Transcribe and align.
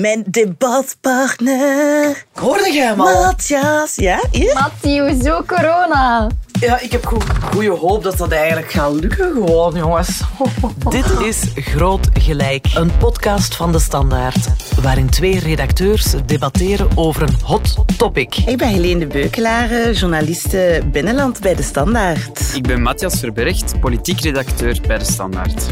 Mijn 0.00 0.24
debatpartner. 0.26 2.24
Hoorde 2.32 2.72
jij 2.72 2.86
hem 2.86 3.00
al? 3.00 3.22
Matthias. 3.22 3.96
Ja, 3.96 4.22
hier? 4.30 4.54
Mattie, 4.54 5.00
hoezo 5.00 5.42
corona? 5.46 6.30
Ja, 6.60 6.80
ik 6.80 6.92
heb 6.92 7.06
goede 7.52 7.70
hoop 7.70 8.02
dat 8.02 8.16
dat 8.18 8.30
eigenlijk 8.32 8.70
gaat 8.70 8.92
lukken 8.92 9.32
gewoon, 9.32 9.74
jongens. 9.74 10.20
Dit 10.90 11.04
is 11.24 11.50
Groot 11.54 12.08
Gelijk, 12.12 12.66
een 12.74 12.96
podcast 12.96 13.56
van 13.56 13.72
De 13.72 13.78
Standaard, 13.78 14.46
waarin 14.82 15.10
twee 15.10 15.38
redacteurs 15.38 16.14
debatteren 16.26 16.88
over 16.94 17.22
een 17.22 17.36
hot 17.44 17.98
topic. 17.98 18.36
Ik 18.36 18.58
ben 18.58 18.68
Helene 18.68 18.98
de 18.98 19.06
Beukelaar, 19.06 19.90
journaliste 19.90 20.82
Binnenland 20.92 21.40
bij 21.40 21.54
De 21.54 21.62
Standaard. 21.62 22.54
Ik 22.54 22.62
ben 22.66 22.82
Matthias 22.82 23.20
Verbergt, 23.20 23.80
politiek 23.80 24.20
redacteur 24.20 24.78
bij 24.86 24.98
De 24.98 25.04
Standaard. 25.04 25.66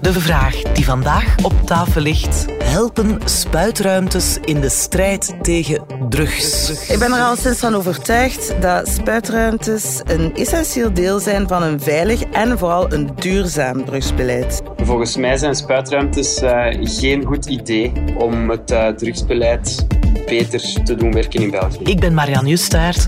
De 0.00 0.12
vraag 0.12 0.62
die 0.62 0.84
vandaag 0.84 1.34
op 1.42 1.52
tafel 1.64 2.00
ligt: 2.00 2.46
helpen 2.64 3.18
spuitruimtes 3.24 4.38
in 4.44 4.60
de 4.60 4.68
strijd 4.68 5.34
tegen 5.42 5.84
drugs? 6.08 6.70
Ik 6.88 6.98
ben 6.98 7.12
er 7.12 7.20
al 7.20 7.36
sinds 7.36 7.58
van 7.58 7.74
overtuigd 7.74 8.54
dat 8.60 8.88
spuitruimtes 8.88 10.00
een 10.04 10.34
essentieel 10.34 10.92
deel 10.92 11.18
zijn 11.18 11.48
van 11.48 11.62
een 11.62 11.80
veilig 11.80 12.22
en 12.22 12.58
vooral 12.58 12.92
een 12.92 13.10
duurzaam 13.14 13.84
drugsbeleid. 13.84 14.62
Volgens 14.76 15.16
mij 15.16 15.36
zijn 15.36 15.54
spuitruimtes 15.54 16.42
uh, 16.42 16.66
geen 16.80 17.24
goed 17.24 17.46
idee 17.46 17.92
om 18.18 18.50
het 18.50 18.70
uh, 18.70 18.88
drugsbeleid 18.88 19.86
beter 20.26 20.82
te 20.84 20.94
doen 20.94 21.12
werken 21.12 21.42
in 21.42 21.50
België. 21.50 21.82
Ik 21.82 22.00
ben 22.00 22.14
Marianne 22.14 22.48
Justaert. 22.48 23.04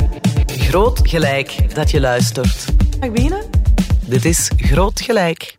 Groot 0.47 1.01
gelijk 1.03 1.75
dat 1.75 1.91
je 1.91 2.01
luistert. 2.01 2.65
Mag 2.99 3.09
ik 3.09 3.15
beginnen? 3.15 3.45
Dit 4.07 4.25
is 4.25 4.51
Groot 4.57 5.01
Gelijk. 5.01 5.57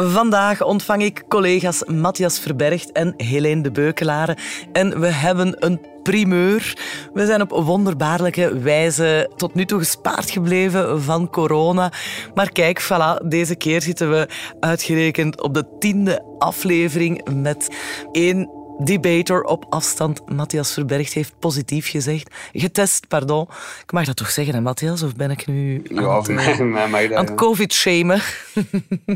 Vandaag 0.00 0.62
ontvang 0.62 1.02
ik 1.02 1.24
collega's 1.28 1.84
Matthias 1.84 2.38
Verbergt 2.38 2.92
en 2.92 3.14
Helene 3.16 3.62
de 3.62 3.70
Beukelare. 3.70 4.36
En 4.72 5.00
we 5.00 5.06
hebben 5.06 5.66
een 5.66 5.80
primeur. 6.02 6.76
We 7.12 7.26
zijn 7.26 7.40
op 7.40 7.64
wonderbaarlijke 7.64 8.58
wijze 8.58 9.30
tot 9.36 9.54
nu 9.54 9.64
toe 9.64 9.78
gespaard 9.78 10.30
gebleven 10.30 11.02
van 11.02 11.30
corona. 11.30 11.92
Maar 12.34 12.52
kijk, 12.52 12.82
voilà, 12.82 13.26
deze 13.26 13.54
keer 13.54 13.82
zitten 13.82 14.10
we 14.10 14.28
uitgerekend 14.60 15.42
op 15.42 15.54
de 15.54 15.64
tiende 15.78 16.22
aflevering 16.38 17.34
met 17.34 17.68
één 18.12 18.57
debater 18.78 19.42
op 19.42 19.66
afstand, 19.68 20.30
Matthias 20.30 20.72
Verbergt, 20.72 21.12
heeft 21.12 21.32
positief 21.38 21.90
gezegd. 21.90 22.34
Getest, 22.52 23.08
pardon. 23.08 23.48
Ik 23.82 23.92
mag 23.92 24.04
dat 24.04 24.16
toch 24.16 24.30
zeggen, 24.30 24.54
hè, 24.54 24.60
Matthias? 24.60 25.02
Of 25.02 25.14
ben 25.14 25.30
ik 25.30 25.46
nu 25.46 25.82
Ja, 25.88 26.02
aan 26.02 26.16
het, 26.16 26.58
mij 26.58 26.88
mag 26.88 27.02
dat, 27.02 27.12
aan 27.12 27.24
het 27.24 27.34
covid-shamen? 27.34 28.20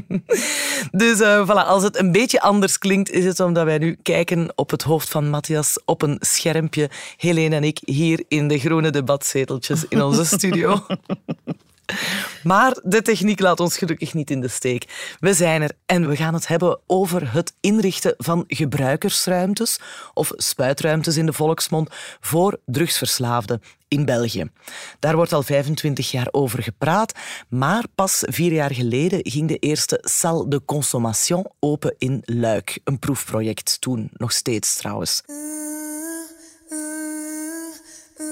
dus 1.02 1.20
uh, 1.20 1.48
voilà, 1.48 1.66
als 1.66 1.82
het 1.82 1.98
een 1.98 2.12
beetje 2.12 2.41
anders 2.41 2.78
klinkt, 2.78 3.10
is 3.10 3.24
het 3.24 3.41
omdat 3.41 3.64
wij 3.64 3.78
nu 3.78 3.96
kijken 4.02 4.52
op 4.54 4.70
het 4.70 4.82
hoofd 4.82 5.08
van 5.08 5.30
Matthias 5.30 5.78
op 5.84 6.02
een 6.02 6.16
schermpje. 6.20 6.91
Helene 7.16 7.56
en 7.56 7.64
ik 7.64 7.78
hier 7.84 8.24
in 8.28 8.48
de 8.48 8.58
groene 8.58 8.91
debatzeteltjes 8.91 9.84
in 9.88 10.02
onze 10.02 10.24
studio. 10.24 10.80
Maar 12.42 12.78
de 12.83 13.02
techniek 13.02 13.41
laat 13.41 13.61
ons 13.61 13.78
gelukkig 13.78 14.14
niet 14.14 14.30
in 14.30 14.41
de 14.41 14.48
steek. 14.48 15.14
We 15.20 15.34
zijn 15.34 15.62
er 15.62 15.72
en 15.86 16.08
we 16.08 16.16
gaan 16.16 16.34
het 16.34 16.48
hebben 16.48 16.78
over 16.86 17.33
het 17.33 17.55
inrichten 17.61 18.14
van 18.19 18.44
gebruikersruimtes, 18.47 19.80
of 20.14 20.30
spuitruimtes 20.36 21.16
in 21.16 21.27
de 21.27 21.33
volksmond, 21.33 21.88
voor 22.20 22.60
drugsverslaafden 22.66 23.62
in 23.88 24.05
België. 24.05 24.50
Daar 24.98 25.16
wordt 25.16 25.33
al 25.33 25.42
25 25.42 26.10
jaar 26.10 26.28
over 26.30 26.62
gepraat, 26.62 27.12
maar 27.48 27.84
pas 27.94 28.22
vier 28.27 28.53
jaar 28.53 28.75
geleden 28.75 29.20
ging 29.22 29.48
de 29.48 29.58
eerste 29.58 29.98
Salle 30.00 30.48
de 30.48 30.64
Consommation 30.64 31.47
open 31.60 31.94
in 31.98 32.22
Luik. 32.25 32.80
Een 32.84 32.98
proefproject 32.98 33.80
toen, 33.80 34.10
nog 34.12 34.33
steeds 34.33 34.77
trouwens. 34.77 35.22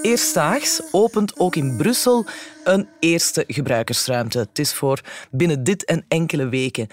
Eerstdaags 0.01 0.81
opent 0.91 1.39
ook 1.39 1.55
in 1.55 1.77
Brussel 1.77 2.25
een 2.63 2.87
eerste 2.99 3.43
gebruikersruimte. 3.47 4.37
Het 4.37 4.59
is 4.59 4.73
voor 4.73 5.01
binnen 5.31 5.63
dit 5.63 5.85
en 5.85 6.05
enkele 6.07 6.49
weken. 6.49 6.87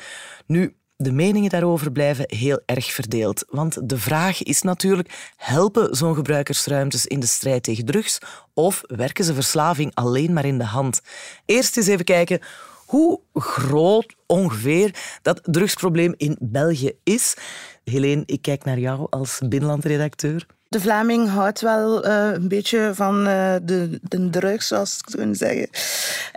Nu, 0.47 0.77
de 0.97 1.13
meningen 1.13 1.51
daarover 1.51 1.93
blijven 1.93 2.25
heel 2.27 2.61
erg 2.67 2.93
verdeeld. 2.93 3.45
Want 3.49 3.89
de 3.89 3.99
vraag 3.99 4.43
is 4.43 4.63
natuurlijk: 4.63 5.33
helpen 5.37 5.97
zo'n 5.97 6.15
gebruikersruimtes 6.15 7.07
in 7.07 7.21
de 7.21 7.27
strijd 7.27 7.63
tegen 7.63 7.85
drugs 7.85 8.19
of 8.55 8.83
werken 8.87 9.25
ze 9.25 9.35
verslaving 9.35 9.95
alleen 9.95 10.33
maar 10.33 10.45
in 10.45 10.59
de 10.59 10.65
hand? 10.65 11.01
Eerst 11.45 11.77
eens 11.77 11.87
even 11.87 12.05
kijken 12.05 12.41
hoe 12.87 13.21
groot 13.35 14.15
ongeveer 14.27 15.19
dat 15.23 15.41
drugsprobleem 15.43 16.15
in 16.17 16.37
België 16.41 16.93
is. 17.05 17.37
Helene, 17.85 18.23
ik 18.27 18.43
kijk 18.43 18.65
naar 18.65 18.79
jou 18.79 19.07
als 19.11 19.41
binnenlandredacteur. 19.49 20.47
De 20.71 20.81
Vlaming 20.81 21.29
houdt 21.29 21.61
wel 21.61 22.07
uh, 22.07 22.33
een 22.33 22.49
beetje 22.49 22.91
van 22.95 23.29
uh, 23.29 23.55
de, 23.63 23.99
de 24.03 24.31
drugs, 24.31 24.67
zoals 24.67 24.99
ik 24.99 25.11
zou 25.11 25.35
zeggen. 25.35 25.69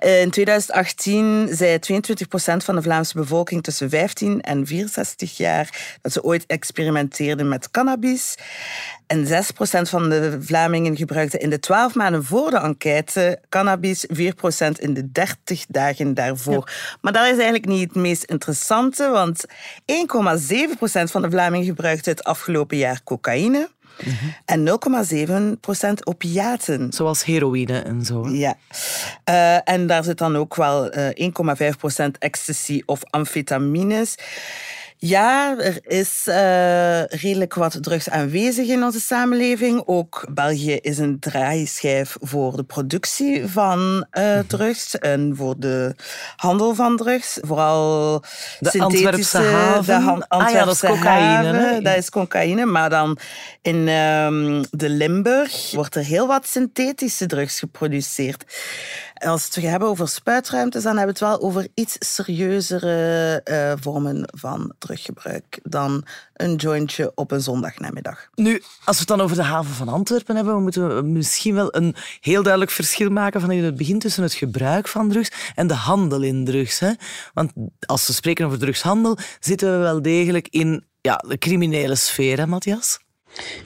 Uh, 0.05 0.21
in 0.21 0.29
2018 0.29 1.49
zei 1.51 1.77
22% 1.77 1.77
van 2.57 2.75
de 2.75 2.81
Vlaamse 2.81 3.17
bevolking 3.17 3.63
tussen 3.63 3.89
15 3.89 4.41
en 4.41 4.67
64 4.67 5.37
jaar 5.37 5.97
dat 6.01 6.11
ze 6.11 6.23
ooit 6.23 6.45
experimenteerden 6.45 7.47
met 7.47 7.71
cannabis. 7.71 8.35
En 9.07 9.25
6% 9.25 9.27
van 9.81 10.09
de 10.09 10.37
Vlamingen 10.41 10.97
gebruikte 10.97 11.37
in 11.37 11.49
de 11.49 11.59
12 11.59 11.95
maanden 11.95 12.23
voor 12.23 12.49
de 12.49 12.57
enquête 12.57 13.39
cannabis, 13.49 14.05
4% 14.05 14.11
in 14.77 14.93
de 14.93 15.11
30 15.11 15.65
dagen 15.67 16.13
daarvoor. 16.13 16.69
Ja. 16.69 16.97
Maar 17.01 17.13
dat 17.13 17.23
is 17.23 17.33
eigenlijk 17.33 17.65
niet 17.65 17.87
het 17.87 17.95
meest 17.95 18.23
interessante, 18.23 19.09
want 19.09 19.45
1,7% 19.45 19.53
van 21.03 21.21
de 21.21 21.29
Vlamingen 21.29 21.65
gebruikte 21.65 22.09
het 22.09 22.23
afgelopen 22.23 22.77
jaar 22.77 23.01
cocaïne. 23.03 23.69
En 24.45 24.67
0,7% 24.67 25.93
opiaten. 26.03 26.93
Zoals 26.93 27.25
heroïne 27.25 27.79
en 27.79 28.05
zo. 28.05 28.29
Ja. 28.29 28.55
Uh, 29.29 29.69
en 29.69 29.87
daar 29.87 30.03
zit 30.03 30.17
dan 30.17 30.35
ook 30.35 30.55
wel 30.55 30.97
uh, 30.97 31.09
1,5% 31.09 32.05
ecstasy 32.19 32.81
of 32.85 32.99
amfetamines. 33.09 34.15
Ja, 35.03 35.57
er 35.57 35.79
is 35.83 36.25
uh, 36.27 37.03
redelijk 37.03 37.53
wat 37.53 37.83
drugs 37.83 38.09
aanwezig 38.09 38.67
in 38.67 38.83
onze 38.83 38.99
samenleving. 38.99 39.83
Ook 39.85 40.25
België 40.33 40.75
is 40.75 40.97
een 40.97 41.19
draaischijf 41.19 42.17
voor 42.19 42.55
de 42.55 42.63
productie 42.63 43.47
van 43.47 44.07
uh, 44.13 44.39
drugs 44.47 44.97
en 44.97 45.33
voor 45.35 45.55
de 45.57 45.95
handel 46.35 46.75
van 46.75 46.97
drugs. 46.97 47.37
Vooral 47.41 48.19
de 48.59 48.79
Antwerpse 48.79 49.37
haven. 49.37 49.85
De 49.85 50.05
han 50.05 50.27
ah 50.27 50.49
ja, 50.49 50.65
dat 50.65 50.73
is 50.73 50.79
cocaïne. 50.79 51.57
Haven, 51.57 51.83
dat 51.83 51.97
is 51.97 52.09
cocaïne, 52.09 52.65
maar 52.65 52.89
dan 52.89 53.17
in 53.61 53.87
um, 53.87 54.63
de 54.71 54.89
Limburg 54.89 55.71
wordt 55.71 55.95
er 55.95 56.03
heel 56.03 56.27
wat 56.27 56.47
synthetische 56.47 57.25
drugs 57.25 57.59
geproduceerd. 57.59 58.43
Als 59.21 59.47
we 59.47 59.61
het 59.61 59.69
hebben 59.69 59.89
over 59.89 60.07
spuitruimtes, 60.07 60.83
dan 60.83 60.97
hebben 60.97 61.15
we 61.15 61.25
het 61.25 61.39
wel 61.39 61.47
over 61.47 61.67
iets 61.73 61.95
serieuzere 61.99 63.41
uh, 63.45 63.73
vormen 63.79 64.23
van 64.25 64.73
druggebruik 64.77 65.59
dan 65.63 66.05
een 66.33 66.55
jointje 66.55 67.11
op 67.15 67.31
een 67.31 67.41
zondagnamiddag. 67.41 68.29
Nu, 68.35 68.63
als 68.85 68.95
we 68.95 68.99
het 68.99 69.07
dan 69.07 69.21
over 69.21 69.35
de 69.35 69.43
haven 69.43 69.73
van 69.73 69.87
Antwerpen 69.87 70.35
hebben, 70.35 70.61
moeten 70.61 70.95
we 70.95 71.01
misschien 71.01 71.55
wel 71.55 71.75
een 71.75 71.95
heel 72.19 72.41
duidelijk 72.41 72.71
verschil 72.71 73.09
maken 73.09 73.41
van 73.41 73.51
in 73.51 73.63
het 73.63 73.77
begin 73.77 73.99
tussen 73.99 74.23
het 74.23 74.33
gebruik 74.33 74.87
van 74.87 75.09
drugs 75.09 75.31
en 75.55 75.67
de 75.67 75.73
handel 75.73 76.21
in 76.21 76.45
drugs. 76.45 76.79
Hè? 76.79 76.91
Want 77.33 77.51
als 77.85 78.07
we 78.07 78.13
spreken 78.13 78.45
over 78.45 78.59
drugshandel, 78.59 79.17
zitten 79.39 79.71
we 79.71 79.77
wel 79.77 80.01
degelijk 80.01 80.47
in 80.47 80.85
ja, 81.01 81.15
de 81.27 81.37
criminele 81.37 81.95
sfeer, 81.95 82.37
hè, 82.37 82.47
Matthias? 82.47 82.99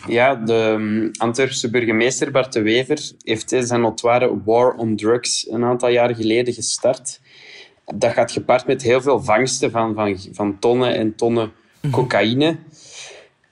Ja, 0.07 0.35
de 0.35 1.09
Antwerpse 1.17 1.69
burgemeester 1.69 2.31
Bart 2.31 2.53
de 2.53 2.61
Wever 2.61 3.11
heeft 3.23 3.55
zijn 3.59 3.81
notoire 3.81 4.41
War 4.45 4.73
on 4.73 4.95
Drugs 4.95 5.47
een 5.49 5.63
aantal 5.63 5.89
jaar 5.89 6.15
geleden 6.15 6.53
gestart. 6.53 7.19
Dat 7.85 8.13
gaat 8.13 8.31
gepaard 8.31 8.67
met 8.67 8.81
heel 8.81 9.01
veel 9.01 9.23
vangsten 9.23 9.71
van, 9.71 9.93
van, 9.93 10.17
van 10.31 10.59
tonnen 10.59 10.95
en 10.95 11.15
tonnen 11.15 11.51
cocaïne. 11.91 12.57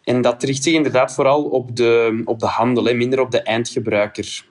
En 0.03 0.21
dat 0.21 0.43
richt 0.43 0.63
zich 0.63 0.73
inderdaad 0.73 1.13
vooral 1.13 1.43
op 1.43 1.75
de, 1.75 2.21
op 2.25 2.39
de 2.39 2.45
handel, 2.45 2.85
hè, 2.85 2.93
minder 2.93 3.19
op 3.19 3.31
de 3.31 3.41
eindgebruiker. 3.41 4.45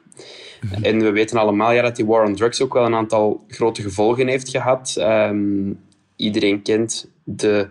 En 0.83 0.99
we 0.99 1.11
weten 1.11 1.39
allemaal 1.39 1.73
ja, 1.73 1.83
dat 1.83 1.97
die 1.97 2.07
war 2.07 2.27
on 2.27 2.35
drugs 2.35 2.61
ook 2.63 2.73
wel 2.73 2.85
een 2.85 2.95
aantal 2.95 3.45
grote 3.49 3.83
gevolgen 3.83 4.27
heeft 4.27 4.49
gehad. 4.49 4.97
Um, 4.99 5.81
iedereen 6.17 6.63
kent 6.63 7.11
de 7.25 7.69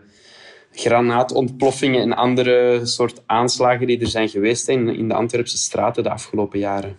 granaatontploffingen 0.71 2.01
en 2.01 2.13
andere 2.13 2.85
soort 2.85 3.21
aanslagen 3.25 3.87
die 3.87 3.99
er 3.99 4.07
zijn 4.07 4.29
geweest 4.29 4.67
in, 4.67 4.89
in 4.89 5.07
de 5.07 5.13
Antwerpse 5.13 5.57
straten 5.57 6.03
de 6.03 6.09
afgelopen 6.09 6.59
jaren. 6.59 6.97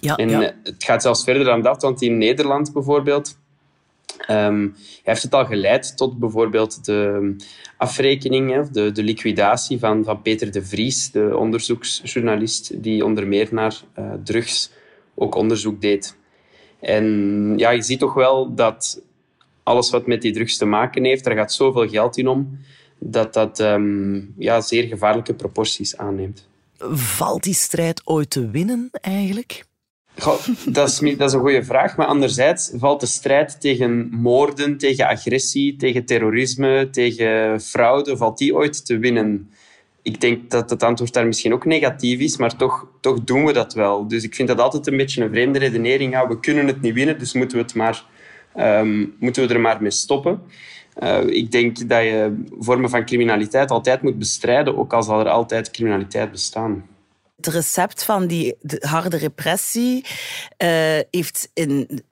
Ja, 0.00 0.16
en 0.16 0.28
ja. 0.28 0.40
het 0.62 0.84
gaat 0.84 1.02
zelfs 1.02 1.24
verder 1.24 1.44
dan 1.44 1.62
dat, 1.62 1.82
want 1.82 2.02
in 2.02 2.18
Nederland 2.18 2.72
bijvoorbeeld 2.72 3.38
um, 4.30 4.74
heeft 5.02 5.22
het 5.22 5.34
al 5.34 5.44
geleid 5.44 5.96
tot 5.96 6.18
bijvoorbeeld 6.18 6.84
de 6.84 7.34
afrekening, 7.76 8.68
de, 8.68 8.92
de 8.92 9.02
liquidatie 9.02 9.78
van, 9.78 10.04
van 10.04 10.22
Peter 10.22 10.52
de 10.52 10.64
Vries, 10.64 11.10
de 11.10 11.36
onderzoeksjournalist 11.36 12.82
die 12.82 13.04
onder 13.04 13.26
meer 13.26 13.48
naar 13.50 13.80
uh, 13.98 14.12
drugs 14.24 14.70
ook 15.14 15.34
onderzoek 15.34 15.80
deed. 15.80 16.16
En 16.80 17.54
ja, 17.56 17.70
je 17.70 17.82
ziet 17.82 17.98
toch 17.98 18.14
wel 18.14 18.54
dat 18.54 19.02
alles 19.62 19.90
wat 19.90 20.06
met 20.06 20.22
die 20.22 20.32
drugs 20.32 20.56
te 20.56 20.64
maken 20.64 21.04
heeft, 21.04 21.24
daar 21.24 21.36
gaat 21.36 21.52
zoveel 21.52 21.88
geld 21.88 22.16
in 22.16 22.28
om, 22.28 22.58
dat 23.00 23.34
dat 23.34 23.60
ehm, 23.60 24.20
ja, 24.38 24.60
zeer 24.60 24.84
gevaarlijke 24.84 25.34
proporties 25.34 25.96
aanneemt. 25.96 26.48
Valt 26.92 27.42
die 27.42 27.54
strijd 27.54 28.02
ooit 28.04 28.30
te 28.30 28.50
winnen 28.50 28.88
eigenlijk? 29.00 29.64
Goh, 30.18 30.46
dat, 30.66 30.88
is, 30.88 31.16
dat 31.16 31.28
is 31.28 31.34
een 31.34 31.40
goede 31.40 31.64
vraag. 31.64 31.96
Maar 31.96 32.06
anderzijds 32.06 32.70
valt 32.74 33.00
de 33.00 33.06
strijd 33.06 33.60
tegen 33.60 34.08
moorden, 34.10 34.78
tegen 34.78 35.06
agressie, 35.06 35.76
tegen 35.76 36.04
terrorisme, 36.04 36.88
tegen 36.90 37.60
fraude, 37.60 38.16
valt 38.16 38.38
die 38.38 38.54
ooit 38.54 38.86
te 38.86 38.98
winnen? 38.98 39.50
Ik 40.02 40.20
denk 40.20 40.50
dat 40.50 40.70
het 40.70 40.82
antwoord 40.82 41.12
daar 41.12 41.26
misschien 41.26 41.52
ook 41.52 41.64
negatief 41.64 42.20
is, 42.20 42.36
maar 42.36 42.56
toch, 42.56 42.86
toch 43.00 43.24
doen 43.24 43.44
we 43.44 43.52
dat 43.52 43.74
wel. 43.74 44.08
Dus 44.08 44.24
ik 44.24 44.34
vind 44.34 44.48
dat 44.48 44.60
altijd 44.60 44.86
een 44.86 44.96
beetje 44.96 45.22
een 45.22 45.30
vreemde 45.30 45.58
redenering. 45.58 46.12
Ja, 46.12 46.28
we 46.28 46.40
kunnen 46.40 46.66
het 46.66 46.80
niet 46.80 46.94
winnen, 46.94 47.18
dus 47.18 47.32
moeten 47.32 47.56
we, 47.56 47.62
het 47.62 47.74
maar, 47.74 48.04
ehm, 48.54 49.06
moeten 49.18 49.48
we 49.48 49.54
er 49.54 49.60
maar 49.60 49.82
mee 49.82 49.90
stoppen. 49.90 50.42
Uh, 51.02 51.26
ik 51.26 51.50
denk 51.50 51.88
dat 51.88 52.02
je 52.02 52.42
vormen 52.58 52.90
van 52.90 53.04
criminaliteit 53.04 53.70
altijd 53.70 54.02
moet 54.02 54.18
bestrijden, 54.18 54.78
ook 54.78 54.92
al 54.92 55.02
zal 55.02 55.20
er 55.20 55.28
altijd 55.28 55.70
criminaliteit 55.70 56.30
bestaan. 56.30 56.84
Het 57.40 57.54
recept 57.54 58.04
van 58.04 58.26
die 58.26 58.56
harde 58.78 59.16
repressie 59.16 60.04
uh, 60.04 60.68
heeft 61.10 61.48
in, 61.54 62.02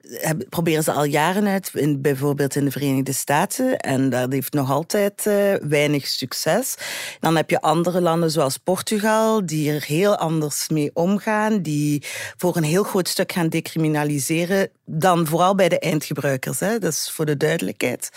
proberen 0.49 0.83
ze 0.83 0.93
al 0.93 1.05
jaren 1.05 1.47
uit, 1.47 1.71
in, 1.75 2.01
bijvoorbeeld 2.01 2.55
in 2.55 2.65
de 2.65 2.71
Verenigde 2.71 3.13
Staten. 3.13 3.79
En 3.79 4.11
dat 4.11 4.33
heeft 4.33 4.53
nog 4.53 4.71
altijd 4.71 5.25
uh, 5.27 5.55
weinig 5.55 6.07
succes. 6.07 6.75
Dan 7.21 7.37
heb 7.37 7.51
je 7.51 7.61
andere 7.61 8.01
landen 8.01 8.31
zoals 8.31 8.57
Portugal, 8.57 9.47
die 9.47 9.73
er 9.73 9.85
heel 9.85 10.17
anders 10.17 10.69
mee 10.69 10.91
omgaan, 10.95 11.63
die 11.63 12.03
voor 12.37 12.57
een 12.57 12.63
heel 12.63 12.85
groot 12.85 13.09
stuk 13.09 13.33
gaan 13.33 13.49
decriminaliseren, 13.49 14.69
dan 14.85 15.27
vooral 15.27 15.55
bij 15.55 15.69
de 15.69 15.79
eindgebruikers. 15.79 16.61
Hè. 16.61 16.79
Dat 16.79 16.93
is 16.93 17.11
voor 17.11 17.27
de 17.27 17.37
duidelijkheid. 17.37 18.11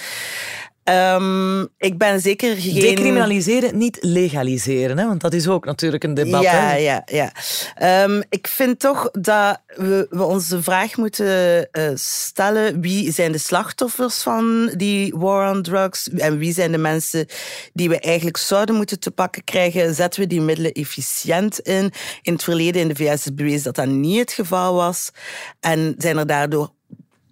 Um, 0.84 1.68
ik 1.78 1.98
ben 1.98 2.20
zeker 2.22 2.56
geen... 2.56 2.74
Decriminaliseren, 2.74 3.78
niet 3.78 3.98
legaliseren, 4.02 4.98
hè? 4.98 5.08
want 5.08 5.22
dat 5.22 5.34
is 5.34 5.48
ook 5.48 5.66
natuurlijk 5.66 6.04
een 6.04 6.14
debat. 6.14 6.42
Ja, 6.42 6.52
hè? 6.52 6.76
ja, 6.76 7.04
ja. 7.06 7.32
Um, 8.04 8.24
ik 8.30 8.48
vind 8.48 8.80
toch 8.80 9.10
dat 9.12 9.62
we, 9.68 10.08
we 10.10 10.24
ons 10.24 10.48
de 10.48 10.64
vraag 10.64 10.98
moeten 10.98 11.70
uh, 11.72 11.90
stellen 11.94 12.82
wie 12.82 13.12
zijn 13.12 13.32
de 13.32 13.38
slachtoffers 13.38 14.22
van 14.22 14.74
die 14.78 15.14
war 15.16 15.52
on 15.52 15.62
drugs 15.62 16.10
en 16.10 16.38
wie 16.38 16.54
zijn 16.54 16.72
de 16.72 16.78
mensen 16.78 17.26
die 17.74 17.90
we 17.90 18.00
eigenlijk 18.00 18.38
zouden 18.38 18.76
moeten 18.76 19.00
te 19.00 19.12
pakken 19.12 19.44
krijgen. 19.44 19.96
Zetten 19.96 20.22
we 20.22 20.28
die 20.28 20.42
middelen 20.42 20.72
efficiënt 20.72 21.60
in? 21.60 21.92
In 22.22 22.34
het 22.34 22.44
verleden 22.44 22.82
in 22.82 22.88
de 22.88 22.96
VS 22.96 23.26
is 23.26 23.34
bewezen 23.34 23.64
dat 23.64 23.76
dat 23.76 23.88
niet 23.88 24.20
het 24.20 24.32
geval 24.32 24.74
was. 24.74 25.12
En 25.60 25.96
zijn 25.98 26.18
er 26.18 26.28
daardoor 26.28 26.72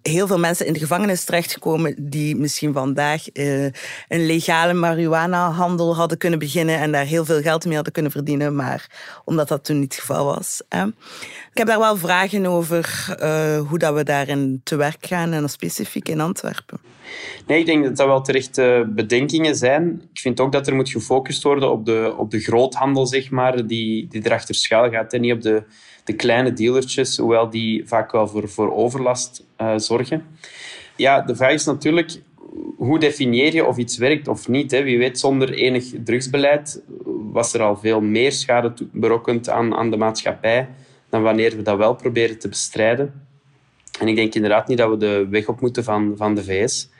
heel 0.02 0.26
veel 0.26 0.38
mensen 0.38 0.66
in 0.66 0.72
de 0.72 0.78
gevangenis 0.78 1.24
terechtgekomen 1.24 1.94
die 1.98 2.36
misschien 2.36 2.72
vandaag 2.72 3.24
uh, 3.32 3.64
een 4.08 4.26
legale 4.26 4.72
marihuana-handel 4.72 5.96
hadden 5.96 6.18
kunnen 6.18 6.38
beginnen 6.38 6.78
en 6.78 6.92
daar 6.92 7.04
heel 7.04 7.24
veel 7.24 7.40
geld 7.40 7.64
mee 7.64 7.74
hadden 7.74 7.92
kunnen 7.92 8.12
verdienen, 8.12 8.54
maar 8.56 8.86
omdat 9.24 9.48
dat 9.48 9.64
toen 9.64 9.80
niet 9.80 9.92
het 9.92 10.00
geval 10.00 10.24
was. 10.24 10.62
Ik 11.52 11.58
heb 11.58 11.66
daar 11.66 11.78
wel 11.78 11.96
vragen 11.96 12.46
over 12.46 13.16
uh, 13.22 13.68
hoe 13.68 13.78
dat 13.78 13.94
we 13.94 14.04
daarin 14.04 14.60
te 14.64 14.76
werk 14.76 15.06
gaan 15.06 15.32
en 15.32 15.48
specifiek 15.48 16.08
in 16.08 16.20
Antwerpen. 16.20 16.78
Nee, 17.46 17.58
ik 17.58 17.66
denk 17.66 17.84
dat 17.84 17.96
dat 17.96 18.06
wel 18.06 18.20
terechte 18.20 18.90
bedenkingen 18.94 19.56
zijn. 19.56 20.02
Ik 20.12 20.20
vind 20.20 20.40
ook 20.40 20.52
dat 20.52 20.66
er 20.66 20.74
moet 20.74 20.90
gefocust 20.90 21.42
worden 21.42 21.70
op 21.70 21.84
de, 21.84 22.14
op 22.16 22.30
de 22.30 22.40
groothandel, 22.40 23.06
zeg 23.06 23.30
maar, 23.30 23.66
die, 23.66 24.08
die 24.08 24.26
erachter 24.26 24.54
schuil 24.54 24.90
gaat. 24.90 25.12
En 25.12 25.20
niet 25.20 25.32
op 25.32 25.42
de, 25.42 25.62
de 26.04 26.12
kleine 26.12 26.52
dealertjes, 26.52 27.16
hoewel 27.16 27.50
die 27.50 27.88
vaak 27.88 28.12
wel 28.12 28.28
voor, 28.28 28.48
voor 28.48 28.74
overlast 28.74 29.44
uh, 29.60 29.72
zorgen. 29.76 30.24
Ja, 30.96 31.20
de 31.20 31.36
vraag 31.36 31.52
is 31.52 31.64
natuurlijk, 31.64 32.20
hoe 32.76 32.98
definieer 32.98 33.54
je 33.54 33.66
of 33.66 33.76
iets 33.76 33.96
werkt 33.96 34.28
of 34.28 34.48
niet? 34.48 34.70
Hè? 34.70 34.82
Wie 34.82 34.98
weet, 34.98 35.18
zonder 35.18 35.52
enig 35.52 35.84
drugsbeleid 36.04 36.82
was 37.32 37.54
er 37.54 37.62
al 37.62 37.76
veel 37.76 38.00
meer 38.00 38.32
schade 38.32 38.72
berokkend 38.92 39.48
aan, 39.48 39.74
aan 39.74 39.90
de 39.90 39.96
maatschappij 39.96 40.68
dan 41.10 41.22
wanneer 41.22 41.56
we 41.56 41.62
dat 41.62 41.76
wel 41.76 41.94
proberen 41.94 42.38
te 42.38 42.48
bestrijden. 42.48 43.26
En 44.00 44.08
ik 44.08 44.16
denk 44.16 44.34
inderdaad 44.34 44.68
niet 44.68 44.78
dat 44.78 44.90
we 44.90 44.96
de 44.96 45.26
weg 45.30 45.48
op 45.48 45.60
moeten 45.60 45.84
van, 45.84 46.14
van 46.16 46.34
de 46.34 46.44
VS. 46.44 46.90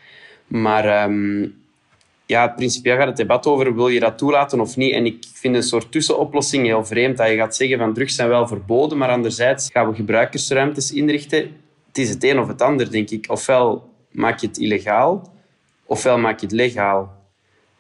Maar 0.46 1.04
um, 1.04 1.54
ja, 2.26 2.48
principieel 2.48 2.96
gaat 2.96 3.06
het 3.06 3.16
debat 3.16 3.46
over 3.46 3.74
wil 3.74 3.88
je 3.88 4.00
dat 4.00 4.18
toelaten 4.18 4.60
of 4.60 4.76
niet. 4.76 4.92
En 4.92 5.06
ik 5.06 5.24
vind 5.32 5.54
een 5.54 5.62
soort 5.62 5.92
tussenoplossing 5.92 6.66
heel 6.66 6.84
vreemd. 6.84 7.16
Dat 7.16 7.28
je 7.28 7.36
gaat 7.36 7.56
zeggen 7.56 7.78
van 7.78 7.94
drugs 7.94 8.14
zijn 8.14 8.28
wel 8.28 8.46
verboden, 8.46 8.98
maar 8.98 9.10
anderzijds 9.10 9.70
gaan 9.72 9.88
we 9.88 9.94
gebruikersruimtes 9.94 10.92
inrichten. 10.92 11.38
Het 11.86 11.98
is 11.98 12.08
het 12.08 12.24
een 12.24 12.38
of 12.38 12.48
het 12.48 12.62
ander, 12.62 12.90
denk 12.90 13.10
ik. 13.10 13.24
Ofwel 13.28 13.94
maak 14.10 14.38
je 14.38 14.46
het 14.46 14.58
illegaal, 14.58 15.32
ofwel 15.84 16.18
maak 16.18 16.40
je 16.40 16.46
het 16.46 16.54
legaal. 16.54 17.18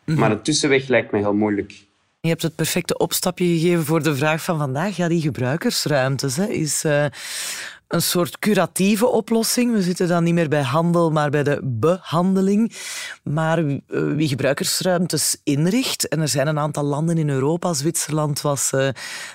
Mhm. 0.04 0.18
Maar 0.18 0.30
een 0.30 0.42
tussenweg 0.42 0.88
lijkt 0.88 1.12
me 1.12 1.18
heel 1.18 1.34
moeilijk. 1.34 1.88
Je 2.20 2.28
hebt 2.28 2.42
het 2.42 2.54
perfecte 2.54 2.96
opstapje 2.96 3.44
gegeven 3.44 3.84
voor 3.84 4.02
de 4.02 4.16
vraag 4.16 4.42
van 4.42 4.58
vandaag. 4.58 4.96
Ja, 4.96 5.08
die 5.08 5.20
gebruikersruimtes. 5.20 6.36
Hè, 6.36 6.46
is, 6.46 6.84
uh, 6.84 7.06
een 7.90 8.02
soort 8.02 8.38
curatieve 8.38 9.06
oplossing. 9.06 9.72
We 9.72 9.82
zitten 9.82 10.08
dan 10.08 10.24
niet 10.24 10.34
meer 10.34 10.48
bij 10.48 10.62
handel, 10.62 11.10
maar 11.10 11.30
bij 11.30 11.42
de 11.42 11.60
behandeling. 11.62 12.72
Maar 13.24 13.58
eh, 13.58 13.80
wie 13.86 14.28
gebruikersruimtes 14.28 15.40
inricht, 15.44 16.08
en 16.08 16.20
er 16.20 16.28
zijn 16.28 16.46
een 16.46 16.58
aantal 16.58 16.84
landen 16.84 17.18
in 17.18 17.28
Europa, 17.28 17.72
Zwitserland 17.72 18.40
was 18.40 18.72
eh, 18.72 18.88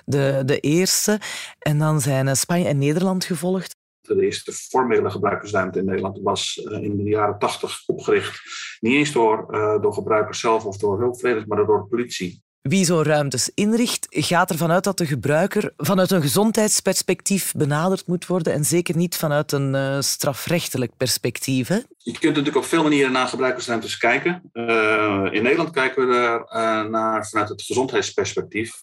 de, 0.05 0.41
de 0.45 0.59
eerste, 0.59 1.19
en 1.59 1.79
dan 1.79 2.01
zijn 2.01 2.27
eh, 2.27 2.33
Spanje 2.33 2.67
en 2.67 2.77
Nederland 2.77 3.25
gevolgd. 3.25 3.75
De 4.01 4.23
eerste 4.23 4.51
formele 4.51 5.09
gebruikersruimte 5.09 5.79
in 5.79 5.85
Nederland 5.85 6.19
was 6.23 6.55
in 6.55 6.97
de 6.97 7.09
jaren 7.09 7.39
tachtig 7.39 7.83
opgericht. 7.85 8.41
Niet 8.79 8.93
eens 8.93 9.11
door, 9.11 9.47
door 9.81 9.93
gebruikers 9.93 10.39
zelf 10.39 10.65
of 10.65 10.77
door 10.77 10.99
hulpverleners, 10.99 11.45
maar 11.45 11.65
door 11.65 11.81
de 11.81 11.87
politie 11.87 12.43
wie 12.67 12.85
zo'n 12.85 13.03
ruimtes 13.03 13.49
inricht, 13.53 14.07
gaat 14.09 14.49
ervan 14.49 14.71
uit 14.71 14.83
dat 14.83 14.97
de 14.97 15.05
gebruiker 15.05 15.73
vanuit 15.77 16.11
een 16.11 16.21
gezondheidsperspectief 16.21 17.53
benaderd 17.57 18.07
moet 18.07 18.25
worden 18.25 18.53
en 18.53 18.65
zeker 18.65 18.95
niet 18.95 19.15
vanuit 19.15 19.51
een 19.51 19.73
uh, 19.73 19.97
strafrechtelijk 19.99 20.91
perspectief. 20.97 21.67
Hè? 21.67 21.79
Je 22.05 22.11
kunt 22.11 22.23
natuurlijk 22.35 22.55
op 22.55 22.65
veel 22.65 22.83
manieren 22.83 23.11
naar 23.11 23.27
gebruikersruimtes 23.27 23.97
kijken. 23.97 24.49
Uh, 24.53 25.27
in 25.31 25.43
Nederland 25.43 25.69
kijken 25.69 26.07
we 26.07 26.15
er 26.15 26.39
uh, 26.39 26.89
naar 26.89 27.27
vanuit 27.27 27.49
het 27.49 27.61
gezondheidsperspectief. 27.61 28.79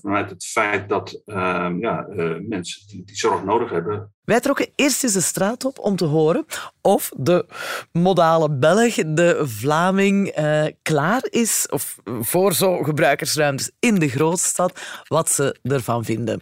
vanuit 0.00 0.30
het 0.30 0.44
feit 0.44 0.88
dat 0.88 1.22
ja, 1.78 2.06
mensen 2.48 2.86
die, 2.86 3.04
die 3.04 3.16
zorg 3.16 3.44
nodig 3.44 3.70
hebben, 3.70 4.14
wij 4.26 4.40
trokken 4.40 4.68
eerst 4.74 5.04
eens 5.04 5.12
de 5.12 5.20
straat 5.20 5.64
op 5.64 5.78
om 5.78 5.96
te 5.96 6.04
horen 6.04 6.46
of 6.80 7.10
de 7.16 7.46
modale 7.92 8.50
Belg, 8.50 8.94
de 8.94 9.42
Vlaming, 9.44 10.38
uh, 10.38 10.66
klaar 10.82 11.26
is 11.30 11.66
of 11.70 11.96
voor 12.20 12.52
zo'n 12.52 12.84
gebruikersruimtes 12.84 13.70
in 13.78 13.94
de 13.94 14.08
grootstad, 14.08 14.80
wat 15.08 15.30
ze 15.30 15.56
ervan 15.62 16.04
vinden. 16.04 16.40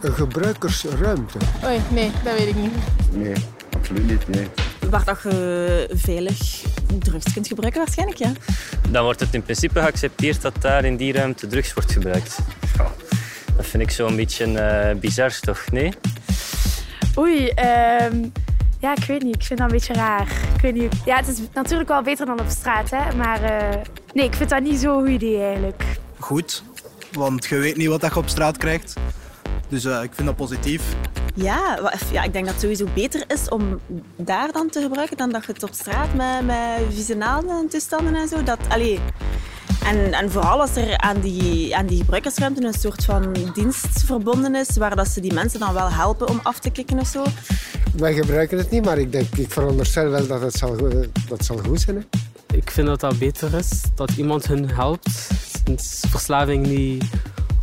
Een 0.00 0.12
gebruikersruimte? 0.12 1.38
Oei, 1.64 1.80
nee, 1.90 2.10
dat 2.24 2.38
weet 2.38 2.48
ik 2.48 2.56
niet. 2.56 2.72
Nee, 3.12 3.34
absoluut 3.82 4.08
niet. 4.08 4.28
Nee. 4.28 4.48
Waar 4.90 5.04
dat 5.04 5.22
je 5.22 5.88
veilig 5.94 6.62
drugs 6.98 7.32
kunt 7.32 7.48
gebruiken, 7.48 7.80
waarschijnlijk, 7.80 8.18
ja. 8.18 8.32
Dan 8.90 9.04
wordt 9.04 9.20
het 9.20 9.34
in 9.34 9.42
principe 9.42 9.80
geaccepteerd 9.80 10.42
dat 10.42 10.54
daar 10.60 10.84
in 10.84 10.96
die 10.96 11.12
ruimte 11.12 11.46
drugs 11.46 11.74
wordt 11.74 11.92
gebruikt. 11.92 12.38
Dat 13.56 13.66
vind 13.66 13.82
ik 13.82 13.90
zo'n 13.90 14.16
beetje 14.16 14.46
uh, 14.46 15.00
bizar, 15.00 15.40
toch? 15.40 15.70
Nee? 15.70 15.92
Oei, 17.18 17.46
um, 17.46 18.32
ja, 18.78 18.96
ik 18.96 19.04
weet 19.04 19.22
niet. 19.22 19.34
Ik 19.34 19.42
vind 19.42 19.58
dat 19.58 19.68
een 19.68 19.74
beetje 19.76 19.92
raar. 19.92 20.26
Ik 20.54 20.60
weet 20.60 20.74
niet. 20.74 20.94
Ja, 21.04 21.16
het 21.16 21.28
is 21.28 21.38
natuurlijk 21.54 21.88
wel 21.88 22.02
beter 22.02 22.26
dan 22.26 22.40
op 22.40 22.46
straat, 22.48 22.90
hè. 22.90 23.16
Maar 23.16 23.42
uh, 23.42 23.80
nee, 24.12 24.26
ik 24.26 24.34
vind 24.34 24.50
dat 24.50 24.62
niet 24.62 24.78
zo'n 24.78 25.00
goed 25.00 25.08
idee 25.08 25.42
eigenlijk. 25.42 25.82
Goed, 26.18 26.62
want 27.12 27.44
je 27.44 27.56
weet 27.56 27.76
niet 27.76 27.88
wat 27.88 28.00
je 28.00 28.16
op 28.16 28.28
straat 28.28 28.56
krijgt. 28.56 28.94
Dus 29.68 29.84
uh, 29.84 30.02
ik 30.02 30.10
vind 30.14 30.26
dat 30.26 30.36
positief. 30.36 30.82
Ja, 31.34 31.78
ja, 32.12 32.22
ik 32.22 32.32
denk 32.32 32.44
dat 32.44 32.54
het 32.54 32.62
sowieso 32.62 32.86
beter 32.94 33.24
is 33.26 33.48
om 33.48 33.80
daar 34.16 34.52
dan 34.52 34.70
te 34.70 34.80
gebruiken 34.80 35.16
dan 35.16 35.30
dat 35.30 35.44
je 35.44 35.52
het 35.52 35.62
op 35.62 35.72
straat 35.72 36.14
met, 36.14 36.46
met 36.46 36.94
vieze 36.94 37.14
en 37.14 37.68
toestanden 37.68 38.14
en 38.14 38.28
zo. 38.28 38.42
Dat, 38.42 38.58
allee, 38.68 39.00
en, 39.84 40.12
en 40.12 40.30
vooral 40.30 40.60
als 40.60 40.76
er 40.76 40.98
aan 40.98 41.20
die, 41.20 41.76
aan 41.76 41.86
die 41.86 41.98
gebruikersruimte 41.98 42.64
een 42.64 42.72
soort 42.72 43.04
van 43.04 43.36
dienst 43.54 44.04
verbonden 44.04 44.54
is, 44.54 44.76
waar 44.76 44.96
dat 44.96 45.08
ze 45.08 45.20
die 45.20 45.32
mensen 45.32 45.60
dan 45.60 45.74
wel 45.74 45.90
helpen 45.90 46.28
om 46.28 46.40
af 46.42 46.58
te 46.58 46.70
kicken 46.70 46.98
of 46.98 47.06
zo. 47.06 47.24
Wij 47.96 48.14
gebruiken 48.14 48.58
het 48.58 48.70
niet, 48.70 48.84
maar 48.84 48.98
ik, 48.98 49.12
denk, 49.12 49.26
ik 49.36 49.52
veronderstel 49.52 50.08
wel 50.08 50.26
dat 50.26 50.40
het 50.40 50.54
zal, 50.54 50.76
dat 51.28 51.44
zal 51.44 51.58
goed 51.58 51.80
zijn. 51.80 51.96
Hè? 51.96 52.56
Ik 52.56 52.70
vind 52.70 52.86
dat 52.86 53.00
dat 53.00 53.18
beter 53.18 53.54
is, 53.54 53.82
dat 53.94 54.10
iemand 54.10 54.46
hun 54.46 54.70
helpt. 54.70 55.10
Sinds 55.64 56.04
verslaving 56.08 56.66
niet 56.66 57.04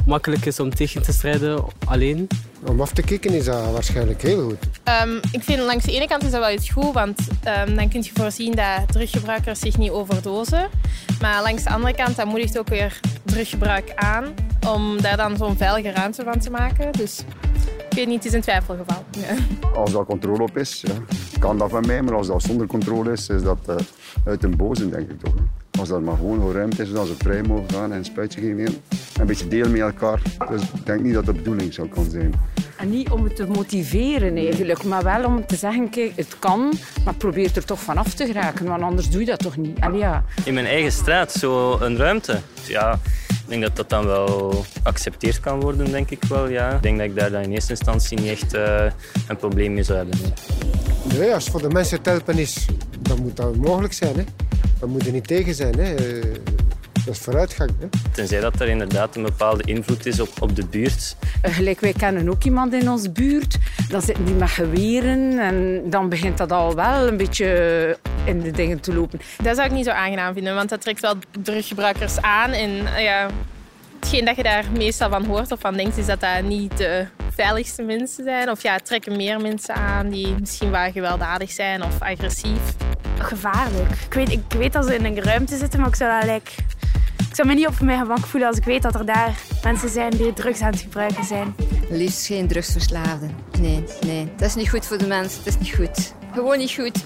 makkelijk 0.10 0.46
is 0.46 0.60
om 0.60 0.76
tegen 0.76 1.02
te 1.02 1.12
strijden 1.12 1.64
alleen. 1.86 2.28
Om 2.66 2.82
af 2.82 2.92
te 2.92 3.02
kicken 3.02 3.34
is 3.34 3.46
dat 3.46 3.72
waarschijnlijk 3.72 4.22
heel 4.22 4.44
goed. 4.44 4.58
Um, 5.04 5.20
ik 5.32 5.44
vind 5.44 5.60
langs 5.60 5.86
de 5.86 5.92
ene 5.92 6.08
kant 6.08 6.24
is 6.24 6.32
dat 6.32 6.40
wel 6.40 6.52
iets 6.52 6.70
goed, 6.70 6.94
want 6.94 7.20
um, 7.68 7.76
dan 7.76 7.90
kun 7.90 8.02
je 8.04 8.12
voorzien 8.14 8.56
dat 8.56 8.92
druggebruikers 8.92 9.60
zich 9.60 9.78
niet 9.78 9.92
overdosen. 9.92 10.70
Maar 11.22 11.42
langs 11.42 11.64
de 11.64 11.70
andere 11.70 11.96
kant, 11.96 12.16
dat 12.16 12.26
moedigt 12.26 12.60
ook 12.60 12.68
weer 12.68 13.00
druggebruik 13.24 13.92
aan 13.96 14.34
om 14.68 15.02
daar 15.02 15.18
dan 15.18 15.38
zo'n 15.38 15.58
veilige 15.58 15.92
ruimte 15.92 16.24
van 16.24 16.40
te 16.40 16.50
maken. 16.50 16.92
Dus 16.92 17.20
ik 17.90 17.96
weet 17.96 18.08
niet, 18.08 18.16
het 18.16 18.26
is 18.26 18.34
een 18.34 18.42
twijfelgeval. 18.42 19.04
Ja. 19.20 19.36
Als 19.76 19.92
dat 19.92 20.06
controle 20.06 20.44
op 20.44 20.58
is, 20.58 20.84
ja, 20.88 20.94
kan 21.40 21.58
dat 21.58 21.70
van 21.70 21.86
mij. 21.86 22.02
Maar 22.02 22.16
als 22.16 22.28
dat 22.28 22.42
zonder 22.42 22.68
controle 22.68 23.12
is, 23.12 23.30
is 23.30 23.42
dat 23.42 23.60
uh, 23.70 23.76
uit 24.26 24.44
een 24.44 24.58
boze, 24.58 24.90
denk 24.90 25.10
ik 25.10 25.20
toch. 25.20 25.34
Als 25.80 25.90
dat 25.90 26.02
maar 26.02 26.16
gewoon 26.16 26.42
een 26.42 26.54
ruimte 26.54 26.82
is, 26.82 26.88
zodat 26.88 27.08
ze 27.08 27.16
vrij 27.18 27.42
mogen 27.42 27.70
gaan 27.70 27.92
en 27.92 27.98
een 27.98 28.06
spuitje 28.06 28.42
gaan 28.42 28.56
nemen. 28.56 28.82
Een 29.20 29.26
beetje 29.26 29.48
delen 29.48 29.72
met 29.72 29.82
elkaar. 29.82 30.22
Dus 30.50 30.62
ik 30.62 30.86
denk 30.86 31.02
niet 31.02 31.14
dat 31.14 31.26
dat 31.26 31.36
de 31.36 31.42
bedoeling 31.42 31.74
zou 31.74 31.88
kunnen 31.88 32.12
zijn. 32.12 32.34
En 32.78 32.90
niet 32.90 33.10
om 33.10 33.24
het 33.24 33.36
te 33.36 33.46
motiveren 33.48 34.38
eigenlijk, 34.38 34.84
maar 34.84 35.04
wel 35.04 35.26
om 35.26 35.46
te 35.46 35.56
zeggen, 35.56 35.90
kijk, 35.90 36.12
het 36.16 36.40
kan, 36.40 36.74
maar 37.06 37.14
probeer 37.14 37.52
er 37.56 37.66
toch 37.66 37.80
vanaf 37.80 38.14
te 38.14 38.26
geraken, 38.26 38.66
want 38.66 38.82
anders 38.82 39.10
doe 39.10 39.20
je 39.20 39.26
dat 39.26 39.40
toch 39.40 39.58
niet. 39.58 39.80
Allee, 39.80 40.00
ja. 40.00 40.24
In 40.46 40.54
mijn 40.54 40.66
eigen 40.66 40.92
straat, 40.92 41.32
zo 41.32 41.80
een 41.80 41.98
ruimte. 41.98 42.40
Ja, 42.68 43.00
ik 43.30 43.46
denk 43.48 43.62
dat 43.62 43.76
dat 43.76 43.90
dan 43.90 44.06
wel 44.06 44.66
geaccepteerd 44.84 45.40
kan 45.40 45.60
worden, 45.60 45.92
denk 45.92 46.10
ik 46.10 46.24
wel. 46.24 46.50
Ja. 46.50 46.72
Ik 46.72 46.82
denk 46.82 46.98
dat 46.98 47.06
ik 47.06 47.16
daar 47.16 47.32
dan 47.32 47.42
in 47.42 47.52
eerste 47.52 47.72
instantie 47.72 48.20
niet 48.20 48.30
echt 48.30 48.56
uh, 48.56 48.86
een 49.28 49.38
probleem 49.38 49.74
mee 49.74 49.84
zou 49.84 49.98
hebben. 49.98 50.18
Nee. 51.18 51.34
als 51.34 51.44
het 51.44 51.52
voor 51.52 51.62
de 51.62 51.70
mensen 51.70 52.02
te 52.02 52.10
helpen 52.10 52.38
is, 52.38 52.66
dan 53.02 53.22
moet 53.22 53.38
dat 53.38 53.56
mogelijk 53.56 53.94
zijn. 53.94 54.16
Hè. 54.16 54.24
We 54.80 54.88
moeten 54.88 55.14
niet 55.14 55.28
tegen 55.28 55.54
zijn. 55.54 55.80
Hè. 55.80 55.96
Dat 57.06 57.14
is 57.14 57.20
vooruitgang. 57.20 57.72
Hè? 57.80 57.88
Tenzij 58.12 58.40
dat 58.40 58.60
er 58.60 58.68
inderdaad 58.68 59.16
een 59.16 59.24
bepaalde 59.24 59.64
invloed 59.64 60.06
is 60.06 60.20
op, 60.20 60.30
op 60.40 60.56
de 60.56 60.66
buurt. 60.66 61.16
Uh, 61.46 61.56
gelijk, 61.56 61.80
wij 61.80 61.94
kennen 61.94 62.30
ook 62.30 62.44
iemand 62.44 62.74
in 62.74 62.90
onze 62.90 63.12
buurt. 63.12 63.58
Dan 63.90 64.02
zitten 64.02 64.26
die 64.26 64.36
met 64.36 64.50
geweren 64.50 65.40
en 65.40 65.84
dan 65.90 66.10
begint 66.10 66.38
dat 66.38 66.52
al 66.52 66.76
wel 66.76 67.08
een 67.08 67.18
beetje 67.18 67.98
in 68.26 68.42
de 68.42 68.52
dingen 68.52 68.80
te 68.80 68.94
lopen. 68.94 69.20
Dat 69.44 69.56
zou 69.56 69.68
ik 69.68 69.74
niet 69.74 69.86
zo 69.86 69.92
aangenaam 69.92 70.34
vinden, 70.34 70.56
want 70.56 70.70
dat 70.70 70.82
trekt 70.82 71.00
wel 71.00 71.14
druggebruikers 71.42 72.22
aan. 72.22 72.52
En 72.52 72.70
uh, 72.70 73.04
ja, 73.04 73.30
hetgeen 74.00 74.26
dat 74.26 74.36
je 74.36 74.44
daar 74.44 74.66
meestal 74.74 75.10
van 75.10 75.26
hoort 75.26 75.52
of 75.52 75.60
van 75.60 75.78
denkt, 75.78 75.98
is 75.98 76.06
dat 76.06 76.20
dat 76.20 76.44
niet 76.44 76.78
de 76.78 77.06
veiligste 77.34 77.82
mensen 77.82 78.24
zijn. 78.24 78.50
Of 78.50 78.64
ja, 78.64 78.74
het 78.74 78.86
trekken 78.86 79.16
meer 79.16 79.42
mensen 79.42 79.76
aan 79.76 80.10
die 80.10 80.36
misschien 80.40 80.72
wel 80.72 80.92
gewelddadig 80.92 81.52
zijn 81.52 81.84
of 81.84 82.02
agressief. 82.02 82.76
Gevaarlijk. 83.20 83.90
Ik 84.06 84.14
weet, 84.14 84.32
ik 84.32 84.44
weet 84.58 84.74
dat 84.74 84.86
ze 84.86 84.96
in 84.96 85.06
een 85.06 85.22
ruimte 85.24 85.58
zitten, 85.58 85.80
maar 85.80 85.90
ik 85.90 85.96
zou 85.96 86.20
dat 86.20 86.30
like, 86.30 86.52
ik 87.30 87.36
zou 87.36 87.48
me 87.48 87.54
niet 87.54 87.68
op 87.68 87.80
mijn 87.80 88.00
gemak 88.00 88.26
voelen 88.26 88.50
als 88.50 88.58
ik 88.58 88.64
weet 88.64 88.82
dat 88.82 88.96
er 88.96 89.06
daar 89.06 89.36
mensen 89.64 89.90
zijn 89.90 90.10
die 90.10 90.34
drugs 90.34 90.62
aan 90.62 90.72
het 90.72 90.82
gebruiken 90.82 91.24
zijn. 91.24 91.56
Liefst 91.90 92.26
geen 92.26 92.48
drugsverslaafden. 92.48 93.36
Nee, 93.60 93.84
nee. 94.06 94.32
Dat 94.38 94.48
is 94.48 94.56
niet 94.56 94.70
goed 94.70 94.86
voor 94.86 94.98
de 94.98 95.08
mensen. 95.08 95.44
Dat 95.44 95.54
is 95.54 95.60
niet 95.60 95.76
goed. 95.76 96.14
Gewoon 96.34 96.58
niet 96.58 96.72
goed. 96.72 97.06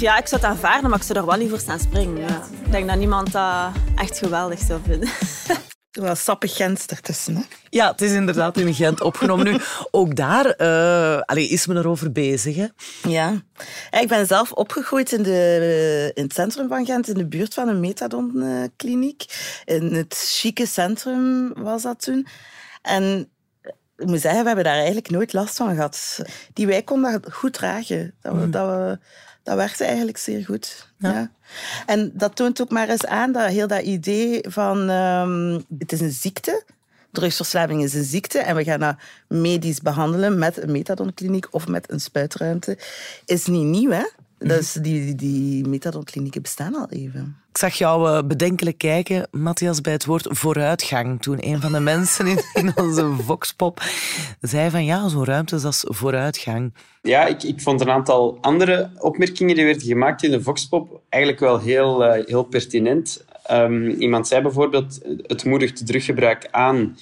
ja, 0.00 0.18
ik 0.18 0.26
zou 0.26 0.40
het 0.40 0.50
aanvaarden, 0.50 0.90
maar 0.90 0.98
ik 0.98 1.04
zou 1.04 1.18
er 1.18 1.26
wel 1.26 1.36
niet 1.36 1.48
voor 1.48 1.58
staan 1.58 1.78
springen. 1.78 2.20
Ja. 2.20 2.42
Ik 2.64 2.72
denk 2.72 2.88
dat 2.88 2.98
niemand 2.98 3.32
dat 3.32 3.70
echt 3.94 4.18
geweldig 4.18 4.58
zou 4.58 4.80
vinden. 4.84 5.08
Wel 5.90 6.14
sappig 6.14 6.56
Gent 6.56 6.86
ertussen. 6.86 7.36
Hè? 7.36 7.42
Ja, 7.70 7.90
het 7.90 8.00
is 8.00 8.12
inderdaad 8.12 8.56
in 8.56 8.74
Gent 8.74 9.00
opgenomen. 9.00 9.44
Nu, 9.44 9.58
ook 9.90 10.16
daar 10.16 10.54
uh, 10.58 11.20
allee, 11.20 11.48
is 11.48 11.66
men 11.66 11.76
erover 11.76 12.12
bezig. 12.12 12.56
Hè? 12.56 12.66
Ja. 13.08 13.42
Ik 14.00 14.08
ben 14.08 14.26
zelf 14.26 14.52
opgegroeid 14.52 15.12
in, 15.12 15.22
de, 15.22 16.10
in 16.14 16.22
het 16.22 16.34
centrum 16.34 16.68
van 16.68 16.86
Gent, 16.86 17.08
in 17.08 17.14
de 17.14 17.26
buurt 17.26 17.54
van 17.54 17.68
een 17.68 17.80
methadonkliniek. 17.80 19.24
In 19.64 19.94
het 19.94 20.14
chique 20.14 20.66
centrum 20.66 21.52
was 21.54 21.82
dat 21.82 22.02
toen. 22.02 22.26
En 22.82 23.30
ik 23.96 24.06
moet 24.06 24.20
zeggen, 24.20 24.40
we 24.40 24.46
hebben 24.46 24.64
daar 24.64 24.76
eigenlijk 24.76 25.10
nooit 25.10 25.32
last 25.32 25.56
van 25.56 25.74
gehad. 25.74 26.20
Die 26.52 26.66
wijk 26.66 26.84
kon 26.84 27.02
dat 27.02 27.32
goed 27.32 27.52
dragen. 27.52 28.14
Dat 28.20 28.34
we, 28.34 28.50
dat 28.50 28.66
we 28.66 28.98
dat 29.42 29.56
werkte 29.56 29.84
eigenlijk 29.84 30.18
zeer 30.18 30.44
goed. 30.44 30.88
Ja. 30.98 31.30
En 31.86 32.10
dat 32.14 32.36
toont 32.36 32.60
ook 32.60 32.70
maar 32.70 32.88
eens 32.88 33.06
aan 33.06 33.32
dat 33.32 33.50
heel 33.50 33.66
dat 33.66 33.82
idee 33.82 34.44
van 34.48 34.90
um, 34.90 35.64
het 35.78 35.92
is 35.92 36.00
een 36.00 36.12
ziekte. 36.12 36.64
Drugsverslaving 37.10 37.82
is 37.82 37.94
een 37.94 38.04
ziekte 38.04 38.38
en 38.38 38.56
we 38.56 38.64
gaan 38.64 38.80
dat 38.80 38.96
medisch 39.28 39.80
behandelen 39.80 40.38
met 40.38 40.62
een 40.62 40.72
methadonkliniek 40.72 41.46
of 41.50 41.68
met 41.68 41.90
een 41.90 42.00
spuitruimte. 42.00 42.78
Is 43.24 43.46
niet 43.46 43.64
nieuw, 43.64 43.90
hè? 43.90 44.04
Dus 44.46 44.72
die, 44.72 45.14
die 45.14 45.68
methadonklinieken 45.68 46.42
bestaan 46.42 46.74
al 46.74 46.88
even. 46.90 47.36
Ik 47.50 47.58
zag 47.58 47.74
jou 47.74 48.08
uh, 48.08 48.28
bedenkelijk 48.28 48.78
kijken, 48.78 49.28
Matthias, 49.30 49.80
bij 49.80 49.92
het 49.92 50.04
woord 50.04 50.26
vooruitgang. 50.30 51.22
Toen 51.22 51.36
een 51.40 51.60
van 51.60 51.72
de 51.72 51.80
mensen 51.80 52.26
in, 52.26 52.38
in 52.52 52.72
onze 52.76 53.12
voxpop 53.22 53.82
zei 54.40 54.70
van 54.70 54.84
ja, 54.84 55.08
zo'n 55.08 55.24
ruimte 55.24 55.60
dat 55.60 55.72
is 55.72 55.84
vooruitgang. 55.88 56.74
Ja, 57.02 57.26
ik, 57.26 57.42
ik 57.42 57.60
vond 57.60 57.80
een 57.80 57.90
aantal 57.90 58.38
andere 58.40 58.90
opmerkingen 58.98 59.54
die 59.54 59.64
werden 59.64 59.82
gemaakt 59.82 60.22
in 60.22 60.30
de 60.30 60.42
voxpop 60.42 61.00
eigenlijk 61.08 61.42
wel 61.42 61.58
heel, 61.58 62.04
uh, 62.04 62.26
heel 62.26 62.42
pertinent. 62.44 63.24
Um, 63.50 63.88
iemand 63.88 64.28
zei 64.28 64.42
bijvoorbeeld, 64.42 65.00
het 65.26 65.44
moedigt 65.44 65.86
druggebruik 65.86 66.48
aan. 66.50 66.96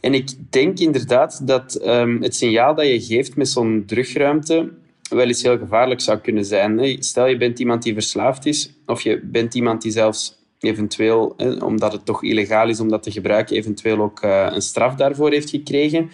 En 0.00 0.14
ik 0.14 0.30
denk 0.50 0.78
inderdaad 0.78 1.46
dat 1.46 1.80
um, 1.84 2.22
het 2.22 2.34
signaal 2.36 2.74
dat 2.74 2.86
je 2.86 3.00
geeft 3.00 3.36
met 3.36 3.48
zo'n 3.48 3.82
drugruimte 3.86 4.72
wel 5.08 5.26
eens 5.26 5.42
heel 5.42 5.58
gevaarlijk 5.58 6.00
zou 6.00 6.18
kunnen 6.18 6.44
zijn. 6.44 7.02
Stel, 7.02 7.26
je 7.26 7.36
bent 7.36 7.58
iemand 7.58 7.82
die 7.82 7.92
verslaafd 7.92 8.46
is, 8.46 8.70
of 8.86 9.00
je 9.00 9.20
bent 9.22 9.54
iemand 9.54 9.82
die 9.82 9.92
zelfs 9.92 10.36
eventueel, 10.60 11.36
omdat 11.64 11.92
het 11.92 12.04
toch 12.04 12.22
illegaal 12.22 12.68
is 12.68 12.80
om 12.80 12.88
dat 12.88 13.02
te 13.02 13.10
gebruiken, 13.10 13.56
eventueel 13.56 14.00
ook 14.00 14.20
eh, 14.20 14.48
een 14.50 14.62
straf 14.62 14.94
daarvoor 14.94 15.30
heeft 15.30 15.50
gekregen. 15.50 16.10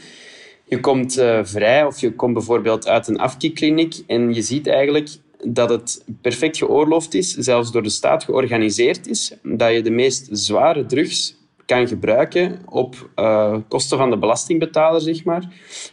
Je 0.65 0.81
komt 0.81 1.17
eh, 1.17 1.41
vrij 1.43 1.85
of 1.85 2.01
je 2.01 2.13
komt 2.13 2.35
bijvoorbeeld 2.35 2.89
uit 2.89 3.09
een 3.09 3.19
afkikkliniek 3.19 4.03
en 4.07 4.35
je 4.35 4.43
ziet 4.43 4.67
eigenlijk 4.67 5.09
dat 5.47 5.69
het 5.69 6.05
perfect 6.21 6.57
geoorloofd 6.57 7.15
is, 7.15 7.35
zelfs 7.35 7.73
door 7.73 7.83
de 7.83 7.89
staat 7.89 8.25
georganiseerd 8.25 9.07
is, 9.07 9.35
dat 9.43 9.73
je 9.73 9.83
de 9.83 9.91
meest 9.91 10.29
zware 10.31 10.87
drugs 10.87 11.37
kan 11.67 11.89
gebruiken 11.89 12.61
op 12.69 13.11
uh, 13.17 13.57
kosten 13.69 13.99
van 13.99 14.11
de 14.11 14.19
belastingbetaler, 14.19 15.01
zeg 15.01 15.25
maar. 15.25 15.45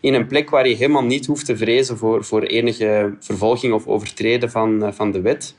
In 0.01 0.13
een 0.13 0.27
plek 0.27 0.49
waar 0.49 0.67
je 0.67 0.75
helemaal 0.75 1.03
niet 1.03 1.25
hoeft 1.25 1.45
te 1.45 1.57
vrezen 1.57 1.97
voor, 1.97 2.23
voor 2.23 2.41
enige 2.41 3.15
vervolging 3.19 3.73
of 3.73 3.87
overtreden 3.87 4.51
van, 4.51 4.83
uh, 4.83 4.91
van 4.91 5.11
de 5.11 5.21
wet. 5.21 5.55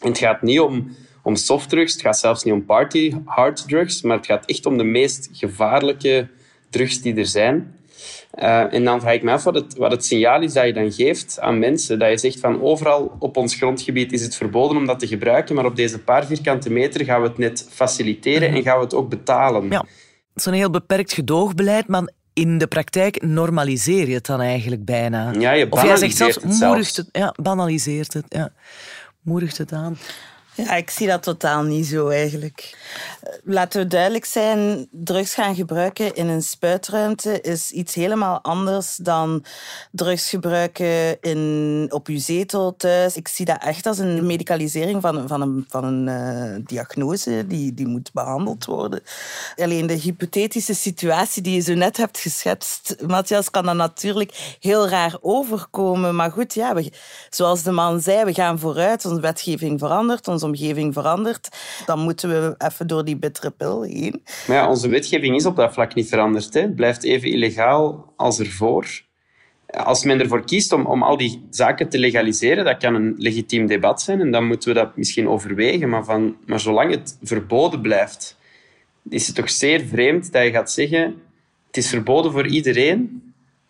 En 0.00 0.08
het 0.08 0.18
gaat 0.18 0.42
niet 0.42 0.60
om, 0.60 0.96
om 1.22 1.36
softdrugs, 1.36 1.92
het 1.92 2.02
gaat 2.02 2.18
zelfs 2.18 2.44
niet 2.44 2.54
om 2.54 2.64
party 2.64 3.12
harddrugs, 3.24 4.02
maar 4.02 4.16
het 4.16 4.26
gaat 4.26 4.46
echt 4.46 4.66
om 4.66 4.76
de 4.76 4.84
meest 4.84 5.28
gevaarlijke 5.32 6.28
drugs 6.70 7.00
die 7.00 7.14
er 7.14 7.26
zijn. 7.26 7.74
Uh, 8.38 8.74
en 8.74 8.84
dan 8.84 9.00
vraag 9.00 9.14
ik 9.14 9.22
me 9.22 9.30
af 9.30 9.44
wat 9.44 9.54
het, 9.54 9.76
wat 9.76 9.90
het 9.90 10.04
signaal 10.04 10.42
is 10.42 10.52
dat 10.52 10.66
je 10.66 10.72
dan 10.72 10.92
geeft 10.92 11.40
aan 11.40 11.58
mensen. 11.58 11.98
Dat 11.98 12.10
je 12.10 12.18
zegt 12.18 12.40
van 12.40 12.62
overal 12.62 13.16
op 13.18 13.36
ons 13.36 13.54
grondgebied 13.54 14.12
is 14.12 14.22
het 14.22 14.34
verboden 14.34 14.76
om 14.76 14.86
dat 14.86 14.98
te 14.98 15.06
gebruiken, 15.06 15.54
maar 15.54 15.64
op 15.64 15.76
deze 15.76 15.98
paar 15.98 16.26
vierkante 16.26 16.70
meter 16.70 17.04
gaan 17.04 17.22
we 17.22 17.28
het 17.28 17.38
net 17.38 17.68
faciliteren 17.70 18.48
en 18.48 18.62
gaan 18.62 18.78
we 18.78 18.84
het 18.84 18.94
ook 18.94 19.08
betalen. 19.08 19.70
Ja, 19.70 19.84
zo'n 20.34 20.52
heel 20.52 20.70
beperkt 20.70 21.12
gedoogbeleid, 21.12 21.86
maar 21.86 22.08
in 22.32 22.58
de 22.58 22.66
praktijk 22.66 23.22
normaliseer 23.22 24.08
je 24.08 24.14
het 24.14 24.26
dan 24.26 24.40
eigenlijk 24.40 24.84
bijna. 24.84 25.32
Ja, 25.38 25.52
je 25.52 25.70
of 25.70 25.82
jij 25.82 25.96
zegt 25.96 26.16
zelfs, 26.16 26.34
het 26.34 26.54
zelfs. 26.54 26.96
het, 26.96 27.08
ja, 27.12 27.34
banaliseert 27.42 28.12
het. 28.12 28.24
Ja. 28.28 28.52
Moedigt 29.20 29.58
het 29.58 29.72
aan. 29.72 29.96
Ja, 30.56 30.74
ik 30.74 30.90
zie 30.90 31.06
dat 31.06 31.22
totaal 31.22 31.62
niet 31.62 31.86
zo 31.86 32.08
eigenlijk. 32.08 32.76
Laten 33.44 33.82
we 33.82 33.86
duidelijk 33.86 34.24
zijn, 34.24 34.88
drugs 34.90 35.34
gaan 35.34 35.54
gebruiken 35.54 36.14
in 36.14 36.28
een 36.28 36.42
spuitruimte 36.42 37.40
is 37.40 37.70
iets 37.70 37.94
helemaal 37.94 38.40
anders 38.40 38.96
dan 38.96 39.44
drugs 39.90 40.28
gebruiken 40.28 41.20
in, 41.20 41.86
op 41.88 42.08
je 42.08 42.18
zetel 42.18 42.76
thuis. 42.76 43.16
Ik 43.16 43.28
zie 43.28 43.44
dat 43.44 43.62
echt 43.62 43.86
als 43.86 43.98
een 43.98 44.26
medicalisering 44.26 45.02
van, 45.02 45.28
van 45.28 45.40
een, 45.40 45.64
van 45.68 45.84
een 45.84 46.06
uh, 46.06 46.64
diagnose 46.64 47.44
die, 47.46 47.74
die 47.74 47.86
moet 47.86 48.12
behandeld 48.12 48.64
worden. 48.64 49.02
Alleen 49.56 49.86
de 49.86 49.94
hypothetische 49.94 50.74
situatie 50.74 51.42
die 51.42 51.54
je 51.54 51.60
zo 51.60 51.74
net 51.74 51.96
hebt 51.96 52.18
geschetst, 52.18 52.96
Matthias, 53.06 53.50
kan 53.50 53.64
dan 53.64 53.76
natuurlijk 53.76 54.56
heel 54.60 54.88
raar 54.88 55.16
overkomen. 55.20 56.14
Maar 56.14 56.30
goed, 56.30 56.54
ja, 56.54 56.74
we, 56.74 56.92
zoals 57.30 57.62
de 57.62 57.70
man 57.70 58.00
zei, 58.00 58.24
we 58.24 58.34
gaan 58.34 58.58
vooruit, 58.58 59.04
onze 59.04 59.20
wetgeving 59.20 59.78
verandert, 59.78 60.28
omgeving 60.44 60.92
verandert. 60.92 61.48
Dan 61.86 61.98
moeten 61.98 62.28
we 62.28 62.54
even 62.58 62.86
door 62.86 63.04
die 63.04 63.16
bittere 63.16 63.50
pil 63.50 63.82
heen. 63.82 64.22
Maar 64.46 64.68
onze 64.68 64.88
wetgeving 64.88 65.36
is 65.36 65.46
op 65.46 65.56
dat 65.56 65.72
vlak 65.72 65.94
niet 65.94 66.08
veranderd. 66.08 66.54
Hè. 66.54 66.60
Het 66.60 66.76
blijft 66.76 67.04
even 67.04 67.30
illegaal 67.30 68.12
als 68.16 68.38
ervoor. 68.38 69.02
Als 69.66 70.04
men 70.04 70.20
ervoor 70.20 70.44
kiest 70.44 70.72
om, 70.72 70.86
om 70.86 71.02
al 71.02 71.16
die 71.16 71.46
zaken 71.50 71.88
te 71.88 71.98
legaliseren, 71.98 72.64
dat 72.64 72.76
kan 72.76 72.94
een 72.94 73.14
legitiem 73.18 73.66
debat 73.66 74.02
zijn 74.02 74.20
en 74.20 74.30
dan 74.30 74.46
moeten 74.46 74.68
we 74.68 74.74
dat 74.74 74.96
misschien 74.96 75.28
overwegen. 75.28 75.88
Maar, 75.88 76.04
van, 76.04 76.36
maar 76.46 76.60
zolang 76.60 76.90
het 76.90 77.18
verboden 77.22 77.80
blijft, 77.80 78.38
is 79.08 79.26
het 79.26 79.36
toch 79.36 79.50
zeer 79.50 79.80
vreemd 79.80 80.32
dat 80.32 80.42
je 80.42 80.50
gaat 80.50 80.70
zeggen 80.70 81.22
het 81.74 81.84
is 81.84 81.90
verboden 81.90 82.32
voor 82.32 82.46
iedereen, 82.46 83.22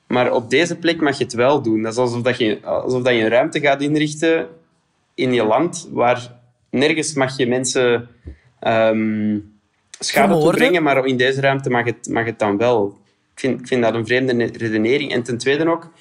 maar 0.07 0.33
op 0.33 0.51
deze 0.51 0.77
plek 0.77 1.01
mag 1.01 1.19
je 1.19 1.25
het 1.25 1.33
wel 1.33 1.63
doen. 1.63 1.83
Dat 1.83 1.93
is 1.93 1.99
alsof, 1.99 2.23
dat 2.23 2.39
je, 2.39 2.61
alsof 2.63 3.03
dat 3.03 3.15
je 3.15 3.21
een 3.21 3.29
ruimte 3.29 3.61
gaat 3.61 3.81
inrichten 3.81 4.49
in 5.15 5.33
je 5.33 5.45
land 5.45 5.89
waar 5.93 6.41
nergens 6.75 7.15
mag 7.15 7.37
je 7.37 7.47
mensen 7.47 8.09
um, 8.67 9.53
schade 9.99 10.39
toebrengen, 10.39 10.83
maar 10.83 11.07
in 11.07 11.17
deze 11.17 11.41
ruimte 11.41 11.71
mag 11.71 11.85
het, 11.85 12.09
mag 12.09 12.25
het 12.25 12.39
dan 12.39 12.57
wel. 12.57 12.99
Ik 13.35 13.41
vind, 13.41 13.61
ik 13.61 13.67
vind 13.67 13.83
dat 13.83 13.95
een 13.95 14.07
vreemde 14.07 14.45
redenering. 14.45 15.13
En 15.13 15.23
ten 15.23 15.39
tweede 15.39 15.69
ook, 15.69 15.93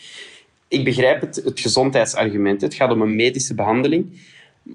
ik 0.68 0.84
begrijp 0.84 1.22
het, 1.22 1.36
het 1.36 1.60
gezondheidsargument. 1.60 2.62
Het 2.62 2.74
gaat 2.74 2.92
om 2.92 3.01
een 3.01 3.15
medische 3.15 3.53
behandeling. 3.53 4.32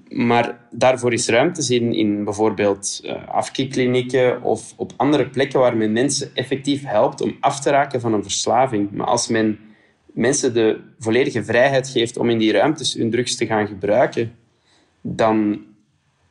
Maar 0.09 0.59
daarvoor 0.71 1.13
is 1.13 1.27
ruimte 1.27 1.75
in, 1.75 1.93
in 1.93 2.23
bijvoorbeeld 2.23 3.01
uh, 3.03 3.27
afkikklinieken 3.27 4.41
of 4.41 4.73
op 4.75 4.93
andere 4.95 5.29
plekken 5.29 5.59
waar 5.59 5.77
men 5.77 5.91
mensen 5.91 6.31
effectief 6.33 6.83
helpt 6.85 7.21
om 7.21 7.37
af 7.39 7.59
te 7.59 7.69
raken 7.69 8.01
van 8.01 8.13
een 8.13 8.23
verslaving. 8.23 8.91
Maar 8.91 9.07
als 9.07 9.27
men 9.27 9.59
mensen 10.05 10.53
de 10.53 10.79
volledige 10.99 11.43
vrijheid 11.43 11.89
geeft 11.89 12.17
om 12.17 12.29
in 12.29 12.37
die 12.37 12.51
ruimtes 12.51 12.93
hun 12.93 13.09
drugs 13.09 13.35
te 13.35 13.45
gaan 13.45 13.67
gebruiken, 13.67 14.35
dan 15.01 15.67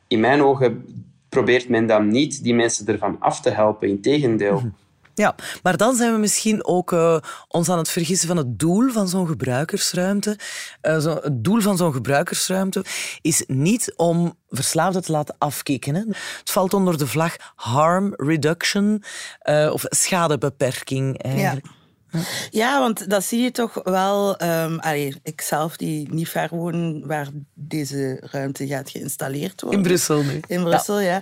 in 0.09 0.19
mijn 0.19 0.41
ogen 0.41 0.85
probeert 1.29 1.69
men 1.69 1.87
dan 1.87 2.07
niet 2.07 2.43
die 2.43 2.53
mensen 2.53 2.87
ervan 2.87 3.15
af 3.19 3.41
te 3.41 3.49
helpen. 3.49 3.87
Integendeel. 3.87 4.71
Ja, 5.13 5.35
maar 5.63 5.77
dan 5.77 5.95
zijn 5.95 6.13
we 6.13 6.17
misschien 6.17 6.65
ook 6.65 6.91
uh, 6.91 7.17
ons 7.47 7.69
aan 7.69 7.77
het 7.77 7.89
vergissen 7.89 8.27
van 8.27 8.37
het 8.37 8.59
doel 8.59 8.89
van 8.89 9.07
zo'n 9.07 9.27
gebruikersruimte. 9.27 10.37
Uh, 10.81 10.97
zo, 10.97 11.19
het 11.21 11.43
doel 11.43 11.61
van 11.61 11.77
zo'n 11.77 11.93
gebruikersruimte 11.93 12.85
is 13.21 13.43
niet 13.47 13.93
om 13.95 14.33
verslaafden 14.49 15.01
te 15.01 15.11
laten 15.11 15.35
afkicken. 15.37 15.95
Hè. 15.95 16.01
Het 16.39 16.51
valt 16.51 16.73
onder 16.73 16.97
de 16.97 17.07
vlag 17.07 17.35
harm 17.55 18.13
reduction 18.15 19.03
uh, 19.43 19.69
of 19.73 19.83
schadebeperking 19.87 21.21
eigenlijk. 21.21 21.65
Ja. 21.65 21.71
Ja, 22.49 22.79
want 22.79 23.09
dat 23.09 23.23
zie 23.23 23.41
je 23.41 23.51
toch 23.51 23.79
wel. 23.83 24.41
Um, 24.41 24.79
allee, 24.79 25.15
ik 25.23 25.41
zelf 25.41 25.77
die 25.77 26.13
niet 26.13 26.29
ver 26.29 26.49
woon 26.51 27.07
waar 27.07 27.27
deze 27.53 28.17
ruimte 28.31 28.67
gaat 28.67 28.89
geïnstalleerd 28.89 29.61
worden. 29.61 29.79
In 29.79 29.87
Brussel 29.87 30.23
nu. 30.23 30.39
In 30.47 30.63
Brussel, 30.63 30.99
ja. 30.99 31.07
ja. 31.09 31.21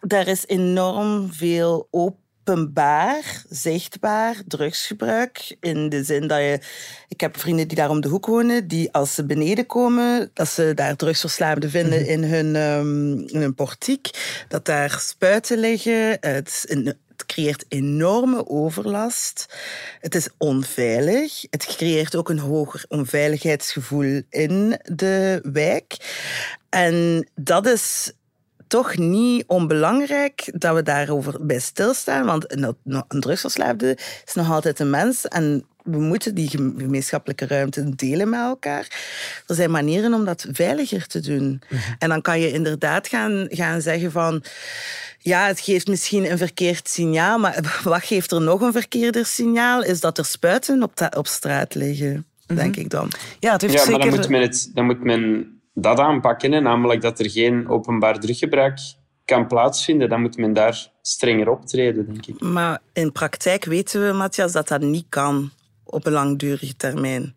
Daar 0.00 0.26
is 0.26 0.46
enorm 0.46 1.32
veel 1.32 1.88
openbaar, 1.90 3.44
zichtbaar 3.48 4.36
drugsgebruik. 4.46 5.56
In 5.60 5.88
de 5.88 6.04
zin 6.04 6.26
dat 6.26 6.38
je... 6.38 6.60
Ik 7.08 7.20
heb 7.20 7.38
vrienden 7.38 7.68
die 7.68 7.76
daar 7.76 7.90
om 7.90 8.00
de 8.00 8.08
hoek 8.08 8.26
wonen, 8.26 8.68
die 8.68 8.92
als 8.92 9.14
ze 9.14 9.24
beneden 9.24 9.66
komen, 9.66 10.30
dat 10.32 10.48
ze 10.48 10.72
daar 10.74 10.96
drugsverslaafden 10.96 11.70
vinden 11.70 11.98
mm 11.98 12.04
-hmm. 12.04 12.12
in, 12.12 12.24
hun, 12.24 12.56
um, 12.56 13.28
in 13.28 13.40
hun 13.40 13.54
portiek. 13.54 14.10
Dat 14.48 14.64
daar 14.64 14.98
spuiten 15.00 15.58
liggen. 15.58 16.16
Het, 16.20 16.64
in, 16.68 16.96
het 17.16 17.26
creëert 17.26 17.64
enorme 17.68 18.48
overlast. 18.48 19.46
Het 20.00 20.14
is 20.14 20.28
onveilig. 20.38 21.44
Het 21.50 21.64
creëert 21.66 22.16
ook 22.16 22.28
een 22.28 22.38
hoger 22.38 22.84
onveiligheidsgevoel 22.88 24.22
in 24.30 24.78
de 24.84 25.40
wijk. 25.52 25.96
En 26.68 27.28
dat 27.34 27.66
is 27.66 28.12
toch 28.66 28.96
niet 28.96 29.44
onbelangrijk 29.46 30.52
dat 30.54 30.74
we 30.74 30.82
daarover 30.82 31.46
bij 31.46 31.58
stilstaan. 31.58 32.26
Want 32.26 32.52
een 32.52 33.04
drugsverslaafde 33.08 33.98
is 34.24 34.34
nog 34.34 34.50
altijd 34.50 34.78
een 34.78 34.90
mens. 34.90 35.26
En 35.28 35.66
we 35.82 35.98
moeten 35.98 36.34
die 36.34 36.48
gemeenschappelijke 36.48 37.46
ruimte 37.46 37.94
delen 37.94 38.28
met 38.28 38.40
elkaar. 38.40 38.86
Er 39.46 39.54
zijn 39.54 39.70
manieren 39.70 40.14
om 40.14 40.24
dat 40.24 40.46
veiliger 40.50 41.06
te 41.06 41.20
doen. 41.20 41.42
Mm 41.42 41.60
-hmm. 41.68 41.96
En 41.98 42.08
dan 42.08 42.22
kan 42.22 42.40
je 42.40 42.52
inderdaad 42.52 43.08
gaan, 43.08 43.46
gaan 43.50 43.80
zeggen 43.80 44.12
van... 44.12 44.42
Ja, 45.26 45.46
het 45.46 45.60
geeft 45.60 45.88
misschien 45.88 46.30
een 46.30 46.38
verkeerd 46.38 46.88
signaal, 46.88 47.38
maar 47.38 47.80
wat 47.84 48.04
geeft 48.04 48.32
er 48.32 48.40
nog 48.40 48.60
een 48.60 48.72
verkeerder 48.72 49.26
signaal? 49.26 49.82
Is 49.82 50.00
dat 50.00 50.18
er 50.18 50.24
spuiten 50.24 50.82
op, 50.82 51.08
op 51.16 51.26
straat 51.26 51.74
liggen, 51.74 52.12
mm 52.12 52.24
-hmm. 52.46 52.56
denk 52.56 52.76
ik 52.76 52.90
dan. 52.90 53.10
Ja, 53.40 53.52
het 53.52 53.60
heeft 53.60 53.72
ja 53.72 53.78
zeker... 53.78 53.98
maar 53.98 54.08
dan 54.08 54.18
moet, 54.18 54.28
men 54.28 54.40
het, 54.40 54.70
dan 54.74 54.84
moet 54.84 55.02
men 55.02 55.50
dat 55.74 55.98
aanpakken, 55.98 56.52
hè, 56.52 56.60
namelijk 56.60 57.00
dat 57.00 57.18
er 57.18 57.30
geen 57.30 57.68
openbaar 57.68 58.20
druggebruik 58.20 58.78
kan 59.24 59.46
plaatsvinden. 59.46 60.08
Dan 60.08 60.20
moet 60.20 60.36
men 60.36 60.52
daar 60.52 60.90
strenger 61.02 61.50
optreden, 61.50 62.06
denk 62.06 62.26
ik. 62.26 62.40
Maar 62.40 62.80
in 62.92 63.12
praktijk 63.12 63.64
weten 63.64 64.06
we, 64.06 64.12
Matthias, 64.12 64.52
dat 64.52 64.68
dat 64.68 64.80
niet 64.80 65.06
kan 65.08 65.50
op 65.84 66.06
een 66.06 66.12
langdurige 66.12 66.76
termijn. 66.76 67.34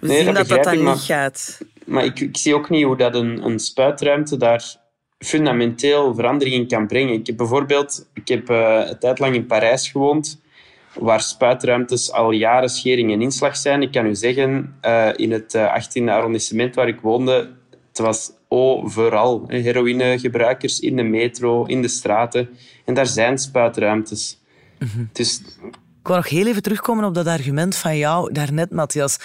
We 0.00 0.06
nee, 0.06 0.24
zien 0.24 0.34
dat 0.34 0.48
dat 0.48 0.64
dat, 0.64 0.72
ik, 0.72 0.78
niet 0.78 0.82
maar, 0.82 0.96
gaat. 0.96 1.60
Maar 1.84 2.04
ik, 2.04 2.20
ik, 2.20 2.36
zie 2.36 2.54
ook 2.54 2.70
niet 2.70 2.84
hoe 2.84 2.96
dat 2.96 3.14
een, 3.14 3.44
een 3.44 3.58
spuitruimte 3.58 4.36
daar 4.36 4.79
fundamenteel 5.24 6.14
verandering 6.14 6.56
in 6.56 6.68
kan 6.68 6.86
brengen. 6.86 7.14
Ik 7.14 7.26
heb 7.26 7.36
bijvoorbeeld 7.36 8.08
ik 8.14 8.28
heb, 8.28 8.50
uh, 8.50 8.82
een 8.86 8.98
tijd 8.98 9.18
lang 9.18 9.34
in 9.34 9.46
Parijs 9.46 9.90
gewoond, 9.90 10.40
waar 10.94 11.20
spuitruimtes 11.20 12.12
al 12.12 12.30
jaren 12.30 12.68
schering 12.68 13.12
en 13.12 13.22
inslag 13.22 13.56
zijn. 13.56 13.82
Ik 13.82 13.92
kan 13.92 14.06
u 14.06 14.14
zeggen, 14.14 14.76
uh, 14.84 15.08
in 15.16 15.32
het 15.32 15.54
uh, 15.54 15.76
18e 15.76 16.04
arrondissement 16.04 16.74
waar 16.74 16.88
ik 16.88 17.00
woonde, 17.00 17.52
het 17.88 17.98
was 17.98 18.32
overal. 18.48 19.44
Heroïnegebruikers 19.46 20.80
in 20.80 20.96
de 20.96 21.02
metro, 21.02 21.64
in 21.64 21.82
de 21.82 21.88
straten. 21.88 22.48
En 22.84 22.94
daar 22.94 23.06
zijn 23.06 23.38
spuitruimtes. 23.38 24.38
Mm 24.78 24.88
-hmm. 24.94 25.08
Dus 25.12 25.42
ik 26.00 26.06
wil 26.06 26.16
nog 26.16 26.28
heel 26.28 26.46
even 26.46 26.62
terugkomen 26.62 27.04
op 27.04 27.14
dat 27.14 27.26
argument 27.26 27.76
van 27.76 27.96
jou 27.96 28.32
daarnet, 28.32 28.70
Matthias. 28.70 29.16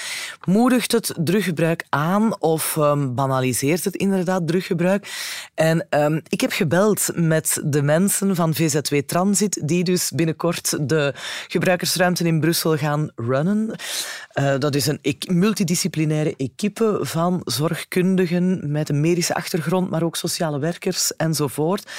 Moedigt 0.45 0.91
het 0.91 1.13
druggebruik 1.23 1.86
aan 1.89 2.41
of 2.41 2.76
um, 2.76 3.15
banaliseert 3.15 3.84
het 3.84 3.95
inderdaad 3.95 4.47
druggebruik? 4.47 5.08
En 5.54 5.88
um, 5.89 6.21
ik 6.28 6.41
heb 6.41 6.52
gebeld 6.52 7.10
met 7.13 7.62
de 7.65 7.82
mensen 7.82 8.36
van 8.36 8.54
VZW 8.54 8.95
Transit, 8.95 9.67
die 9.67 9.84
dus 9.84 10.12
binnenkort 10.12 10.89
de 10.89 11.13
gebruikersruimte 11.47 12.23
in 12.23 12.39
Brussel 12.39 12.78
gaan 12.78 13.12
runnen. 13.15 13.76
Uh, 14.39 14.58
dat 14.58 14.76
is 14.76 14.88
een 14.88 15.00
multidisciplinaire 15.28 16.34
equipe 16.38 17.00
van 17.02 17.41
zorgkundigen 17.43 18.71
met 18.71 18.89
een 18.89 19.02
medische 19.02 19.36
achtergrond, 19.36 19.89
maar 19.89 20.04
ook 20.04 20.15
sociale 20.15 20.60
werkers 20.60 21.15
enzovoort. 21.15 21.91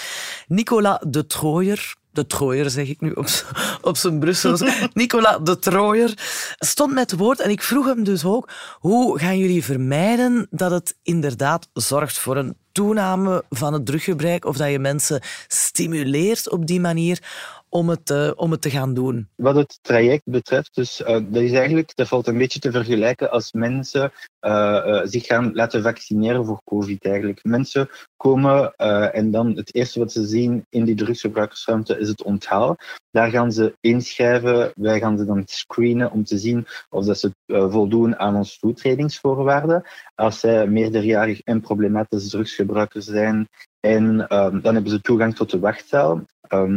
Nicolas 0.46 0.98
de 1.08 1.26
Trooijer, 1.26 1.94
de 2.16 2.26
Trooier, 2.26 2.70
zeg 2.70 2.88
ik 2.88 3.00
nu 3.00 3.10
op, 3.10 3.26
op 3.82 3.96
zijn 3.96 4.18
Brussels. 4.18 4.62
Nicolas 4.92 5.38
de 5.42 5.58
Trooier 5.58 6.14
stond 6.58 6.92
met 6.92 7.16
woord 7.16 7.40
en 7.40 7.50
ik 7.50 7.62
vroeg 7.62 7.86
hem 7.86 8.04
dus 8.04 8.24
ook 8.24 8.48
hoe 8.78 9.18
gaan 9.18 9.38
jullie 9.38 9.64
vermijden 9.64 10.46
dat 10.50 10.70
het 10.70 10.96
inderdaad 11.02 11.68
zorgt 11.72 12.18
voor 12.18 12.36
een 12.36 12.56
toename 12.72 13.44
van 13.50 13.72
het 13.72 13.86
druggebruik 13.86 14.44
of 14.44 14.56
dat 14.56 14.70
je 14.70 14.78
mensen 14.78 15.22
stimuleert 15.48 16.50
op 16.50 16.66
die 16.66 16.80
manier 16.80 17.22
om 17.68 17.88
het, 17.88 18.10
uh, 18.10 18.30
om 18.34 18.50
het 18.50 18.62
te 18.62 18.70
gaan 18.70 18.94
doen? 18.94 19.28
Wat 19.36 19.54
het 19.54 19.78
traject 19.82 20.22
betreft, 20.24 20.74
dus, 20.74 21.00
uh, 21.00 21.06
dat 21.06 21.42
is 21.42 21.52
eigenlijk, 21.52 21.92
dat 21.94 22.08
valt 22.08 22.26
een 22.26 22.38
beetje 22.38 22.58
te 22.58 22.70
vergelijken 22.70 23.30
als 23.30 23.52
mensen 23.52 24.12
uh, 24.40 25.00
zich 25.04 25.26
gaan 25.26 25.54
laten 25.54 25.82
vaccineren 25.82 26.44
voor 26.44 26.60
COVID 26.64 27.04
eigenlijk. 27.04 27.44
Mensen 27.44 27.88
komen 28.16 28.74
en 29.12 29.30
dan 29.30 29.56
het 29.56 29.74
eerste 29.74 29.98
wat 29.98 30.12
ze 30.12 30.26
zien 30.26 30.66
in 30.68 30.84
die 30.84 30.94
drugsgebruikersruimte 30.94 31.98
is 31.98 32.08
het 32.08 32.22
onthaal. 32.22 32.76
Daar 33.10 33.30
gaan 33.30 33.52
ze 33.52 33.76
inschrijven, 33.80 34.72
wij 34.74 34.98
gaan 34.98 35.18
ze 35.18 35.24
dan 35.24 35.42
screenen 35.44 36.10
om 36.10 36.24
te 36.24 36.38
zien 36.38 36.66
of 36.88 37.04
dat 37.04 37.18
ze 37.18 37.30
voldoen 37.46 38.18
aan 38.18 38.36
onze 38.36 38.58
toetredingsvoorwaarden. 38.58 39.82
Als 40.14 40.40
zij 40.40 40.66
meerderjarig 40.66 41.40
en 41.40 41.60
problematisch 41.60 42.28
drugsgebruiker 42.28 43.02
zijn 43.02 43.48
en 43.80 44.04
um, 44.04 44.60
dan 44.60 44.74
hebben 44.74 44.92
ze 44.92 45.00
toegang 45.00 45.34
tot 45.34 45.50
de 45.50 45.58
wachtzaal. 45.58 46.24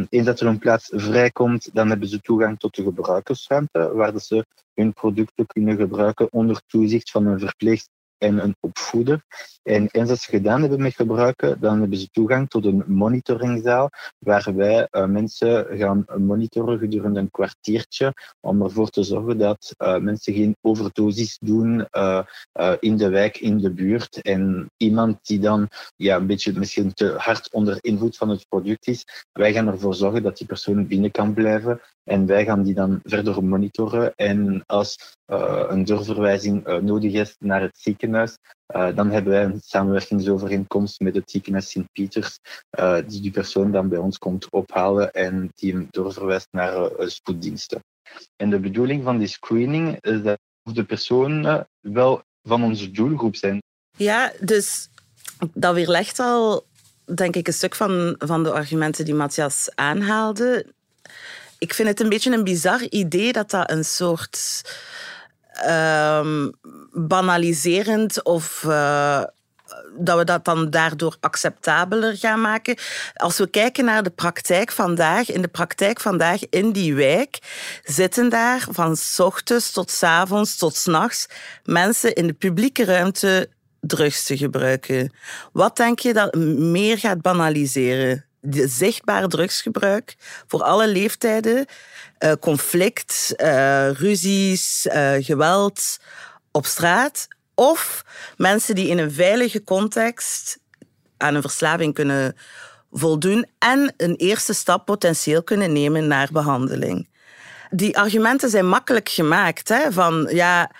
Eens 0.10 0.26
dat 0.26 0.40
er 0.40 0.48
een 0.48 0.60
plaats 0.60 0.90
vrijkomt, 0.94 1.70
dan 1.74 1.90
hebben 1.90 2.08
ze 2.08 2.22
toegang 2.22 2.60
tot 2.60 2.76
de 2.76 2.84
gebruikersruimte, 2.84 3.94
waar 3.94 4.20
ze 4.20 4.46
hun 4.74 4.94
producten 4.94 5.46
kunnen 5.46 5.78
gebruiken 5.78 6.32
onder 6.32 6.62
toezicht 6.68 7.12
van 7.12 7.26
een 7.26 7.40
verpleegster 7.40 7.98
en 8.20 8.44
een 8.44 8.56
opvoeder. 8.60 9.24
En 9.64 9.88
eens 9.92 10.10
dat 10.10 10.20
ze 10.20 10.30
gedaan 10.30 10.62
hebben 10.62 10.82
met 10.82 10.96
gebruiken, 10.96 11.60
dan 11.60 11.80
hebben 11.80 11.98
ze 11.98 12.10
toegang 12.10 12.50
tot 12.50 12.66
een 12.66 12.84
monitoringzaal, 12.88 13.90
waar 14.20 14.56
wij 14.56 14.88
uh, 14.92 15.06
mensen 15.06 15.68
gaan 15.78 16.06
monitoren 16.18 16.80
gedurende 16.80 17.20
een 17.20 17.32
kwartiertje, 17.32 18.14
om 18.40 18.62
ervoor 18.62 18.90
te 18.90 19.04
zorgen 19.04 19.38
dat 19.38 19.74
uh, 19.78 19.98
mensen 19.98 20.34
geen 20.34 20.58
overdosis 20.62 21.38
doen 21.42 21.88
uh, 21.92 22.24
in 22.80 22.98
de 22.98 23.10
wijk, 23.10 23.38
in 23.38 23.58
de 23.58 23.72
buurt. 23.72 24.22
En 24.22 24.72
iemand 24.78 25.18
die 25.22 25.40
dan 25.40 25.68
ja, 25.96 26.16
een 26.16 26.28
beetje 26.28 26.54
misschien 26.54 26.94
te 26.94 27.14
hard 27.18 27.54
onder 27.54 27.78
invloed 27.82 28.18
van 28.18 28.30
het 28.30 28.46
product 28.48 28.88
is, 28.88 29.06
wij 29.32 29.54
gaan 29.54 29.68
ervoor 29.68 29.96
zorgen 29.96 30.24
dat 30.24 30.38
die 30.38 30.48
persoon 30.48 30.88
binnen 30.88 31.12
kan 31.12 31.34
blijven. 31.34 31.82
En 32.04 32.26
wij 32.26 32.46
gaan 32.46 32.64
die 32.64 32.74
dan 32.74 33.00
verder 33.04 33.44
monitoren. 33.44 34.16
En 34.16 34.64
als 34.66 35.18
een 35.70 35.86
doorverwijzing 35.86 36.82
nodig 36.82 37.14
is 37.14 37.36
naar 37.40 37.62
het 37.62 37.78
ziekenhuis, 37.78 38.38
uh, 38.76 38.96
dan 38.96 39.12
hebben 39.12 39.34
wij 39.34 39.44
een 39.44 39.62
samenwerkingsovereenkomst 39.64 41.00
met 41.00 41.16
het 41.16 41.32
ziekenhuis 41.32 41.70
Sint-Pieters, 41.70 42.40
die 43.08 43.22
die 43.22 43.32
persoon 43.32 43.72
dan 43.72 43.90
bij 43.90 43.98
ons 43.98 44.18
komt 44.18 44.50
ophalen 44.50 45.12
en 45.12 45.52
die 45.56 45.72
hem 45.72 45.88
doorverwijst 45.92 46.48
naar 46.52 46.90
spoeddiensten. 46.98 47.80
En 48.36 48.50
de 48.50 48.60
bedoeling 48.60 49.04
van 49.04 49.18
die 49.18 49.28
screening 49.28 49.98
is 50.02 50.22
dat 50.22 50.40
de 50.64 50.84
personen 50.84 51.68
wel 51.80 52.24
van 52.44 52.64
onze 52.64 52.92
doelgroep 52.92 53.36
zijn. 53.36 53.62
Ja, 53.98 54.32
dus 54.40 54.90
dat 55.54 55.74
weerlegt 55.74 56.20
al, 56.20 56.66
denk 57.16 57.36
ik, 57.36 57.48
een 57.48 57.54
stuk 57.54 57.76
van, 57.76 58.16
van 58.18 58.44
de 58.44 58.52
argumenten 58.52 59.06
die 59.06 59.14
Matthias 59.14 59.70
aanhaalde. 59.76 60.66
Ik 61.58 61.74
vind 61.74 61.88
het 61.88 62.00
een 62.00 62.10
beetje 62.10 62.34
een 62.34 62.44
bizar 62.44 62.84
idee 62.84 63.34
dat 63.34 63.50
dat 63.50 63.72
een 63.72 63.86
soort 63.86 64.62
um, 65.68 66.52
banaliserend 66.92 68.24
of 68.24 68.64
uh, 68.68 69.24
dat 69.98 70.18
we 70.18 70.24
dat 70.24 70.46
dan 70.46 70.70
daardoor 70.70 71.18
acceptabeler 71.20 72.18
gaan 72.18 72.42
maken. 72.42 72.78
Als 73.14 73.38
we 73.38 73.48
kijken 73.48 73.86
naar 73.86 74.04
de 74.04 74.10
praktijk 74.10 74.72
vandaag, 74.72 75.32
in 75.32 75.42
de 75.42 75.48
praktijk 75.48 76.00
vandaag 76.00 76.50
in 76.50 76.72
die 76.72 76.96
wijk, 76.96 77.40
zitten 77.84 78.30
daar 78.30 78.68
van 78.70 78.96
s 78.96 79.20
ochtends 79.20 79.72
tot 79.72 80.00
avonds 80.04 80.58
tot 80.58 80.76
s 80.76 80.86
nachts 80.86 81.28
mensen 81.64 82.14
in 82.14 82.28
de 82.28 82.34
publieke 82.34 82.86
ruimte 82.86 83.50
drugs 83.80 84.24
te 84.24 84.38
gebruiken. 84.38 85.14
Wat 85.52 85.78
denk 85.78 86.00
je 86.00 86.14
dat 86.14 86.36
meer 86.58 86.98
gaat 86.98 87.22
banaliseren? 87.22 88.26
De 88.42 88.68
zichtbaar 88.68 89.28
drugsgebruik 89.28 90.16
voor 90.48 90.64
alle 90.64 90.88
leeftijden, 90.88 91.66
uh, 92.20 92.32
conflict, 92.40 93.34
uh, 93.38 93.92
ruzies, 93.92 94.86
uh, 94.86 95.12
geweld 95.20 95.98
op 96.52 96.66
straat. 96.66 97.28
Of 97.56 98.06
mensen 98.38 98.76
die 98.76 98.88
in 98.88 98.98
een 98.98 99.12
veilige 99.12 99.64
context 99.64 100.60
aan 101.18 101.36
een 101.36 101.42
verslaving 101.42 101.94
kunnen 101.94 102.36
voldoen 102.92 103.46
en 103.60 103.94
een 103.98 104.16
eerste 104.16 104.54
stap 104.54 104.86
potentieel 104.86 105.44
kunnen 105.44 105.74
nemen 105.74 106.08
naar 106.08 106.30
behandeling. 106.32 107.08
Die 107.72 107.98
argumenten 107.98 108.50
zijn 108.50 108.68
makkelijk 108.68 109.10
gemaakt. 109.10 109.70
Hè? 109.70 109.92
Van 109.92 110.28
ja, 110.32 110.72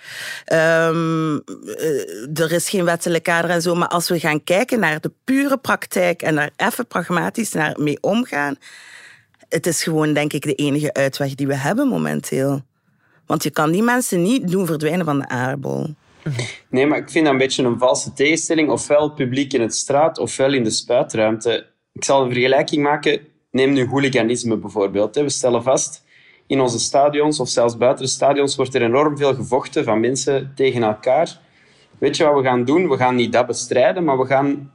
ehm, 0.44 1.36
eh, 1.36 2.38
er 2.38 2.52
is 2.52 2.68
geen 2.68 2.84
wettelijk 2.84 3.24
kader 3.24 3.50
en 3.50 3.62
zo. 3.62 3.74
Maar 3.74 3.88
als 3.88 4.08
we 4.08 4.20
gaan 4.20 4.44
kijken 4.44 4.80
naar 4.80 5.00
de 5.00 5.12
pure 5.24 5.58
praktijk 5.58 6.22
en 6.22 6.34
daar 6.34 6.50
even 6.56 6.86
pragmatisch 6.86 7.52
naar 7.52 7.74
mee 7.78 7.98
omgaan, 8.00 8.56
het 9.50 9.66
is 9.66 9.82
gewoon, 9.82 10.12
denk 10.12 10.32
ik, 10.32 10.42
de 10.42 10.54
enige 10.54 10.92
uitweg 10.92 11.34
die 11.34 11.46
we 11.46 11.56
hebben 11.56 11.88
momenteel. 11.88 12.60
Want 13.26 13.42
je 13.42 13.50
kan 13.50 13.70
die 13.70 13.82
mensen 13.82 14.22
niet 14.22 14.50
doen 14.50 14.66
verdwijnen 14.66 15.04
van 15.04 15.18
de 15.18 15.28
aardbol. 15.28 15.86
Nee, 16.68 16.86
maar 16.86 16.98
ik 16.98 17.10
vind 17.10 17.24
dat 17.24 17.32
een 17.32 17.40
beetje 17.40 17.62
een 17.62 17.78
valse 17.78 18.12
tegenstelling. 18.12 18.70
Ofwel 18.70 19.10
publiek 19.10 19.52
in 19.52 19.60
het 19.60 19.74
straat, 19.74 20.18
ofwel 20.18 20.52
in 20.52 20.64
de 20.64 20.70
spuitruimte. 20.70 21.66
Ik 21.92 22.04
zal 22.04 22.22
een 22.22 22.32
vergelijking 22.32 22.82
maken. 22.82 23.20
Neem 23.50 23.72
nu 23.72 23.86
hooliganisme 23.86 24.56
bijvoorbeeld. 24.56 25.14
We 25.14 25.28
stellen 25.28 25.62
vast, 25.62 26.04
in 26.46 26.60
onze 26.60 26.78
stadions 26.78 27.40
of 27.40 27.48
zelfs 27.48 27.76
buiten 27.76 28.04
de 28.04 28.10
stadions 28.10 28.56
wordt 28.56 28.74
er 28.74 28.82
enorm 28.82 29.16
veel 29.16 29.34
gevochten 29.34 29.84
van 29.84 30.00
mensen 30.00 30.52
tegen 30.54 30.82
elkaar. 30.82 31.40
Weet 31.98 32.16
je 32.16 32.24
wat 32.24 32.34
we 32.34 32.42
gaan 32.42 32.64
doen? 32.64 32.88
We 32.88 32.96
gaan 32.96 33.14
niet 33.14 33.32
dat 33.32 33.46
bestrijden, 33.46 34.04
maar 34.04 34.18
we 34.18 34.26
gaan 34.26 34.72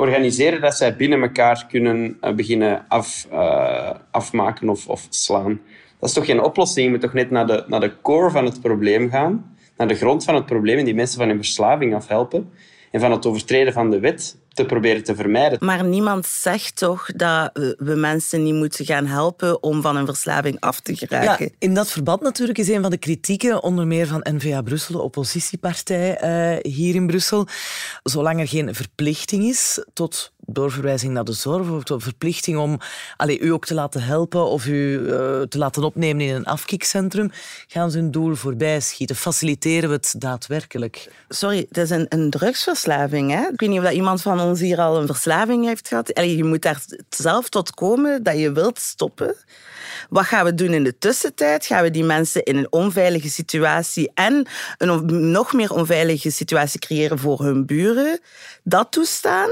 organiseren 0.00 0.60
dat 0.60 0.76
zij 0.76 0.96
binnen 0.96 1.22
elkaar 1.22 1.66
kunnen 1.68 2.16
eh, 2.20 2.34
beginnen 2.34 2.84
af, 2.88 3.28
uh, 3.32 3.90
afmaken 4.10 4.68
of, 4.68 4.88
of 4.88 5.06
slaan. 5.10 5.60
Dat 5.98 6.08
is 6.08 6.14
toch 6.14 6.24
geen 6.24 6.42
oplossing? 6.42 6.86
Je 6.86 6.92
moet 6.92 7.00
toch 7.00 7.12
net 7.12 7.30
naar 7.30 7.46
de, 7.46 7.64
naar 7.66 7.80
de 7.80 7.92
core 8.02 8.30
van 8.30 8.44
het 8.44 8.60
probleem 8.60 9.10
gaan, 9.10 9.56
naar 9.76 9.88
de 9.88 9.94
grond 9.94 10.24
van 10.24 10.34
het 10.34 10.46
probleem 10.46 10.78
en 10.78 10.84
die 10.84 10.94
mensen 10.94 11.18
van 11.18 11.28
hun 11.28 11.36
verslaving 11.36 11.94
afhelpen 11.94 12.52
en 12.90 13.00
van 13.00 13.10
het 13.10 13.26
overtreden 13.26 13.72
van 13.72 13.90
de 13.90 14.00
wet 14.00 14.36
te 14.58 14.64
proberen 14.64 15.04
te 15.04 15.14
vermijden. 15.14 15.58
Maar 15.62 15.84
niemand 15.84 16.26
zegt 16.26 16.76
toch 16.76 17.06
dat 17.12 17.50
we 17.78 17.94
mensen 17.94 18.42
niet 18.42 18.54
moeten 18.54 18.84
gaan 18.84 19.06
helpen 19.06 19.62
om 19.62 19.82
van 19.82 19.96
een 19.96 20.06
verslaving 20.06 20.60
af 20.60 20.80
te 20.80 20.96
geraken? 20.96 21.44
Ja, 21.44 21.54
in 21.58 21.74
dat 21.74 21.90
verband 21.90 22.20
natuurlijk 22.20 22.58
is 22.58 22.68
een 22.68 22.82
van 22.82 22.90
de 22.90 22.96
kritieken, 22.96 23.62
onder 23.62 23.86
meer 23.86 24.06
van 24.06 24.26
NVA 24.30 24.62
Brussel, 24.62 24.94
de 24.94 25.02
oppositiepartij 25.02 26.22
uh, 26.62 26.72
hier 26.72 26.94
in 26.94 27.06
Brussel, 27.06 27.46
zolang 28.02 28.40
er 28.40 28.48
geen 28.48 28.74
verplichting 28.74 29.44
is 29.44 29.84
tot 29.92 30.32
doorverwijzing 30.50 31.12
naar 31.12 31.24
de 31.24 31.32
zorg 31.32 31.70
of 31.70 31.82
de 31.82 32.00
verplichting 32.00 32.58
om 32.58 32.78
allez, 33.16 33.38
u 33.40 33.52
ook 33.52 33.66
te 33.66 33.74
laten 33.74 34.02
helpen 34.02 34.44
of 34.44 34.66
u 34.66 34.98
uh, 34.98 35.10
te 35.42 35.58
laten 35.58 35.84
opnemen 35.84 36.24
in 36.24 36.34
een 36.34 36.44
afkikcentrum, 36.44 37.30
gaan 37.66 37.90
ze 37.90 37.98
hun 37.98 38.10
doel 38.10 38.34
voorbij 38.34 38.80
schieten. 38.80 39.16
Faciliteren 39.16 39.88
we 39.88 39.94
het 39.94 40.14
daadwerkelijk? 40.18 41.10
Sorry, 41.28 41.66
het 41.68 41.78
is 41.78 41.90
een, 41.90 42.06
een 42.08 42.30
drugsverslaving. 42.30 43.30
Hè? 43.30 43.48
Ik 43.48 43.60
weet 43.60 43.68
niet 43.68 43.78
of 43.78 43.84
dat 43.84 43.94
iemand 43.94 44.22
van 44.22 44.40
ons 44.40 44.60
hier 44.60 44.78
al 44.80 45.00
een 45.00 45.06
verslaving 45.06 45.64
heeft 45.64 45.88
gehad. 45.88 46.14
Allee, 46.14 46.36
je 46.36 46.44
moet 46.44 46.62
daar 46.62 46.82
zelf 47.08 47.48
tot 47.48 47.74
komen 47.74 48.22
dat 48.22 48.38
je 48.38 48.52
wilt 48.52 48.78
stoppen. 48.78 49.36
Wat 50.08 50.24
gaan 50.24 50.44
we 50.44 50.54
doen 50.54 50.72
in 50.72 50.84
de 50.84 50.98
tussentijd? 50.98 51.66
Gaan 51.66 51.82
we 51.82 51.90
die 51.90 52.04
mensen 52.04 52.42
in 52.42 52.56
een 52.56 52.72
onveilige 52.72 53.30
situatie 53.30 54.10
en 54.14 54.46
een 54.78 55.30
nog 55.30 55.52
meer 55.52 55.72
onveilige 55.72 56.30
situatie 56.30 56.80
creëren 56.80 57.18
voor 57.18 57.44
hun 57.44 57.66
buren? 57.66 58.20
Dat 58.62 58.90
toestaan? 58.90 59.50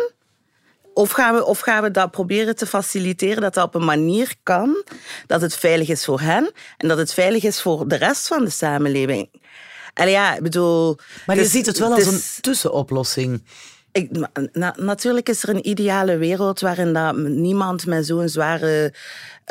Of 0.97 1.11
gaan, 1.11 1.35
we, 1.35 1.45
of 1.45 1.61
gaan 1.61 1.83
we 1.83 1.91
dat 1.91 2.11
proberen 2.11 2.57
te 2.57 2.67
faciliteren 2.67 3.43
dat 3.43 3.55
dat 3.55 3.65
op 3.65 3.75
een 3.75 3.85
manier 3.85 4.35
kan 4.43 4.85
dat 5.27 5.41
het 5.41 5.57
veilig 5.57 5.89
is 5.89 6.05
voor 6.05 6.21
hen 6.21 6.53
en 6.77 6.89
dat 6.89 6.99
het 6.99 7.15
veilig 7.15 7.43
is 7.43 7.61
voor 7.61 7.89
de 7.89 7.97
rest 7.97 8.27
van 8.27 8.45
de 8.45 8.51
samenleving? 8.51 9.31
Allee, 9.95 10.13
ja, 10.13 10.35
ik 10.35 10.43
bedoel... 10.43 10.99
Maar 11.27 11.37
je 11.37 11.45
ziet 11.45 11.67
het 11.67 11.79
wel 11.79 11.93
als 11.93 12.07
een 12.07 12.21
tussenoplossing. 12.41 13.43
Natuurlijk 14.77 15.29
is 15.29 15.43
er 15.43 15.49
een 15.49 15.69
ideale 15.69 16.17
wereld 16.17 16.61
waarin 16.61 16.93
dat 16.93 17.17
niemand 17.17 17.87
met 17.87 18.07
zo'n 18.07 18.29
zware 18.29 18.93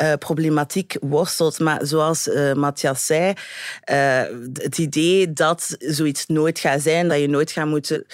uh, 0.02 0.12
problematiek 0.18 0.96
worstelt. 1.00 1.58
Maar 1.58 1.86
zoals 1.86 2.26
uh, 2.26 2.52
Matthias 2.52 3.06
zei, 3.06 3.32
uh, 3.90 4.22
het 4.52 4.78
idee 4.78 5.32
dat 5.32 5.76
zoiets 5.78 6.26
nooit 6.26 6.58
gaat 6.58 6.82
zijn, 6.82 7.08
dat 7.08 7.20
je 7.20 7.28
nooit 7.28 7.50
gaat 7.50 7.66
moeten 7.66 8.06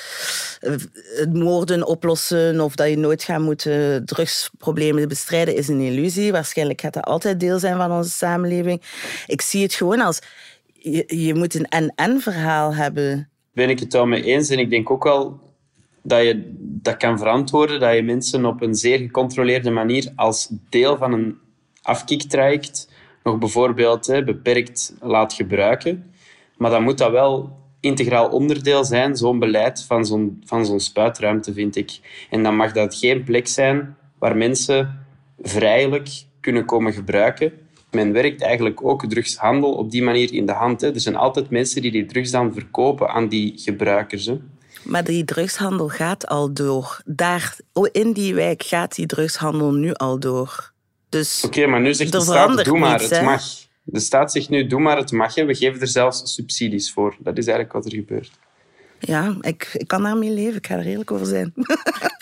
moorden 1.33 1.87
oplossen 1.87 2.61
of 2.61 2.75
dat 2.75 2.89
je 2.89 2.99
nooit 2.99 3.23
gaat 3.23 3.41
moeten 3.41 4.05
drugsproblemen 4.05 5.09
bestrijden, 5.09 5.57
is 5.57 5.69
een 5.69 5.81
illusie. 5.81 6.33
Waarschijnlijk 6.33 6.81
gaat 6.81 6.95
dat 6.95 7.05
altijd 7.05 7.41
deel 7.41 7.59
zijn 7.59 7.77
van 7.77 7.93
onze 7.93 8.11
samenleving. 8.11 8.83
Ik 9.27 9.41
zie 9.41 9.63
het 9.63 9.75
gewoon 9.75 10.01
als 10.01 10.19
je, 10.73 11.05
je 11.25 11.35
moet 11.35 11.55
een 11.55 11.69
en-en 11.69 12.21
verhaal 12.21 12.75
hebben. 12.75 13.31
Ben 13.55 13.71
ik 13.71 13.81
het 13.81 14.05
mee 14.05 14.23
eens 14.23 14.49
en 14.49 14.59
ik 14.59 14.71
denk 14.71 14.91
ook 14.91 15.05
wel 15.05 15.41
dat 16.03 16.23
je 16.23 16.53
dat 16.59 16.97
kan 16.97 17.19
verantwoorden, 17.19 17.81
dat 17.81 17.95
je 17.95 18.03
mensen 18.03 18.45
op 18.45 18.63
een 18.63 18.75
zeer 18.75 18.99
gecontroleerde 18.99 19.71
manier 19.71 20.13
als 20.17 20.49
deel 20.69 20.97
van 20.97 21.13
een 21.13 21.39
afkiktraject 21.83 22.91
nog 23.23 23.39
bijvoorbeeld 23.39 24.07
hè, 24.07 24.25
beperkt 24.25 24.95
laat 25.01 25.33
gebruiken. 25.33 26.13
Maar 26.57 26.71
dan 26.71 26.83
moet 26.83 26.99
dat 26.99 27.11
wel 27.11 27.61
integraal 27.81 28.29
onderdeel 28.29 28.85
zijn, 28.85 29.17
zo'n 29.17 29.39
beleid 29.39 29.83
van 29.83 30.07
zo'n, 30.07 30.43
van 30.45 30.67
zo'n 30.67 30.81
spuitruimte, 30.81 31.53
vind 31.53 31.77
ik. 31.77 31.99
En 32.31 32.43
dan 32.43 32.57
mag 32.57 32.73
dat 32.73 32.95
geen 32.95 33.25
plek 33.25 33.47
zijn 33.47 33.97
waar 34.19 34.37
mensen 34.37 35.07
vrijelijk 35.43 36.09
kunnen 36.41 36.65
komen 36.65 36.93
gebruiken. 36.93 37.53
Men 37.91 38.13
werkt 38.13 38.43
eigenlijk 38.43 38.85
ook 38.85 39.07
drugshandel 39.07 39.73
op 39.73 39.91
die 39.91 40.03
manier 40.03 40.33
in 40.33 40.47
de 40.47 40.53
hand. 40.53 40.81
Hè. 40.81 40.95
Er 40.95 41.01
zijn 41.01 41.17
altijd 41.17 41.51
mensen 41.51 41.83
die 41.83 41.91
die 41.91 42.07
drugs 42.07 42.31
dan 42.31 42.53
verkopen 42.53 43.09
aan 43.09 43.29
die 43.29 43.53
gebruikers. 43.57 44.31
Maar 44.83 45.05
die 45.05 45.25
drugshandel 45.25 45.89
gaat 45.89 46.27
al 46.27 46.53
door. 46.53 47.01
Daar, 47.05 47.57
in 47.93 48.13
die 48.13 48.35
wijk 48.35 48.63
gaat 48.63 48.95
die 48.95 49.07
drugshandel 49.07 49.73
nu 49.73 49.93
al 49.93 50.19
door. 50.19 50.73
Dus 51.09 51.45
Oké, 51.45 51.67
maar 51.67 51.81
nu 51.81 51.95
zegt 51.95 52.13
de 52.13 52.21
staat, 52.21 52.65
doe 52.65 52.79
maar, 52.79 53.01
het 53.01 53.23
mag. 53.23 53.43
De 53.83 54.01
staat 54.01 54.33
zegt 54.33 54.49
nu, 54.49 54.67
doe 54.67 54.81
maar, 54.81 54.97
het 54.97 55.13
mag. 55.13 55.35
We 55.35 55.55
geven 55.55 55.81
er 55.81 55.89
zelfs 55.89 56.35
subsidies 56.35 56.93
voor. 56.93 57.17
Dat 57.19 57.39
is 57.39 57.47
eigenlijk 57.47 57.75
wat 57.75 57.85
er 57.85 57.99
gebeurt. 57.99 58.31
Ja, 58.99 59.37
ik, 59.41 59.71
ik 59.73 59.89
kan 59.89 60.03
daarmee 60.03 60.31
leven. 60.31 60.57
Ik 60.57 60.67
ga 60.67 60.77
er 60.77 60.87
eerlijk 60.87 61.11
over 61.11 61.27
zijn. 61.27 61.53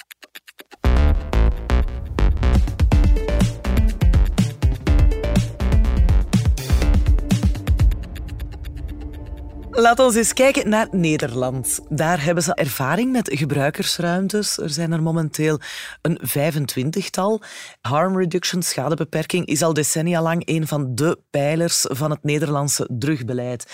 Laten 9.81 10.11
we 10.11 10.19
eens 10.19 10.33
kijken 10.33 10.69
naar 10.69 10.89
Nederland. 10.91 11.81
Daar 11.89 12.25
hebben 12.25 12.43
ze 12.43 12.55
ervaring 12.55 13.13
met 13.13 13.31
gebruikersruimtes. 13.33 14.59
Er 14.59 14.71
zijn 14.71 14.93
er 14.93 15.03
momenteel 15.03 15.61
een 16.03 16.21
25-tal. 16.29 17.43
Harm 17.81 18.19
reduction, 18.19 18.63
schadebeperking, 18.63 19.47
is 19.47 19.63
al 19.63 19.73
decennia 19.73 20.23
lang 20.23 20.43
een 20.45 20.67
van 20.67 20.95
de 20.95 21.19
pijlers 21.31 21.87
van 21.89 22.11
het 22.11 22.23
Nederlandse 22.23 22.89
drugbeleid. 22.99 23.73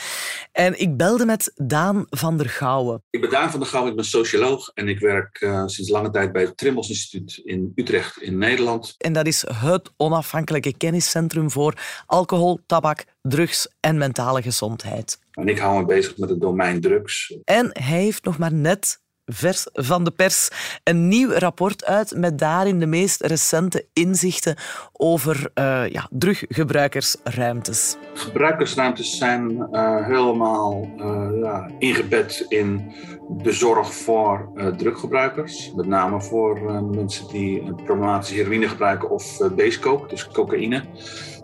En 0.53 0.81
ik 0.81 0.97
belde 0.97 1.25
met 1.25 1.53
Daan 1.55 2.07
van 2.09 2.37
der 2.37 2.49
Gouwen. 2.49 3.03
Ik 3.11 3.21
ben 3.21 3.31
Daan 3.31 3.51
van 3.51 3.61
der 3.61 3.69
Gouwen, 3.69 3.91
ik 3.91 3.97
ben 3.97 4.07
socioloog 4.07 4.71
en 4.75 4.89
ik 4.89 4.99
werk 4.99 5.41
uh, 5.41 5.63
sinds 5.67 5.91
lange 5.91 6.11
tijd 6.11 6.33
bij 6.33 6.43
het 6.43 6.57
Trimbos 6.57 6.89
Instituut 6.89 7.41
in 7.45 7.73
Utrecht 7.75 8.23
in 8.23 8.39
Nederland. 8.39 8.95
En 8.99 9.13
dat 9.13 9.27
is 9.27 9.45
het 9.55 9.91
onafhankelijke 9.97 10.77
kenniscentrum 10.77 11.51
voor 11.51 11.75
alcohol, 12.07 12.61
tabak, 12.67 13.05
drugs 13.23 13.69
en 13.81 13.99
mentale 13.99 14.43
gezondheid. 14.43 15.19
En 15.37 15.49
ik 15.49 15.59
hou 15.59 15.79
me 15.79 15.85
bezig 15.85 16.17
met 16.17 16.29
het 16.29 16.41
domein 16.41 16.81
drugs. 16.81 17.39
En 17.45 17.71
hij 17.73 18.01
heeft 18.01 18.25
nog 18.25 18.39
maar 18.39 18.53
net 18.53 19.05
vers 19.25 19.67
van 19.73 20.05
de 20.05 20.11
pers 20.11 20.49
een 20.85 21.09
nieuw 21.09 21.31
rapport 21.31 21.85
uit 21.85 22.17
met 22.17 22.39
daarin 22.39 22.79
de 22.79 22.87
meest 22.87 23.21
recente 23.21 23.87
inzichten 23.93 24.57
over 24.93 25.51
uh, 25.55 25.89
ja, 25.89 26.09
druggebruikersruimtes. 26.11 27.97
Gebruikersruimtes 28.15 29.19
zijn 29.19 29.51
uh, 29.51 30.07
helemaal 30.07 30.91
uh, 30.99 31.29
ja, 31.43 31.71
ingebed 31.79 32.47
in 32.49 32.93
de 33.29 33.53
zorg 33.53 33.95
voor 33.95 34.51
druggebruikers. 34.77 35.73
Met 35.75 35.87
name 35.87 36.21
voor 36.21 36.83
mensen 36.83 37.29
die 37.29 37.75
problematische 37.85 38.35
heroïne 38.35 38.69
gebruiken 38.69 39.11
of 39.11 39.39
basecoke, 39.57 40.09
dus 40.09 40.29
cocaïne. 40.29 40.83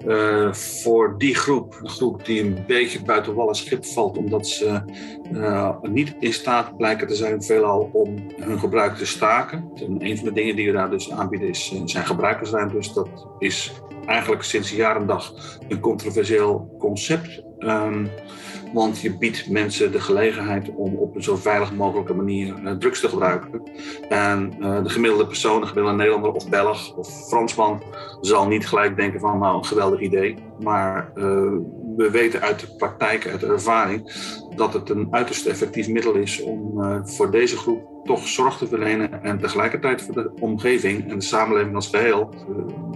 Uh, 0.07 0.53
voor 0.53 1.15
die 1.19 1.35
groep, 1.35 1.79
een 1.83 1.89
groep 1.89 2.25
die 2.25 2.43
een 2.43 2.65
beetje 2.67 3.03
buiten 3.03 3.35
wal 3.35 3.49
en 3.49 3.55
schip 3.55 3.85
valt, 3.85 4.19
omdat 4.19 4.47
ze 4.47 4.81
uh, 5.33 5.77
niet 5.83 6.15
in 6.21 6.33
staat 6.33 6.77
blijken 6.77 7.07
te 7.07 7.15
zijn, 7.15 7.43
veelal 7.43 7.91
om 7.93 8.17
hun 8.37 8.59
gebruik 8.59 8.97
te 8.97 9.07
staken. 9.07 9.71
En 9.75 9.97
een 10.05 10.17
van 10.17 10.25
de 10.25 10.33
dingen 10.33 10.57
die 10.57 10.67
we 10.67 10.73
daar 10.73 10.91
dus 10.91 11.11
aanbieden 11.11 11.49
is, 11.49 11.75
zijn 11.85 12.07
gebruikersruimtes. 12.07 12.93
Dat 12.93 13.09
is 13.39 13.73
eigenlijk 14.07 14.43
sinds 14.43 14.71
jaren 14.71 15.07
dag 15.07 15.35
een 15.69 15.81
controversieel 15.81 16.77
concept. 16.79 17.43
Um, 17.65 18.11
want 18.73 19.01
je 19.01 19.19
biedt 19.19 19.51
mensen 19.51 19.93
de 19.93 20.01
gelegenheid 20.01 20.71
om 20.75 20.95
op 20.95 21.17
een 21.17 21.23
zo 21.23 21.37
veilig 21.37 21.73
mogelijke 21.73 22.15
manier 22.15 22.55
uh, 22.65 22.73
drugs 22.73 23.01
te 23.01 23.09
gebruiken. 23.09 23.63
En 24.09 24.55
uh, 24.61 24.83
de 24.83 24.89
gemiddelde 24.89 25.27
persoon, 25.27 25.61
de 25.61 25.67
gemiddelde 25.67 25.97
Nederlander 25.97 26.33
of 26.33 26.49
Belg 26.49 26.97
of 26.97 27.29
Fransman, 27.29 27.83
zal 28.21 28.47
niet 28.47 28.69
gelijk 28.69 28.97
denken 28.97 29.21
van 29.21 29.39
nou 29.39 29.57
een 29.57 29.65
geweldig 29.65 30.01
idee. 30.01 30.37
Maar 30.61 31.11
uh, 31.15 31.25
we 31.97 32.11
weten 32.11 32.41
uit 32.41 32.61
de 32.61 32.75
praktijk, 32.77 33.29
uit 33.29 33.41
de 33.41 33.47
ervaring, 33.47 34.13
dat 34.57 34.73
het 34.73 34.91
een 34.91 35.09
uiterst 35.11 35.47
effectief 35.47 35.89
middel 35.89 36.15
is 36.15 36.43
om 36.43 36.61
voor 37.05 37.31
deze 37.31 37.57
groep 37.57 37.91
toch 38.05 38.29
zorg 38.29 38.59
te 38.59 38.67
verlenen 38.67 39.23
en 39.23 39.39
tegelijkertijd 39.39 40.03
voor 40.03 40.15
de 40.15 40.31
omgeving 40.41 41.11
en 41.11 41.19
de 41.19 41.25
samenleving 41.25 41.75
als 41.75 41.89
geheel 41.89 42.35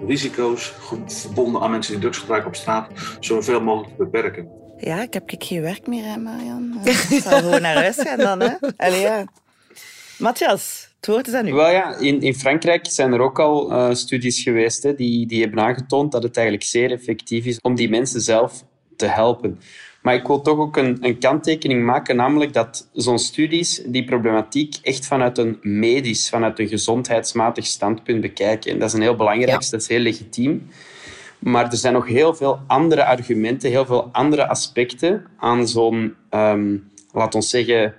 risico's 0.07 0.75
verbonden 1.07 1.61
aan 1.63 1.71
mensen 1.71 1.93
die 1.93 2.01
drugs 2.01 2.19
gebruiken 2.19 2.51
op 2.51 2.57
straat 2.57 2.91
zoveel 3.21 3.61
mogelijk 3.61 3.97
te 3.97 4.05
beperken. 4.05 4.56
Ja, 4.79 5.03
ik 5.03 5.13
heb 5.13 5.23
geen 5.39 5.63
werk 5.63 5.87
meer, 5.87 6.05
hè, 6.05 6.17
Marian. 6.17 6.79
Ik 6.85 7.21
zal 7.23 7.39
gewoon 7.39 7.63
naar 7.63 7.75
huis 7.75 7.97
gaan 7.97 8.19
dan, 8.19 8.41
hè. 8.41 8.55
Allee, 8.77 9.01
ja. 9.01 9.25
Matthias, 10.19 10.89
het 10.97 11.07
woord 11.07 11.27
is 11.27 11.35
aan 11.35 11.47
u. 11.47 11.53
Wel 11.53 11.71
ja, 11.71 11.99
in, 11.99 12.21
in 12.21 12.35
Frankrijk 12.35 12.87
zijn 12.87 13.13
er 13.13 13.21
ook 13.21 13.39
al 13.39 13.73
uh, 13.73 13.95
studies 13.95 14.43
geweest 14.43 14.83
hè, 14.83 14.95
die, 14.95 15.27
die 15.27 15.41
hebben 15.41 15.61
aangetoond 15.61 16.13
dat 16.13 16.23
het 16.23 16.37
eigenlijk 16.37 16.67
zeer 16.67 16.91
effectief 16.91 17.45
is 17.45 17.61
om 17.61 17.75
die 17.75 17.89
mensen 17.89 18.21
zelf 18.21 18.65
te 18.97 19.07
helpen. 19.07 19.61
Maar 20.03 20.15
ik 20.15 20.27
wil 20.27 20.41
toch 20.41 20.59
ook 20.59 20.77
een, 20.77 20.99
een 21.01 21.19
kanttekening 21.19 21.85
maken, 21.85 22.17
namelijk 22.17 22.53
dat 22.53 22.89
zo'n 22.93 23.19
studies 23.19 23.83
die 23.87 24.05
problematiek 24.05 24.77
echt 24.83 25.07
vanuit 25.07 25.39
een 25.39 25.59
medisch, 25.63 26.29
vanuit 26.29 26.59
een 26.59 26.69
gezondheidsmatig 26.69 27.67
standpunt 27.67 28.21
bekijken. 28.21 28.71
En 28.71 28.79
dat 28.79 28.89
is 28.89 28.95
een 28.95 29.03
heel 29.03 29.17
belangrijk, 29.17 29.63
ja. 29.63 29.71
dat 29.71 29.81
is 29.81 29.89
heel 29.89 29.99
legitiem. 29.99 30.69
Maar 31.39 31.65
er 31.65 31.77
zijn 31.77 31.93
nog 31.93 32.07
heel 32.07 32.35
veel 32.35 32.61
andere 32.67 33.05
argumenten, 33.05 33.71
heel 33.71 33.87
veel 33.87 34.09
andere 34.13 34.49
aspecten 34.49 35.27
aan 35.37 35.69
zo'n, 35.69 36.15
um, 36.31 36.91
laat 37.13 37.35
ons 37.35 37.51
zeggen, 37.51 37.95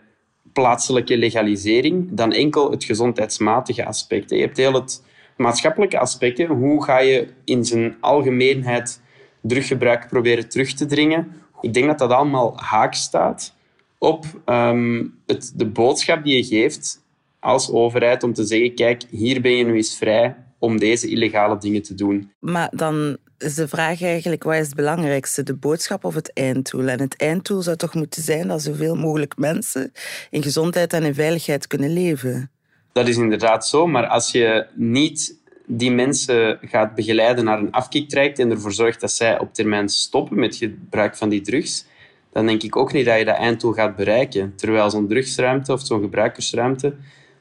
plaatselijke 0.53 1.17
legalisering 1.17 2.07
dan 2.11 2.31
enkel 2.31 2.71
het 2.71 2.83
gezondheidsmatige 2.83 3.85
aspect. 3.85 4.29
Je 4.29 4.39
hebt 4.39 4.57
heel 4.57 4.73
het 4.73 5.03
maatschappelijke 5.37 5.99
aspect. 5.99 6.45
Hoe 6.45 6.83
ga 6.83 6.99
je 6.99 7.27
in 7.43 7.65
zijn 7.65 7.97
algemeenheid 7.99 9.01
druggebruik 9.41 10.07
proberen 10.07 10.49
terug 10.49 10.73
te 10.73 10.85
dringen? 10.85 11.31
Ik 11.61 11.73
denk 11.73 11.85
dat 11.85 11.99
dat 11.99 12.11
allemaal 12.11 12.53
haak 12.55 12.93
staat 12.93 13.55
op 13.97 14.25
um, 14.45 15.19
het, 15.25 15.53
de 15.55 15.65
boodschap 15.65 16.23
die 16.23 16.35
je 16.35 16.43
geeft 16.43 17.05
als 17.39 17.71
overheid 17.71 18.23
om 18.23 18.33
te 18.33 18.43
zeggen, 18.43 18.75
kijk, 18.75 19.03
hier 19.09 19.41
ben 19.41 19.51
je 19.51 19.63
nu 19.63 19.75
eens 19.75 19.97
vrij 19.97 20.35
om 20.59 20.79
deze 20.79 21.09
illegale 21.09 21.57
dingen 21.57 21.81
te 21.81 21.95
doen. 21.95 22.31
Maar 22.39 22.69
dan 22.71 23.17
is 23.37 23.55
de 23.55 23.67
vraag 23.67 24.01
eigenlijk, 24.01 24.43
wat 24.43 24.55
is 24.55 24.65
het 24.65 24.75
belangrijkste, 24.75 25.43
de 25.43 25.55
boodschap 25.55 26.03
of 26.05 26.15
het 26.15 26.33
einddoel? 26.33 26.87
En 26.87 26.99
het 26.99 27.15
einddoel 27.15 27.61
zou 27.61 27.77
toch 27.77 27.93
moeten 27.93 28.23
zijn 28.23 28.47
dat 28.47 28.61
zoveel 28.61 28.95
mogelijk 28.95 29.37
mensen 29.37 29.91
in 30.29 30.43
gezondheid 30.43 30.93
en 30.93 31.03
in 31.03 31.13
veiligheid 31.13 31.67
kunnen 31.67 31.93
leven? 31.93 32.51
Dat 32.91 33.07
is 33.07 33.17
inderdaad 33.17 33.67
zo, 33.67 33.87
maar 33.87 34.07
als 34.07 34.31
je 34.31 34.65
niet 34.75 35.35
die 35.65 35.91
mensen 35.91 36.59
gaat 36.61 36.95
begeleiden 36.95 37.45
naar 37.45 37.59
een 37.59 37.71
afkiktraject 37.71 38.39
en 38.39 38.51
ervoor 38.51 38.73
zorgt 38.73 39.01
dat 39.01 39.11
zij 39.11 39.39
op 39.39 39.53
termijn 39.53 39.89
stoppen 39.89 40.39
met 40.39 40.55
gebruik 40.55 41.15
van 41.15 41.29
die 41.29 41.41
drugs, 41.41 41.85
dan 42.31 42.45
denk 42.45 42.63
ik 42.63 42.75
ook 42.75 42.93
niet 42.93 43.05
dat 43.05 43.17
je 43.17 43.25
dat 43.25 43.35
einddoel 43.35 43.73
gaat 43.73 43.95
bereiken. 43.95 44.53
Terwijl 44.55 44.89
zo'n 44.89 45.07
drugsruimte 45.07 45.73
of 45.73 45.85
zo'n 45.85 46.01
gebruikersruimte 46.01 46.95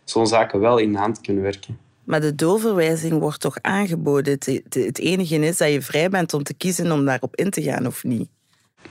zo'n 0.04 0.26
zaken 0.26 0.60
wel 0.60 0.78
in 0.78 0.92
de 0.92 0.98
hand 0.98 1.20
kunnen 1.20 1.42
werken. 1.42 1.78
Maar 2.06 2.20
de 2.20 2.34
doorverwijzing 2.34 3.18
wordt 3.18 3.40
toch 3.40 3.58
aangeboden. 3.60 4.32
Het, 4.32 4.62
het 4.68 4.98
enige 4.98 5.38
is 5.38 5.56
dat 5.56 5.72
je 5.72 5.82
vrij 5.82 6.08
bent 6.08 6.34
om 6.34 6.42
te 6.42 6.54
kiezen 6.54 6.92
om 6.92 7.04
daarop 7.04 7.36
in 7.36 7.50
te 7.50 7.62
gaan 7.62 7.86
of 7.86 8.04
niet. 8.04 8.28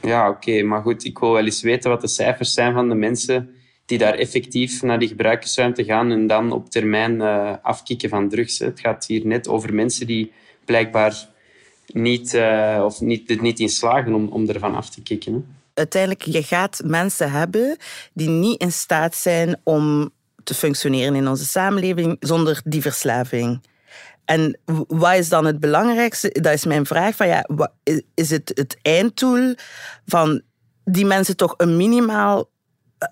Ja, 0.02 0.30
oké. 0.30 0.64
Maar 0.64 0.82
goed, 0.82 1.06
ik 1.06 1.18
wil 1.18 1.32
wel 1.32 1.46
eens 1.46 1.62
weten 1.62 1.90
wat 1.90 2.02
de 2.02 2.08
cijfers 2.08 2.54
zijn 2.54 2.74
van 2.74 2.90
de 2.90 2.96
mensen 2.96 3.50
die 3.86 3.98
daar 3.98 4.14
effectief 4.14 4.82
naar 4.82 5.00
die 5.00 5.08
gebruikersruimte 5.08 5.84
gaan 5.84 6.12
en 6.12 6.28
dan 6.28 6.52
op 6.52 6.70
termijn 6.70 7.16
uh, 7.16 7.54
afkicken 7.62 8.10
van 8.10 8.30
drugs. 8.30 8.60
Het 8.60 8.80
gaat 8.80 9.06
hier 9.06 9.26
net 9.26 9.48
over 9.48 9.74
mensen 9.74 10.08
die 10.08 10.32
blijkbaar 10.66 11.30
niet, 11.88 12.34
uh, 12.34 12.82
of 12.86 13.02
niet, 13.02 13.42
niet 13.42 13.60
in 13.60 13.70
slagen 13.70 14.14
om, 14.14 14.28
om 14.28 14.48
ervan 14.50 14.76
af 14.76 14.90
te 14.90 15.02
kicken. 15.02 15.34
Hè. 15.34 15.40
Uiteindelijk, 15.74 16.22
je 16.22 16.44
gaat 16.44 16.82
mensen 16.86 17.32
hebben 17.32 17.78
die 18.14 18.30
niet 18.30 18.62
in 18.62 18.72
staat 18.72 19.16
zijn 19.16 19.60
om 19.64 20.10
te 20.46 20.54
functioneren 20.54 21.16
in 21.16 21.28
onze 21.28 21.46
samenleving 21.46 22.18
zonder 22.20 22.62
die 22.64 22.82
verslaving. 22.82 23.62
En 24.26 24.60
wat 24.88 25.14
is 25.14 25.30
dan 25.30 25.46
het 25.46 25.60
belangrijkste? 25.60 26.30
Dat 26.42 26.54
is 26.54 26.66
mijn 26.66 26.86
vraag. 26.86 27.16
Van 27.16 27.28
ja, 27.28 27.48
is 28.14 28.30
het 28.30 28.52
het 28.54 28.78
einddoel 28.82 29.56
van 30.06 30.42
die 30.84 31.06
mensen 31.06 31.38
toch 31.38 31.54
een 31.58 31.78
minimaal 31.78 32.50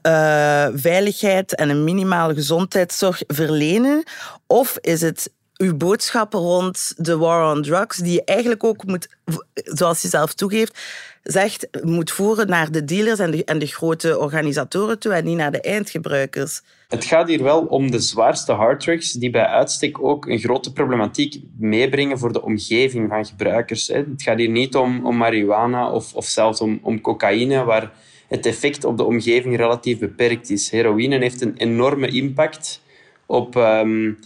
uh, 0.07 0.67
veiligheid 0.73 1.55
en 1.55 1.69
een 1.69 1.83
minimale 1.83 2.33
gezondheidszorg 2.33 3.23
verlenen? 3.27 4.03
Of 4.47 4.77
is 4.81 5.01
het 5.01 5.31
uw 5.57 5.77
boodschappen 5.77 6.39
rond 6.39 6.93
de 6.97 7.17
war 7.17 7.55
on 7.55 7.61
drugs, 7.61 7.97
die 7.97 8.13
je 8.13 8.23
eigenlijk 8.23 8.63
ook 8.63 8.85
moet, 8.85 9.07
zoals 9.53 10.01
je 10.01 10.07
zelf 10.07 10.33
toegeeft, 10.33 10.79
zegt, 11.23 11.67
moet 11.83 12.11
voeren 12.11 12.47
naar 12.47 12.71
de 12.71 12.83
dealers 12.83 13.19
en 13.19 13.31
de, 13.31 13.45
en 13.45 13.59
de 13.59 13.65
grote 13.65 14.19
organisatoren 14.19 14.99
toe 14.99 15.13
en 15.13 15.25
niet 15.25 15.37
naar 15.37 15.51
de 15.51 15.61
eindgebruikers? 15.61 16.61
Het 16.87 17.05
gaat 17.05 17.27
hier 17.27 17.43
wel 17.43 17.59
om 17.59 17.91
de 17.91 17.99
zwaarste 17.99 18.51
harddrugs, 18.51 19.11
die 19.11 19.29
bij 19.29 19.45
uitstek 19.45 20.03
ook 20.03 20.25
een 20.25 20.39
grote 20.39 20.73
problematiek 20.73 21.41
meebrengen 21.57 22.19
voor 22.19 22.33
de 22.33 22.41
omgeving 22.41 23.09
van 23.09 23.25
gebruikers. 23.25 23.87
Het 23.87 24.07
gaat 24.15 24.37
hier 24.37 24.49
niet 24.49 24.75
om, 24.75 25.05
om 25.05 25.17
marihuana 25.17 25.91
of, 25.91 26.13
of 26.13 26.25
zelfs 26.25 26.61
om, 26.61 26.79
om 26.81 27.01
cocaïne, 27.01 27.63
waar 27.63 27.91
het 28.27 28.45
effect 28.45 28.83
op 28.83 28.97
de 28.97 29.03
omgeving 29.03 29.57
relatief 29.57 29.99
beperkt 29.99 30.49
is. 30.49 30.69
Heroïne 30.69 31.17
heeft 31.17 31.41
een 31.41 31.57
enorme 31.57 32.07
impact 32.07 32.81
op 33.25 33.55
um, 33.55 34.17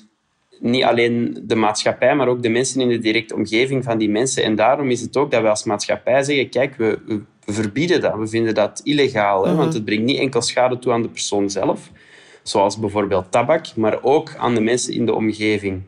niet 0.59 0.83
alleen 0.83 1.43
de 1.43 1.55
maatschappij, 1.55 2.15
maar 2.15 2.27
ook 2.27 2.43
de 2.43 2.49
mensen 2.49 2.81
in 2.81 2.87
de 2.87 2.99
directe 2.99 3.35
omgeving 3.35 3.83
van 3.83 3.97
die 3.97 4.09
mensen. 4.09 4.43
En 4.43 4.55
daarom 4.55 4.89
is 4.89 5.01
het 5.01 5.17
ook 5.17 5.31
dat 5.31 5.41
we 5.41 5.49
als 5.49 5.63
maatschappij 5.63 6.23
zeggen, 6.23 6.49
kijk, 6.49 6.75
we, 6.75 6.99
we 7.45 7.53
verbieden 7.53 8.01
dat. 8.01 8.17
We 8.17 8.27
vinden 8.27 8.53
dat 8.53 8.81
illegaal, 8.83 9.45
hè, 9.45 9.55
want 9.55 9.73
het 9.73 9.85
brengt 9.85 10.03
niet 10.03 10.19
enkel 10.19 10.41
schade 10.41 10.79
toe 10.79 10.91
aan 10.91 11.01
de 11.01 11.09
persoon 11.09 11.49
zelf, 11.49 11.91
zoals 12.43 12.79
bijvoorbeeld 12.79 13.31
tabak, 13.31 13.75
maar 13.75 14.03
ook 14.03 14.35
aan 14.35 14.55
de 14.55 14.61
mensen 14.61 14.93
in 14.93 15.05
de 15.05 15.13
omgeving. 15.13 15.81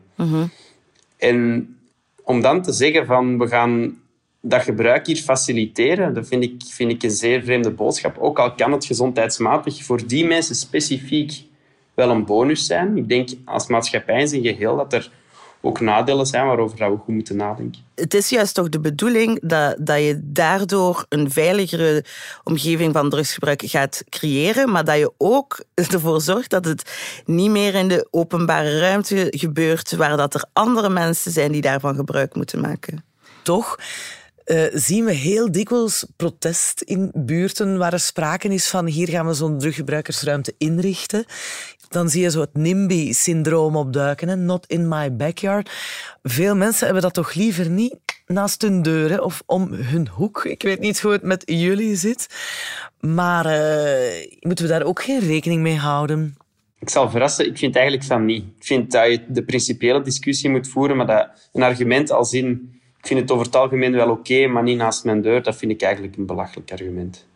En 1.16 1.68
om 2.22 2.40
dan 2.40 2.62
te 2.62 2.72
zeggen 2.72 3.06
van, 3.06 3.38
we 3.38 3.48
gaan 3.48 3.98
dat 4.40 4.62
gebruik 4.62 5.06
hier 5.06 5.16
faciliteren, 5.16 6.14
dat 6.14 6.28
vind 6.28 6.42
ik, 6.42 6.62
vind 6.66 6.90
ik 6.90 7.02
een 7.02 7.10
zeer 7.10 7.42
vreemde 7.42 7.70
boodschap. 7.70 8.18
Ook 8.18 8.38
al 8.38 8.54
kan 8.54 8.72
het 8.72 8.84
gezondheidsmatig 8.84 9.84
voor 9.84 10.06
die 10.06 10.26
mensen 10.26 10.54
specifiek 10.54 11.48
wel 12.00 12.10
een 12.10 12.24
bonus 12.24 12.66
zijn. 12.66 12.96
Ik 12.96 13.08
denk 13.08 13.28
als 13.44 13.66
maatschappij 13.66 14.20
in 14.20 14.28
zijn 14.28 14.42
geheel 14.42 14.76
dat 14.76 14.92
er 14.92 15.10
ook 15.60 15.80
nadelen 15.80 16.26
zijn 16.26 16.46
waarover 16.46 16.90
we 16.90 16.96
goed 16.96 17.14
moeten 17.14 17.36
nadenken. 17.36 17.82
Het 17.94 18.14
is 18.14 18.28
juist 18.28 18.54
toch 18.54 18.68
de 18.68 18.80
bedoeling 18.80 19.40
dat, 19.42 19.76
dat 19.80 19.98
je 19.98 20.20
daardoor 20.22 21.06
een 21.08 21.30
veiligere 21.30 22.04
omgeving 22.44 22.92
van 22.92 23.10
drugsgebruik 23.10 23.62
gaat 23.64 24.04
creëren, 24.08 24.70
maar 24.70 24.84
dat 24.84 24.98
je 24.98 25.12
ook 25.16 25.64
ervoor 25.74 26.20
zorgt 26.20 26.50
dat 26.50 26.64
het 26.64 26.92
niet 27.24 27.50
meer 27.50 27.74
in 27.74 27.88
de 27.88 28.08
openbare 28.10 28.78
ruimte 28.78 29.26
gebeurt, 29.30 29.96
waar 29.96 30.16
dat 30.16 30.34
er 30.34 30.44
andere 30.52 30.88
mensen 30.88 31.32
zijn 31.32 31.52
die 31.52 31.62
daarvan 31.62 31.94
gebruik 31.94 32.34
moeten 32.34 32.60
maken. 32.60 33.04
Toch 33.42 33.78
uh, 34.44 34.64
zien 34.72 35.04
we 35.04 35.12
heel 35.12 35.52
dikwijls 35.52 36.06
protest 36.16 36.80
in 36.80 37.10
buurten 37.14 37.78
waar 37.78 37.92
er 37.92 38.00
sprake 38.00 38.48
is 38.48 38.68
van 38.68 38.86
hier 38.86 39.08
gaan 39.08 39.26
we 39.26 39.34
zo'n 39.34 39.58
druggebruikersruimte 39.58 40.54
inrichten. 40.58 41.24
Dan 41.88 42.08
zie 42.08 42.22
je 42.22 42.30
zo 42.30 42.40
het 42.40 42.54
NIMBY-syndroom 42.54 43.76
opduiken, 43.76 44.28
hè? 44.28 44.36
not 44.36 44.66
in 44.66 44.88
my 44.88 45.16
backyard. 45.16 45.70
Veel 46.22 46.56
mensen 46.56 46.84
hebben 46.84 47.02
dat 47.02 47.14
toch 47.14 47.34
liever 47.34 47.70
niet 47.70 47.94
naast 48.26 48.62
hun 48.62 48.82
deuren 48.82 49.24
of 49.24 49.42
om 49.46 49.72
hun 49.72 50.08
hoek. 50.08 50.44
Ik 50.44 50.62
weet 50.62 50.80
niet 50.80 51.00
hoe 51.00 51.12
het 51.12 51.22
met 51.22 51.42
jullie 51.46 51.96
zit. 51.96 52.26
Maar 53.00 53.46
uh, 53.46 54.26
moeten 54.40 54.64
we 54.64 54.70
daar 54.70 54.82
ook 54.82 55.02
geen 55.02 55.20
rekening 55.20 55.62
mee 55.62 55.76
houden? 55.76 56.36
Ik 56.78 56.88
zal 56.88 57.10
verrassen, 57.10 57.46
ik 57.46 57.58
vind 57.58 57.76
eigenlijk 57.76 58.06
van 58.06 58.24
niet. 58.24 58.44
Ik 58.44 58.64
vind 58.64 58.92
dat 58.92 59.10
je 59.10 59.24
de 59.28 59.44
principiële 59.44 60.02
discussie 60.02 60.50
moet 60.50 60.68
voeren, 60.68 60.96
maar 60.96 61.06
dat 61.06 61.48
een 61.52 61.62
argument 61.62 62.10
als 62.10 62.32
in 62.32 62.79
ik 63.00 63.06
vind 63.06 63.20
het 63.20 63.30
over 63.30 63.46
het 63.46 63.56
algemeen 63.56 63.92
wel 63.92 64.10
oké, 64.10 64.46
maar 64.46 64.62
niet 64.62 64.76
naast 64.76 65.04
mijn 65.04 65.22
deur. 65.22 65.42
Dat 65.42 65.56
vind 65.56 65.72
ik 65.72 65.82
eigenlijk 65.82 66.16
een 66.16 66.26
belachelijk 66.26 66.72
argument. 66.72 67.28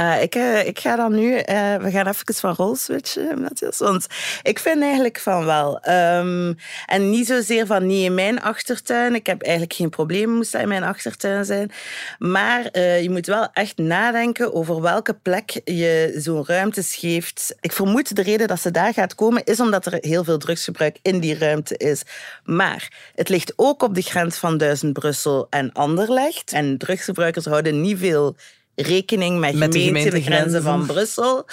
Uh, 0.00 0.22
ik, 0.22 0.34
uh, 0.34 0.66
ik 0.66 0.78
ga 0.78 0.96
dan 0.96 1.14
nu, 1.14 1.32
uh, 1.32 1.42
we 1.76 1.90
gaan 1.90 2.06
even 2.06 2.34
van 2.34 2.54
rol 2.54 2.76
switchen, 2.76 3.40
Matthias. 3.40 3.78
Want 3.78 4.06
ik 4.42 4.58
vind 4.58 4.82
eigenlijk 4.82 5.18
van 5.18 5.44
wel. 5.44 5.88
Um, 5.88 6.56
en 6.86 7.10
niet 7.10 7.26
zozeer 7.26 7.66
van 7.66 7.86
niet 7.86 8.04
in 8.04 8.14
mijn 8.14 8.40
achtertuin. 8.40 9.14
Ik 9.14 9.26
heb 9.26 9.42
eigenlijk 9.42 9.74
geen 9.74 9.90
probleem, 9.90 10.30
moest 10.30 10.52
dat 10.52 10.60
in 10.60 10.68
mijn 10.68 10.82
achtertuin 10.82 11.44
zijn. 11.44 11.70
Maar 12.18 12.78
je 12.78 13.10
moet 13.10 13.26
wel 13.26 13.48
echt 13.52 13.78
nadenken 13.78 14.54
over 14.54 14.80
welke 14.80 15.14
plek 15.14 15.60
je 15.64 16.14
zo'n 16.16 16.46
ruimte 16.46 16.82
geeft. 16.82 17.54
Ik 17.60 17.72
vermoed 17.72 18.16
de 18.16 18.22
reden 18.22 18.48
dat 18.48 18.60
ze 18.60 18.70
daar 18.70 18.92
gaat 18.92 19.14
komen, 19.14 19.44
is 19.44 19.60
omdat 19.60 19.86
er 19.86 19.98
heel 20.00 20.24
veel 20.24 20.38
drugsgebruik 20.38 20.98
in 21.02 21.20
die 21.20 21.38
ruimte 21.38 21.76
is. 21.76 22.02
Maar 22.44 23.10
het 23.14 23.28
ligt 23.28 23.52
ook 23.56 23.82
op 23.82 23.94
de 23.94 24.02
grens 24.02 24.36
van 24.36 24.58
Duizend 24.58 24.92
Brussel 24.92 25.46
en 25.50 25.72
Anderlecht. 25.72 26.52
En 26.52 26.78
drugsgebruikers 26.78 27.44
houden 27.44 27.80
niet 27.80 27.98
veel 27.98 28.36
rekening 28.82 29.38
met, 29.38 29.54
Met 29.54 29.72
de 29.72 29.80
gemeentegrenzen 29.80 30.32
grenzen 30.32 30.62
van 30.62 30.86
Brussel. 30.86 31.46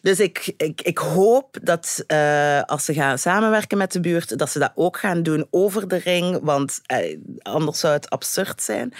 Dus 0.00 0.20
ik, 0.20 0.52
ik, 0.56 0.82
ik 0.82 0.98
hoop 0.98 1.58
dat 1.62 2.04
eh, 2.06 2.62
als 2.62 2.84
ze 2.84 2.94
gaan 2.94 3.18
samenwerken 3.18 3.78
met 3.78 3.92
de 3.92 4.00
buurt, 4.00 4.38
dat 4.38 4.50
ze 4.50 4.58
dat 4.58 4.72
ook 4.74 4.98
gaan 4.98 5.22
doen 5.22 5.46
over 5.50 5.88
de 5.88 5.96
ring, 5.96 6.38
want 6.42 6.80
eh, 6.86 7.18
anders 7.42 7.80
zou 7.80 7.92
het 7.92 8.10
absurd 8.10 8.62
zijn. 8.62 8.94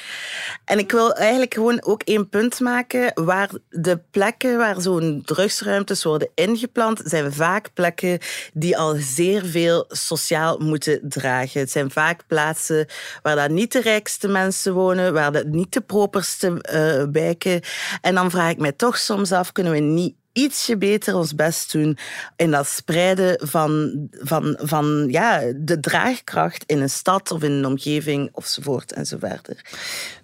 En 0.64 0.79
ik 0.79 0.93
wil 0.93 1.14
eigenlijk 1.14 1.55
gewoon 1.55 1.85
ook 1.85 2.03
één 2.03 2.29
punt 2.29 2.61
maken, 2.61 3.11
waar 3.14 3.51
de 3.69 4.01
plekken 4.11 4.59
waar 4.59 4.81
zo'n 4.81 5.23
drugsruimtes 5.25 6.05
worden 6.05 6.29
ingeplant, 6.35 7.01
zijn 7.05 7.33
vaak 7.33 7.69
plekken 7.75 8.19
die 8.53 8.79
al 8.79 8.95
zeer 8.99 9.45
veel 9.45 9.85
sociaal 9.88 10.59
moeten 10.59 11.01
dragen. 11.03 11.61
Het 11.61 11.71
zijn 11.71 11.91
vaak 11.91 12.27
plaatsen 12.27 12.87
waar 13.23 13.37
dat 13.37 13.51
niet 13.51 13.73
de 13.73 13.81
rijkste 13.81 14.29
mensen 14.29 14.73
wonen, 14.73 15.12
waar 15.12 15.33
dat 15.33 15.47
niet 15.47 15.73
de 15.73 15.81
properste 15.81 16.61
eh, 16.61 17.03
wijken. 17.12 17.61
En 18.00 18.14
dan 18.14 18.31
vraag 18.31 18.50
ik 18.50 18.59
mij 18.59 18.72
toch 18.72 18.98
soms 18.98 19.33
af, 19.33 19.52
kunnen 19.52 19.72
we 19.72 19.78
niet 19.78 20.14
ietsje 20.33 20.78
beter 20.78 21.16
ons 21.16 21.35
best 21.35 21.72
doen 21.72 21.98
in 22.37 22.50
dat 22.50 22.66
spreiden 22.66 23.48
van, 23.48 23.92
van, 24.11 24.59
van 24.61 25.07
ja, 25.11 25.42
de 25.57 25.81
draagkracht 25.81 26.64
in 26.66 26.81
een 26.81 26.90
stad 26.90 27.31
of 27.31 27.42
in 27.42 27.52
een 27.52 27.66
omgeving 27.66 28.31
enzovoort 28.33 28.92
en. 28.92 29.07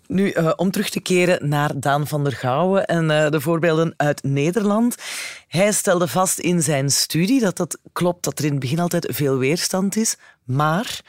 Nu, 0.07 0.31
eh, 0.31 0.53
om 0.57 0.71
terug 0.71 0.91
te 0.91 1.01
keren 1.01 1.49
naar 1.49 1.81
Daan 1.81 2.07
van 2.07 2.25
der 2.25 2.33
Gouwen 2.33 2.87
en 2.87 3.11
eh, 3.11 3.31
de 3.31 3.41
voorbeelden 3.41 3.95
uit 3.97 4.23
Nederland. 4.23 4.95
Hij 5.49 5.73
stelde 5.73 6.09
vast 6.09 6.39
in 6.39 6.63
zijn 6.63 6.91
studie 6.91 7.41
dat 7.41 7.59
het 7.59 7.79
klopt 7.93 8.25
dat 8.25 8.39
er 8.39 8.45
in 8.45 8.51
het 8.51 8.61
begin 8.61 8.79
altijd 8.79 9.09
veel 9.11 9.39
weerstand 9.39 9.97
is, 9.97 10.17
maar 10.45 11.01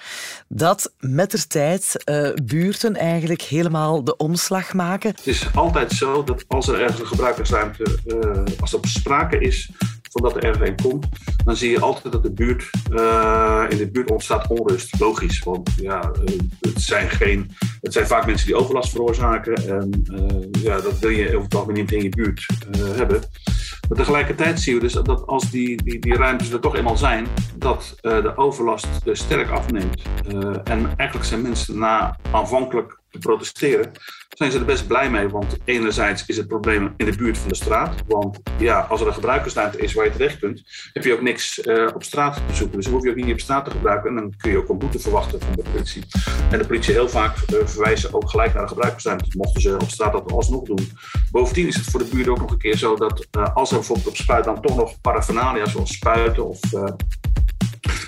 dat 0.47 0.93
met 0.99 1.31
de 1.31 1.47
tijd 1.47 2.03
eh, 2.03 2.33
buurten 2.43 2.95
eigenlijk 2.95 3.41
helemaal 3.41 4.03
de 4.03 4.17
omslag 4.17 4.73
maken. 4.73 5.09
Het 5.09 5.27
is 5.27 5.47
altijd 5.55 5.91
zo 5.91 6.23
dat 6.23 6.45
als 6.47 6.67
er 6.67 6.81
ergens 6.81 6.99
een 6.99 7.07
gebruikersruimte, 7.07 7.99
eh, 8.05 8.61
als 8.61 8.73
er 8.73 8.79
sprake 8.81 9.39
is 9.39 9.69
van 10.15 10.29
dat 10.29 10.35
er 10.35 10.43
ergens 10.43 10.69
een 10.69 10.89
komt, 10.89 11.07
dan 11.45 11.55
zie 11.55 11.69
je 11.69 11.79
altijd 11.79 12.13
dat 12.13 12.23
de 12.23 12.31
buurt, 12.31 12.69
eh, 12.91 13.65
in 13.69 13.77
de 13.77 13.89
buurt 13.91 14.11
ontstaat 14.11 14.47
onrust. 14.47 14.99
Logisch, 14.99 15.39
want 15.39 15.69
ja, 15.81 16.01
eh, 16.01 16.35
het, 16.59 16.81
zijn 16.81 17.09
geen, 17.09 17.51
het 17.81 17.93
zijn 17.93 18.07
vaak 18.07 18.25
mensen 18.25 18.47
die 18.47 18.55
overlast 18.55 18.91
veroorzaken. 18.91 19.53
En 19.53 20.03
eh, 20.13 20.63
ja, 20.63 20.81
dat 20.81 20.99
wil 20.99 21.09
je 21.09 21.27
over 21.27 21.43
het 21.43 21.55
algemeen 21.55 21.75
niet 21.75 21.91
in 21.91 22.03
je 22.03 22.09
buurt 22.09 22.45
hebben. 22.95 23.21
Maar 23.89 23.97
tegelijkertijd 23.97 24.59
zien 24.59 24.75
we 24.75 24.81
dus 24.81 24.93
dat 24.93 25.27
als 25.27 25.51
die, 25.51 25.83
die, 25.83 25.99
die 25.99 26.15
ruimtes 26.15 26.51
er 26.51 26.59
toch 26.59 26.75
eenmaal 26.75 26.97
zijn, 26.97 27.27
dat 27.57 27.95
de 28.01 28.37
overlast 28.37 28.87
sterk 29.11 29.49
afneemt. 29.49 30.01
En 30.63 30.93
eigenlijk 30.97 31.23
zijn 31.23 31.41
mensen 31.41 31.77
na 31.77 32.19
aanvankelijk 32.31 32.99
te 33.15 33.27
protesteren, 33.27 33.91
zijn 34.29 34.51
ze 34.51 34.59
er 34.59 34.65
best 34.65 34.87
blij 34.87 35.09
mee. 35.09 35.27
Want 35.27 35.57
enerzijds 35.65 36.25
is 36.25 36.37
het 36.37 36.47
probleem 36.47 36.93
in 36.97 37.05
de 37.05 37.15
buurt 37.15 37.37
van 37.37 37.49
de 37.49 37.55
straat. 37.55 38.03
Want 38.07 38.39
ja, 38.57 38.79
als 38.79 39.01
er 39.01 39.07
een 39.07 39.13
gebruikersruimte 39.13 39.77
is 39.77 39.93
waar 39.93 40.05
je 40.05 40.11
terecht 40.11 40.39
kunt, 40.39 40.63
heb 40.93 41.03
je 41.03 41.13
ook 41.13 41.21
niks 41.21 41.61
eh, 41.61 41.87
op 41.93 42.03
straat 42.03 42.35
te 42.47 42.55
zoeken. 42.55 42.75
Dus 42.75 42.85
dan 42.85 42.93
hoef 42.93 43.03
je 43.03 43.09
ook 43.09 43.15
niet 43.15 43.31
op 43.31 43.39
straat 43.39 43.65
te 43.65 43.71
gebruiken. 43.71 44.09
En 44.09 44.15
dan 44.15 44.33
kun 44.37 44.51
je 44.51 44.57
ook 44.57 44.69
een 44.69 44.77
boete 44.77 44.99
verwachten 44.99 45.41
van 45.41 45.51
de 45.55 45.63
politie. 45.71 46.03
En 46.51 46.59
de 46.59 46.65
politie 46.65 46.93
heel 46.93 47.09
vaak 47.09 47.37
eh, 47.37 47.57
verwijzen 47.65 48.13
ook 48.13 48.29
gelijk 48.29 48.53
naar 48.53 48.63
de 48.63 48.67
gebruikersruimte. 48.67 49.37
Mochten 49.37 49.61
ze 49.61 49.73
op 49.73 49.89
straat 49.89 50.11
dat 50.11 50.31
alsnog 50.31 50.63
doen. 50.63 50.91
Bovendien 51.31 51.67
is 51.67 51.75
het 51.75 51.85
voor 51.85 51.99
de 51.99 52.09
buurt 52.11 52.27
ook 52.27 52.39
nog 52.39 52.51
een 52.51 52.57
keer 52.57 52.77
zo 52.77 52.95
dat 52.95 53.27
eh, 53.31 53.55
als 53.55 53.69
er 53.69 53.77
bijvoorbeeld 53.77 54.07
op 54.07 54.15
spuit 54.15 54.43
dan 54.43 54.61
toch 54.61 54.75
nog 54.75 55.01
paraphernalia 55.01 55.65
zoals 55.65 55.93
spuiten 55.93 56.45
of 56.45 56.59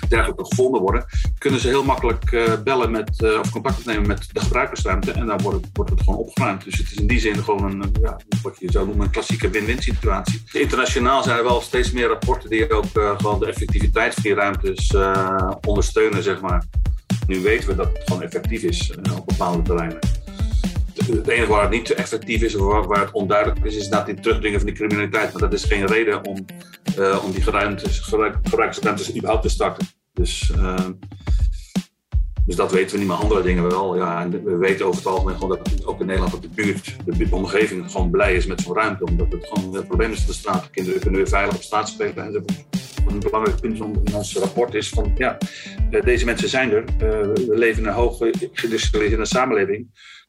dergelijke 0.08 0.44
gevonden 0.44 0.80
worden, 0.80 1.04
kunnen 1.38 1.60
ze 1.60 1.68
heel 1.68 1.84
makkelijk 1.84 2.32
eh, 2.32 2.52
bellen 2.64 2.90
met, 2.90 3.22
eh, 3.22 3.38
of 3.38 3.50
contact 3.50 3.78
opnemen 3.78 4.06
met 4.06 4.28
de 4.32 4.40
gebruikersruimte 4.40 5.12
en 5.12 5.26
dan 5.26 5.42
wordt 5.42 5.66
wordt 5.72 5.90
het 5.90 6.02
gewoon 6.02 6.18
opgeruimd. 6.18 6.64
Dus 6.64 6.78
het 6.78 6.90
is 6.90 6.96
in 6.96 7.06
die 7.06 7.20
zin 7.20 7.36
gewoon 7.44 7.64
een, 7.64 7.82
eh, 7.82 8.02
ja, 8.02 8.16
wat 8.42 8.56
je 8.58 8.70
zou 8.70 8.86
noemen, 8.86 9.06
een 9.06 9.12
klassieke 9.12 9.50
win-win 9.50 9.82
situatie. 9.82 10.42
Internationaal 10.52 11.22
zijn 11.22 11.38
er 11.38 11.44
wel 11.44 11.60
steeds 11.60 11.90
meer 11.90 12.08
rapporten 12.08 12.50
die 12.50 12.72
ook 12.72 12.84
gewoon 12.92 13.38
de 13.38 13.46
effectiviteit 13.46 14.14
van 14.14 14.22
die 14.22 14.34
ruimtes 14.34 14.94
ondersteunen, 15.66 16.22
zeg 16.22 16.40
maar. 16.40 16.64
Nu 17.26 17.40
weten 17.40 17.68
we 17.68 17.74
dat 17.74 17.88
het 17.92 18.02
gewoon 18.04 18.22
effectief 18.22 18.62
is 18.62 18.96
op 19.16 19.26
bepaalde 19.26 19.62
terreinen. 19.62 19.98
Het 21.06 21.28
enige 21.28 21.50
waar 21.50 21.62
het 21.62 21.70
niet 21.70 21.90
effectief 21.90 22.42
is, 22.42 22.54
of 22.54 22.86
waar, 22.86 23.00
het 23.00 23.12
onduidelijk 23.12 23.64
is, 23.64 23.76
is 23.76 23.88
dat 23.88 24.06
het 24.06 24.22
terugdringen 24.22 24.58
van 24.58 24.68
die 24.68 24.76
criminaliteit. 24.76 25.32
Maar 25.32 25.42
dat 25.42 25.52
is 25.52 25.64
geen 25.64 25.86
reden 25.86 26.24
om, 26.24 26.44
eh, 26.96 27.24
om 27.24 27.32
die 27.32 27.42
gebruikersruimtes 27.42 29.14
überhaupt 29.16 29.42
te 29.42 29.48
starten. 29.48 29.86
Dus, 30.12 30.52
eh, 30.56 30.88
dus 32.46 32.56
dat 32.56 32.72
weten 32.72 32.92
we 32.92 32.98
niet, 32.98 33.08
maar 33.08 33.16
andere 33.16 33.42
dingen 33.42 33.68
wel. 33.68 33.96
Ja, 33.96 34.22
en 34.22 34.44
we 34.44 34.56
weten 34.56 34.86
over 34.86 34.98
het 34.98 35.12
algemeen 35.12 35.34
gewoon 35.34 35.58
dat 35.58 35.86
ook 35.86 36.00
in 36.00 36.06
Nederland 36.06 36.32
dat 36.32 36.42
de 36.42 36.48
buurt, 36.48 36.96
de, 37.04 37.16
de 37.16 37.26
omgeving 37.30 37.90
gewoon 37.90 38.10
blij 38.10 38.34
is 38.34 38.46
met 38.46 38.60
zo'n 38.60 38.74
ruimte. 38.74 39.04
Omdat 39.04 39.32
het 39.32 39.46
gewoon 39.46 39.74
het 39.74 39.86
probleem 39.86 40.10
is 40.10 40.18
van 40.18 40.26
de 40.26 40.32
straat. 40.32 40.70
Kinderen 40.70 41.00
kunnen 41.00 41.20
weer 41.20 41.28
veilig 41.28 41.54
op 41.54 41.62
straat 41.62 41.88
spelen 41.88 42.24
enzovoort. 42.24 42.64
Een 43.06 43.18
belangrijk 43.18 43.60
punt 43.60 43.78
in 43.78 44.14
ons 44.14 44.36
rapport 44.36 44.74
is 44.74 44.88
van 44.88 45.12
ja, 45.16 45.38
eh, 45.90 46.02
deze 46.02 46.24
mensen 46.24 46.48
zijn 46.48 46.70
er. 46.72 46.84
Eh, 46.84 46.98
we 47.34 47.54
leven 47.54 47.82
in 47.82 47.88
een 47.88 47.94
hoog 47.94 48.16
geïndustrialiseerde 48.52 49.24
samenleving. 49.24 49.86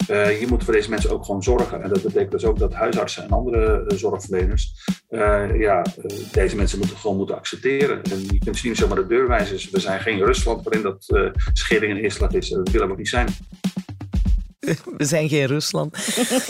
Eh, 0.07 0.39
je 0.39 0.47
moet 0.47 0.63
voor 0.63 0.73
deze 0.73 0.89
mensen 0.89 1.11
ook 1.11 1.25
gewoon 1.25 1.43
zorgen. 1.43 1.81
En 1.83 1.89
dat 1.89 2.03
betekent 2.03 2.31
dus 2.31 2.45
ook 2.45 2.59
dat 2.59 2.73
huisartsen 2.73 3.23
en 3.23 3.29
andere 3.29 3.83
zorgverleners 3.87 4.73
ja, 5.57 5.85
deze 6.31 6.55
mensen 6.55 6.77
moeten 6.79 6.97
gewoon 6.97 7.17
moeten 7.17 7.35
accepteren. 7.35 8.01
En 8.03 8.21
je 8.21 8.39
kunt 8.39 8.57
ze 8.57 8.67
niet 8.67 8.77
zomaar 8.77 8.95
de 8.97 9.07
deur 9.07 9.27
wijzen. 9.27 9.53
Dus 9.53 9.69
we 9.69 9.79
zijn 9.79 9.99
geen 9.99 10.25
Rusland 10.25 10.63
waarin 10.63 10.83
dat 10.83 11.31
schering 11.53 11.91
en 11.91 12.03
inslag 12.03 12.31
is. 12.31 12.49
Dat 12.49 12.69
willen 12.69 12.87
we 12.87 12.93
ook 12.93 12.99
niet 12.99 13.09
zijn. 13.09 13.27
We 14.97 15.05
zijn 15.05 15.29
geen 15.29 15.45
Rusland. 15.45 15.97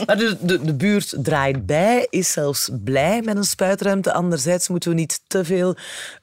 Maar 0.06 0.18
de, 0.18 0.38
de, 0.42 0.74
buurt 0.74 1.14
draait 1.18 1.66
bij, 1.66 2.08
is 2.10 2.32
zelfs 2.32 2.70
blij 2.84 3.22
met 3.22 3.38
een 3.38 3.44
spuitruimte. 3.44 4.14
Anderzijds 4.14 4.68
moeten 4.68 4.90
we 4.90 4.96
niet 4.96 5.22
te 5.28 5.46
veel 5.46 5.76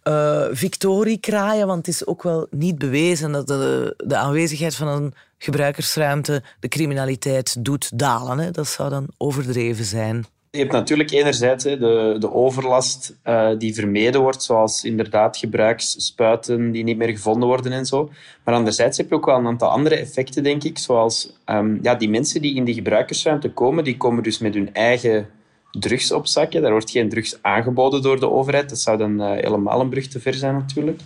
eh, 0.02 0.44
victorie 0.50 1.18
kraaien, 1.18 1.66
want 1.66 1.86
het 1.86 1.94
is 1.94 2.06
ook 2.06 2.22
wel 2.22 2.46
niet 2.50 2.78
bewezen 2.78 3.32
dat 3.32 3.46
de, 3.46 3.94
de 3.96 4.16
aanwezigheid 4.16 4.74
van 4.74 4.88
een 4.88 5.14
gebruikersruimte 5.38 6.42
de 6.60 6.68
criminaliteit 6.68 7.64
doet 7.64 7.98
dalen. 7.98 8.38
Hè. 8.38 8.50
Dat 8.50 8.68
zou 8.68 8.90
dan 8.90 9.06
overdreven 9.16 9.84
zijn. 9.84 10.26
Je 10.56 10.62
hebt 10.62 10.74
natuurlijk 10.74 11.10
enerzijds 11.10 11.64
de, 11.64 12.16
de 12.18 12.32
overlast 12.32 13.16
eh, 13.22 13.48
die 13.58 13.74
vermeden 13.74 14.20
wordt, 14.20 14.42
zoals 14.42 14.84
inderdaad 14.84 15.36
gebruiksspuiten 15.36 16.72
die 16.72 16.84
niet 16.84 16.96
meer 16.96 17.08
gevonden 17.08 17.48
worden 17.48 17.72
en 17.72 17.86
zo. 17.86 18.10
Maar 18.44 18.54
anderzijds 18.54 18.98
heb 18.98 19.08
je 19.08 19.14
ook 19.14 19.26
wel 19.26 19.38
een 19.38 19.46
aantal 19.46 19.68
andere 19.68 19.96
effecten, 19.96 20.42
denk 20.42 20.64
ik, 20.64 20.78
zoals 20.78 21.32
ehm, 21.44 21.78
ja, 21.82 21.94
die 21.94 22.08
mensen 22.08 22.40
die 22.40 22.54
in 22.54 22.64
die 22.64 22.74
gebruikersruimte 22.74 23.50
komen, 23.50 23.84
die 23.84 23.96
komen 23.96 24.22
dus 24.22 24.38
met 24.38 24.54
hun 24.54 24.74
eigen 24.74 25.28
drugs 25.70 26.12
op 26.12 26.26
zakken. 26.26 26.62
Daar 26.62 26.70
wordt 26.70 26.90
geen 26.90 27.08
drugs 27.08 27.38
aangeboden 27.42 28.02
door 28.02 28.20
de 28.20 28.30
overheid. 28.30 28.68
Dat 28.68 28.78
zou 28.78 28.98
dan 28.98 29.20
eh, 29.20 29.30
helemaal 29.30 29.80
een 29.80 29.88
brug 29.88 30.08
te 30.08 30.20
ver 30.20 30.34
zijn 30.34 30.54
natuurlijk. 30.54 31.00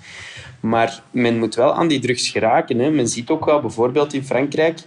Maar 0.60 1.02
men 1.10 1.38
moet 1.38 1.54
wel 1.54 1.74
aan 1.74 1.88
die 1.88 2.00
drugs 2.00 2.28
geraken. 2.28 2.78
Hè. 2.78 2.90
Men 2.90 3.08
ziet 3.08 3.30
ook 3.30 3.44
wel 3.44 3.60
bijvoorbeeld 3.60 4.12
in 4.12 4.24
Frankrijk 4.24 4.78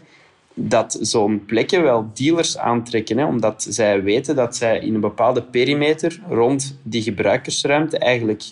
dat 0.53 0.97
zo'n 1.01 1.45
plekken 1.45 1.81
wel 1.83 2.09
dealers 2.13 2.57
aantrekken, 2.57 3.17
hè, 3.17 3.25
omdat 3.25 3.65
zij 3.69 4.03
weten 4.03 4.35
dat 4.35 4.55
zij 4.55 4.79
in 4.79 4.93
een 4.93 5.01
bepaalde 5.01 5.43
perimeter 5.43 6.21
rond 6.29 6.79
die 6.83 7.01
gebruikersruimte 7.01 7.97
eigenlijk 7.97 8.43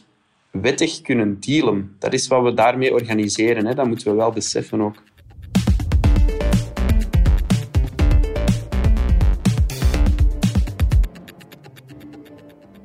wettig 0.51 1.01
kunnen 1.01 1.39
dealen. 1.39 1.95
Dat 1.99 2.13
is 2.13 2.27
wat 2.27 2.43
we 2.43 2.53
daarmee 2.53 2.93
organiseren. 2.93 3.65
Hè. 3.65 3.73
Dat 3.73 3.87
moeten 3.87 4.07
we 4.07 4.13
wel 4.13 4.31
beseffen 4.31 4.81
ook. 4.81 4.95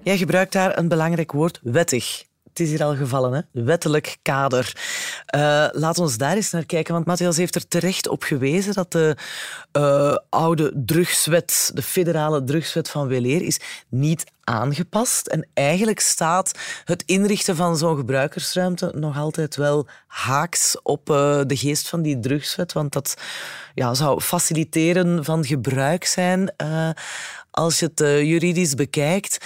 Jij 0.02 0.16
gebruikt 0.16 0.52
daar 0.52 0.78
een 0.78 0.88
belangrijk 0.88 1.32
woord, 1.32 1.60
wettig. 1.62 2.24
Het 2.56 2.66
is 2.66 2.70
hier 2.70 2.84
al 2.84 2.96
gevallen, 2.96 3.32
hè? 3.32 3.62
wettelijk 3.64 4.16
kader. 4.22 4.72
Uh, 5.34 5.66
laat 5.72 5.98
ons 5.98 6.16
daar 6.16 6.36
eens 6.36 6.50
naar 6.50 6.66
kijken, 6.66 6.94
want 6.94 7.06
Matthias 7.06 7.36
heeft 7.36 7.54
er 7.54 7.68
terecht 7.68 8.08
op 8.08 8.22
gewezen 8.22 8.74
dat 8.74 8.92
de 8.92 9.16
uh, 9.72 10.16
oude 10.28 10.72
drugswet, 10.74 11.70
de 11.74 11.82
federale 11.82 12.44
drugswet 12.44 12.90
van 12.90 13.06
Weleer, 13.06 13.42
is 13.42 13.60
niet 13.88 14.24
aangepast. 14.44 15.26
En 15.26 15.48
eigenlijk 15.54 16.00
staat 16.00 16.58
het 16.84 17.02
inrichten 17.06 17.56
van 17.56 17.76
zo'n 17.76 17.96
gebruikersruimte 17.96 18.92
nog 18.94 19.18
altijd 19.18 19.56
wel 19.56 19.86
haaks 20.06 20.82
op 20.82 21.10
uh, 21.10 21.40
de 21.46 21.56
geest 21.56 21.88
van 21.88 22.02
die 22.02 22.20
drugswet, 22.20 22.72
want 22.72 22.92
dat 22.92 23.14
ja, 23.74 23.94
zou 23.94 24.20
faciliteren 24.20 25.24
van 25.24 25.44
gebruik 25.44 26.04
zijn 26.04 26.54
als 27.50 27.78
je 27.78 27.90
het 27.94 28.26
juridisch 28.26 28.74
bekijkt. 28.74 29.38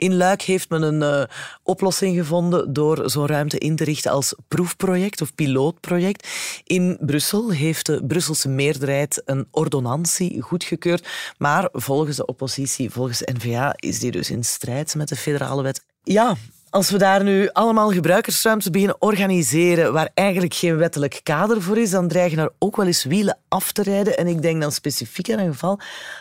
In 0.00 0.16
Luik 0.16 0.42
heeft 0.42 0.68
men 0.68 0.82
een 0.82 1.02
uh, 1.02 1.22
oplossing 1.62 2.16
gevonden 2.16 2.72
door 2.72 3.10
zo'n 3.10 3.26
ruimte 3.26 3.58
in 3.58 3.76
te 3.76 3.84
richten 3.84 4.10
als 4.10 4.34
proefproject 4.48 5.20
of 5.20 5.34
pilootproject. 5.34 6.28
In 6.64 6.98
Brussel 7.00 7.50
heeft 7.50 7.86
de 7.86 8.04
Brusselse 8.06 8.48
meerderheid 8.48 9.22
een 9.24 9.46
ordonnantie 9.50 10.40
goedgekeurd, 10.42 11.08
maar 11.38 11.68
volgens 11.72 12.16
de 12.16 12.26
oppositie, 12.26 12.90
volgens 12.90 13.20
N-VA, 13.20 13.72
is 13.76 13.98
die 13.98 14.10
dus 14.10 14.30
in 14.30 14.44
strijd 14.44 14.94
met 14.94 15.08
de 15.08 15.16
federale 15.16 15.62
wet. 15.62 15.84
Ja, 16.02 16.36
Als 16.70 16.90
we 16.90 16.98
daar 16.98 17.22
nu 17.22 17.48
allemaal 17.52 17.90
gebruikersruimtes 17.90 18.70
beginnen 18.70 19.02
organiseren 19.02 19.92
waar 19.92 20.10
eigenlijk 20.14 20.54
geen 20.54 20.76
wettelijk 20.76 21.20
kader 21.22 21.62
voor 21.62 21.78
is, 21.78 21.90
dan 21.90 22.08
dreigen 22.08 22.38
er 22.38 22.52
ook 22.58 22.76
wel 22.76 22.86
eens 22.86 23.04
wielen 23.04 23.38
af 23.48 23.72
te 23.72 23.82
rijden. 23.82 24.16
En 24.16 24.26
ik 24.26 24.42
denk 24.42 24.60
dan 24.60 24.72
specifiek 24.72 25.30
aan 25.30 25.38
een 25.38 25.52
geval 25.52 25.80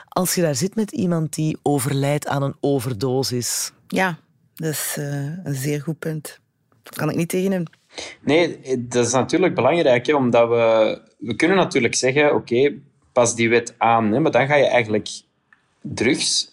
als 0.10 0.36
je 0.36 0.42
daar 0.42 0.56
zit 0.56 0.76
met 0.76 0.92
iemand 0.92 1.34
die 1.34 1.58
overlijdt 1.64 2.28
aan 2.28 2.44
een 2.44 2.56
overdosis. 2.60 3.72
Ja, 3.92 4.18
dat 4.56 4.70
is 4.72 4.96
uh, 5.00 5.06
een 5.44 5.56
zeer 5.56 5.82
goed 5.82 6.00
punt. 6.00 6.40
Dat 6.84 6.96
kan 6.96 7.10
ik 7.10 7.16
niet 7.16 7.30
tegen 7.30 7.52
hem. 7.52 7.64
Nee, 8.22 8.60
dat 8.80 9.06
is 9.06 9.12
natuurlijk 9.12 9.56
belangrijk, 9.56 10.06
hè, 10.06 10.16
omdat 10.16 10.50
we... 10.50 11.02
We 11.18 11.36
kunnen 11.36 11.58
natuurlijk 11.58 11.96
zeggen, 11.96 12.36
oké, 12.36 12.74
pas 13.14 13.36
die 13.36 13.50
wet 13.50 13.76
aan. 13.78 14.12
Hè, 14.12 14.20
maar 14.20 14.32
dan 14.32 14.48
ga 14.48 14.56
je 14.56 14.68
eigenlijk 14.68 15.10
drugs, 15.82 16.52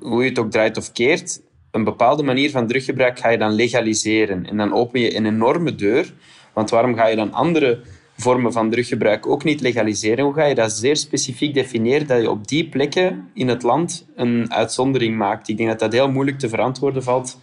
hoe 0.00 0.22
je 0.22 0.28
het 0.28 0.38
ook 0.38 0.50
draait 0.50 0.76
of 0.76 0.92
keert, 0.92 1.40
een 1.70 1.84
bepaalde 1.84 2.22
manier 2.22 2.50
van 2.50 2.66
druggebruik 2.66 3.18
ga 3.18 3.28
je 3.28 3.38
dan 3.38 3.52
legaliseren. 3.52 4.46
En 4.46 4.56
dan 4.56 4.72
open 4.72 5.00
je 5.00 5.16
een 5.16 5.26
enorme 5.26 5.74
deur. 5.74 6.12
Want 6.52 6.70
waarom 6.70 6.94
ga 6.94 7.06
je 7.06 7.16
dan 7.16 7.32
andere 7.32 7.80
vormen 8.16 8.52
van 8.52 8.70
druggebruik 8.70 9.26
ook 9.26 9.44
niet 9.44 9.60
legaliseren? 9.60 10.24
Hoe 10.24 10.34
ga 10.34 10.44
je 10.44 10.54
dat 10.54 10.72
zeer 10.72 10.96
specifiek 10.96 11.54
definiëren 11.54 12.06
dat 12.06 12.20
je 12.20 12.30
op 12.30 12.48
die 12.48 12.68
plekken 12.68 13.28
in 13.34 13.48
het 13.48 13.62
land 13.62 14.06
een 14.16 14.52
uitzondering 14.52 15.16
maakt? 15.16 15.48
Ik 15.48 15.56
denk 15.56 15.68
dat 15.68 15.78
dat 15.78 15.92
heel 15.92 16.10
moeilijk 16.10 16.38
te 16.38 16.48
verantwoorden 16.48 17.02
valt 17.02 17.38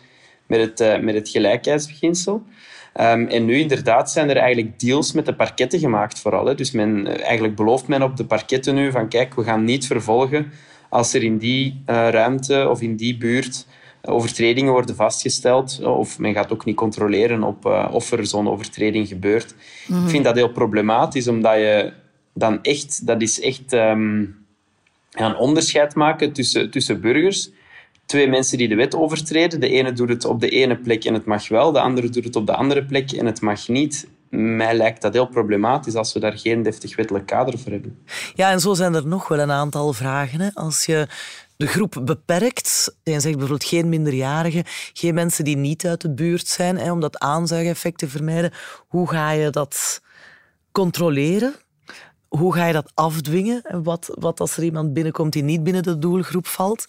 met 0.47 0.59
het, 0.59 0.81
uh, 0.81 0.99
met 0.99 1.15
het 1.15 1.29
gelijkheidsbeginsel. 1.29 2.43
Um, 3.01 3.27
en 3.27 3.45
nu 3.45 3.57
inderdaad 3.57 4.11
zijn 4.11 4.29
er 4.29 4.37
eigenlijk 4.37 4.79
deals 4.79 5.11
met 5.11 5.25
de 5.25 5.35
parketten 5.35 5.79
gemaakt 5.79 6.19
vooral. 6.19 6.45
Hè. 6.45 6.55
Dus 6.55 6.71
men, 6.71 7.07
eh, 7.07 7.25
eigenlijk 7.25 7.55
belooft 7.55 7.87
men 7.87 8.01
op 8.01 8.17
de 8.17 8.25
parketten 8.25 8.75
nu 8.75 8.91
van 8.91 9.07
kijk, 9.07 9.33
we 9.33 9.43
gaan 9.43 9.63
niet 9.63 9.87
vervolgen 9.87 10.51
als 10.89 11.13
er 11.13 11.23
in 11.23 11.37
die 11.37 11.83
uh, 11.85 12.09
ruimte 12.09 12.67
of 12.69 12.81
in 12.81 12.95
die 12.95 13.17
buurt 13.17 13.65
overtredingen 14.05 14.71
worden 14.71 14.95
vastgesteld. 14.95 15.83
Of 15.83 16.19
men 16.19 16.33
gaat 16.33 16.51
ook 16.51 16.65
niet 16.65 16.75
controleren 16.75 17.43
op, 17.43 17.65
uh, 17.65 17.89
of 17.91 18.11
er 18.11 18.25
zo'n 18.25 18.49
overtreding 18.49 19.07
gebeurt. 19.07 19.55
Ik 19.87 20.09
vind 20.09 20.23
dat 20.23 20.35
heel 20.35 20.51
problematisch, 20.51 21.27
omdat 21.27 21.55
je 21.55 21.93
dan 22.33 22.61
echt... 22.61 23.07
Dat 23.07 23.21
is 23.21 23.41
echt 23.41 23.71
een 23.71 25.35
onderscheid 25.37 25.95
maken 25.95 26.33
tussen, 26.33 26.71
tussen 26.71 27.01
burgers 27.01 27.49
twee 28.05 28.27
mensen 28.27 28.57
die 28.57 28.67
de 28.67 28.75
wet 28.75 28.95
overtreden. 28.95 29.59
De 29.59 29.69
ene 29.69 29.93
doet 29.93 30.09
het 30.09 30.25
op 30.25 30.39
de 30.39 30.49
ene 30.49 30.77
plek 30.77 31.03
en 31.05 31.13
het 31.13 31.25
mag 31.25 31.47
wel, 31.47 31.71
de 31.71 31.79
andere 31.79 32.09
doet 32.09 32.23
het 32.23 32.35
op 32.35 32.45
de 32.45 32.55
andere 32.55 32.85
plek 32.85 33.11
en 33.11 33.25
het 33.25 33.41
mag 33.41 33.67
niet. 33.67 34.07
Mij 34.29 34.73
lijkt 34.73 35.01
dat 35.01 35.13
heel 35.13 35.27
problematisch 35.27 35.95
als 35.95 36.13
we 36.13 36.19
daar 36.19 36.37
geen 36.37 36.63
deftig 36.63 36.95
wettelijk 36.95 37.25
kader 37.25 37.59
voor 37.59 37.71
hebben. 37.71 37.97
Ja, 38.35 38.51
en 38.51 38.59
zo 38.59 38.73
zijn 38.73 38.93
er 38.93 39.07
nog 39.07 39.27
wel 39.27 39.39
een 39.39 39.51
aantal 39.51 39.93
vragen. 39.93 40.41
Hè. 40.41 40.49
Als 40.53 40.85
je 40.85 41.07
de 41.63 41.69
groep 41.69 42.01
beperkt. 42.03 42.95
Je 43.03 43.11
zegt 43.11 43.37
bijvoorbeeld 43.37 43.63
geen 43.63 43.89
minderjarigen, 43.89 44.63
geen 44.93 45.13
mensen 45.13 45.43
die 45.43 45.57
niet 45.57 45.85
uit 45.85 46.01
de 46.01 46.13
buurt 46.13 46.47
zijn, 46.47 46.77
hè, 46.77 46.91
om 46.91 46.99
dat 46.99 47.19
aanzuigeffect 47.19 47.97
te 47.97 48.07
vermijden. 48.07 48.53
Hoe 48.87 49.09
ga 49.09 49.31
je 49.31 49.49
dat 49.49 50.01
controleren? 50.71 51.55
Hoe 52.27 52.53
ga 52.53 52.65
je 52.65 52.73
dat 52.73 52.91
afdwingen? 52.93 53.61
En 53.61 53.83
wat, 53.83 54.11
wat 54.19 54.39
als 54.39 54.57
er 54.57 54.63
iemand 54.63 54.93
binnenkomt 54.93 55.33
die 55.33 55.43
niet 55.43 55.63
binnen 55.63 55.83
de 55.83 55.97
doelgroep 55.97 56.47
valt? 56.47 56.85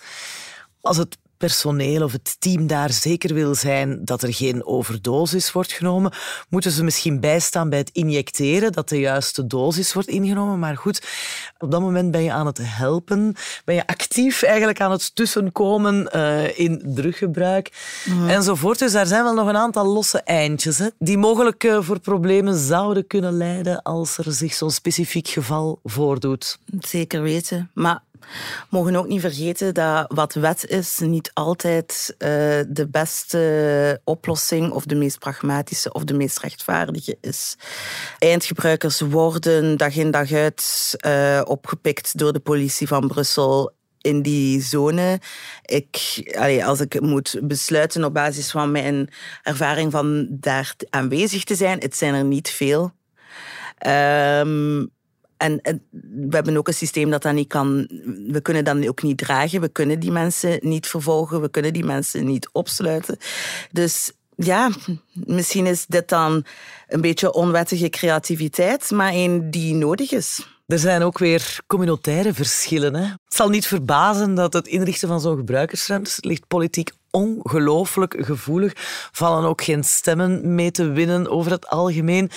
Als 0.81 0.97
het 0.97 1.19
personeel 1.45 2.03
of 2.03 2.13
het 2.13 2.37
team 2.39 2.67
daar 2.67 2.93
zeker 2.93 3.35
wil 3.35 3.55
zijn 3.55 4.05
dat 4.05 4.23
er 4.23 4.35
geen 4.35 4.67
overdosis 4.67 5.53
wordt 5.53 5.73
genomen, 5.73 6.13
moeten 6.49 6.71
ze 6.71 6.85
misschien 6.85 7.21
bijstaan 7.21 7.69
bij 7.69 7.79
het 7.79 7.91
injecteren, 7.93 8.73
dat 8.73 8.89
de 8.89 8.99
juiste 9.01 9.47
dosis 9.47 9.93
wordt 9.93 10.09
ingenomen. 10.09 10.59
Maar 10.59 10.77
goed, 10.77 11.03
op 11.59 11.71
dat 11.71 11.81
moment 11.81 12.11
ben 12.11 12.23
je 12.23 12.33
aan 12.33 12.47
het 12.47 12.59
helpen, 12.63 13.35
ben 13.65 13.75
je 13.75 13.87
actief 13.87 14.43
eigenlijk 14.43 14.81
aan 14.81 14.91
het 14.91 15.15
tussenkomen 15.15 16.09
uh, 16.15 16.59
in 16.59 16.83
druggebruik 16.85 17.73
mm. 18.05 18.29
enzovoort. 18.29 18.79
Dus 18.79 18.93
daar 18.93 19.07
zijn 19.07 19.25
wel 19.25 19.35
nog 19.35 19.49
een 19.49 19.57
aantal 19.57 19.87
losse 19.87 20.21
eindjes 20.21 20.79
hè, 20.79 20.89
die 20.99 21.19
mogelijk 21.19 21.65
uh, 21.65 21.79
voor 21.81 22.01
problemen 22.01 22.59
zouden 22.59 23.07
kunnen 23.07 23.37
leiden 23.37 23.83
als 23.83 24.19
er 24.19 24.33
zich 24.33 24.55
zo'n 24.55 24.71
specifiek 24.71 25.29
geval 25.29 25.81
voordoet. 25.83 26.59
Zeker 26.81 27.23
weten. 27.23 27.71
Maar 27.75 28.03
mogen 28.69 28.97
ook 28.97 29.07
niet 29.07 29.21
vergeten 29.21 29.75
dat 29.75 30.13
wat 30.15 30.35
wet 30.35 30.67
is 30.67 30.99
niet 30.99 31.31
altijd 31.35 32.15
uh, 32.19 32.29
de 32.69 32.89
beste 32.91 34.01
oplossing 34.05 34.73
of 34.73 34.85
de 34.85 34.95
meest 34.95 35.19
pragmatische 35.19 35.93
of 35.93 36.05
de 36.05 36.15
meest 36.15 36.39
rechtvaardige 36.39 37.19
is. 37.21 37.57
Eindgebruikers 38.19 39.01
worden 39.01 39.77
dag 39.77 39.97
in 39.97 40.11
dag 40.11 40.33
uit 40.33 40.95
uh, 41.07 41.41
opgepikt 41.45 42.19
door 42.19 42.33
de 42.33 42.41
politie 42.41 42.87
van 42.89 43.09
Brussel 43.09 43.73
in 44.01 44.23
die 44.23 44.63
zone. 44.63 45.21
Ik, 45.63 46.23
als 46.65 46.81
ik 46.81 47.01
moet 47.01 47.39
besluiten 47.43 48.05
op 48.05 48.15
basis 48.15 48.51
van 48.51 48.71
mijn 48.71 49.09
ervaring 49.43 49.93
van 49.93 50.27
daar 50.31 50.75
aanwezig 50.91 51.45
te 51.45 51.55
zijn, 51.55 51.79
het 51.81 51.97
zijn 51.97 52.15
er 52.15 52.25
niet 52.25 52.51
veel. 52.51 52.93
Um, 53.87 54.91
en, 55.37 55.61
we 55.91 56.35
hebben 56.37 56.57
ook 56.57 56.69
een 56.69 56.75
systeem 56.75 57.11
dat 57.11 57.23
dat 57.23 57.33
niet 57.33 57.49
kan. 57.49 57.89
We 58.27 58.41
kunnen 58.43 58.65
dat 58.65 58.89
ook 58.89 59.03
niet 59.03 59.19
dragen. 59.19 59.61
We 59.61 59.69
kunnen 59.69 60.01
die 60.01 60.11
mensen 60.11 60.59
niet 60.63 60.87
vervolgen. 60.87 61.41
We 61.41 61.51
kunnen 61.51 61.73
die 61.73 61.85
mensen 61.85 62.25
niet 62.25 62.49
opsluiten. 62.53 63.17
Dus 63.73 64.13
ja, 64.37 64.71
misschien 65.13 65.67
is 65.67 65.87
dit 65.87 66.09
dan 66.09 66.45
een 66.89 67.01
beetje 67.01 67.33
onwettige 67.33 67.89
creativiteit, 67.89 68.91
maar 68.91 69.13
een 69.13 69.51
die 69.51 69.75
nodig 69.75 70.13
is. 70.13 70.54
Er 70.67 70.79
zijn 70.79 71.03
ook 71.03 71.19
weer 71.19 71.59
communautaire 71.67 72.35
verschillen. 72.35 72.95
Hè? 72.95 73.03
Het 73.05 73.35
zal 73.35 73.49
niet 73.49 73.67
verbazen 73.67 74.35
dat 74.35 74.53
het 74.53 74.67
inrichten 74.67 75.09
van 75.09 75.21
zo'n 75.21 75.37
gebruikersruimtes 75.37 76.19
ligt 76.21 76.47
politiek 76.47 76.91
ongelooflijk 77.11 78.17
gevoelig. 78.19 78.73
Vallen 79.13 79.49
ook 79.49 79.63
geen 79.63 79.85
stemmen 79.85 80.55
mee 80.55 80.71
te 80.71 80.91
winnen 80.91 81.31
over 81.31 81.51
het 81.51 81.67
algemeen. 81.67 82.31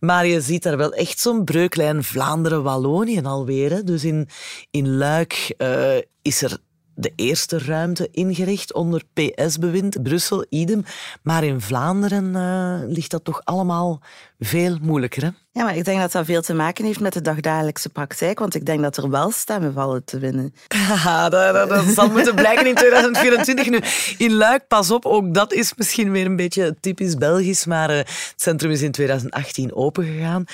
Maar 0.00 0.26
je 0.26 0.40
ziet 0.40 0.62
daar 0.62 0.76
wel 0.76 0.92
echt 0.92 1.18
zo'n 1.18 1.44
breuklijn 1.44 2.04
Vlaanderen-Wallonië 2.04 3.22
alweer. 3.22 3.70
Hè? 3.70 3.82
Dus 3.82 4.04
in, 4.04 4.28
in 4.70 4.96
Luik 4.96 5.54
uh, 5.58 5.96
is 6.22 6.42
er 6.42 6.58
de 6.94 7.12
eerste 7.16 7.58
ruimte 7.58 8.08
ingericht 8.10 8.72
onder 8.72 9.02
PS-bewind, 9.12 10.02
Brussel, 10.02 10.46
idem. 10.48 10.84
Maar 11.22 11.44
in 11.44 11.60
Vlaanderen 11.60 12.34
uh, 12.34 12.94
ligt 12.94 13.10
dat 13.10 13.24
toch 13.24 13.40
allemaal 13.44 14.00
veel 14.38 14.78
moeilijker. 14.80 15.22
Hè? 15.22 15.28
Ja, 15.52 15.64
maar 15.64 15.76
ik 15.76 15.84
denk 15.84 16.00
dat 16.00 16.12
dat 16.12 16.24
veel 16.24 16.42
te 16.42 16.54
maken 16.54 16.84
heeft 16.84 17.00
met 17.00 17.12
de 17.12 17.20
dagdagelijkse 17.20 17.88
praktijk, 17.88 18.38
want 18.38 18.54
ik 18.54 18.66
denk 18.66 18.82
dat 18.82 18.96
er 18.96 19.10
wel 19.10 19.30
stemmen 19.30 19.72
vallen 19.72 20.04
te 20.04 20.18
winnen. 20.18 20.54
dat, 21.04 21.30
dat, 21.30 21.68
dat 21.68 21.84
zal 21.84 22.10
moeten 22.10 22.34
blijken 22.34 22.66
in 22.66 22.74
2024 22.74 23.70
nu. 23.70 23.80
In 24.26 24.34
Luik, 24.34 24.66
pas 24.68 24.90
op, 24.90 25.06
ook 25.06 25.34
dat 25.34 25.52
is 25.52 25.74
misschien 25.74 26.10
weer 26.10 26.26
een 26.26 26.36
beetje 26.36 26.76
typisch 26.80 27.14
Belgisch, 27.14 27.64
maar 27.64 27.90
uh, 27.90 27.96
het 27.96 28.32
centrum 28.36 28.70
is 28.70 28.82
in 28.82 28.92
2018 28.92 29.74
opengegaan. 29.74 30.44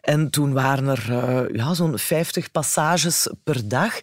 En 0.00 0.30
toen 0.30 0.52
waren 0.52 0.88
er 0.88 1.06
uh, 1.10 1.56
ja, 1.56 1.74
zo'n 1.74 1.98
50 1.98 2.50
passages 2.50 3.28
per 3.44 3.68
dag. 3.68 4.00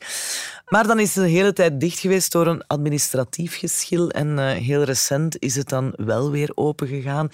Maar 0.67 0.87
dan 0.87 0.99
is 0.99 1.15
het 1.15 1.23
de 1.23 1.29
hele 1.29 1.53
tijd 1.53 1.79
dicht 1.79 1.99
geweest 1.99 2.31
door 2.31 2.47
een 2.47 2.67
administratief 2.67 3.57
geschil. 3.57 4.09
En 4.09 4.27
uh, 4.27 4.51
heel 4.51 4.83
recent 4.83 5.39
is 5.39 5.55
het 5.55 5.69
dan 5.69 5.93
wel 5.95 6.31
weer 6.31 6.51
open 6.55 6.87
gegaan. 6.87 7.29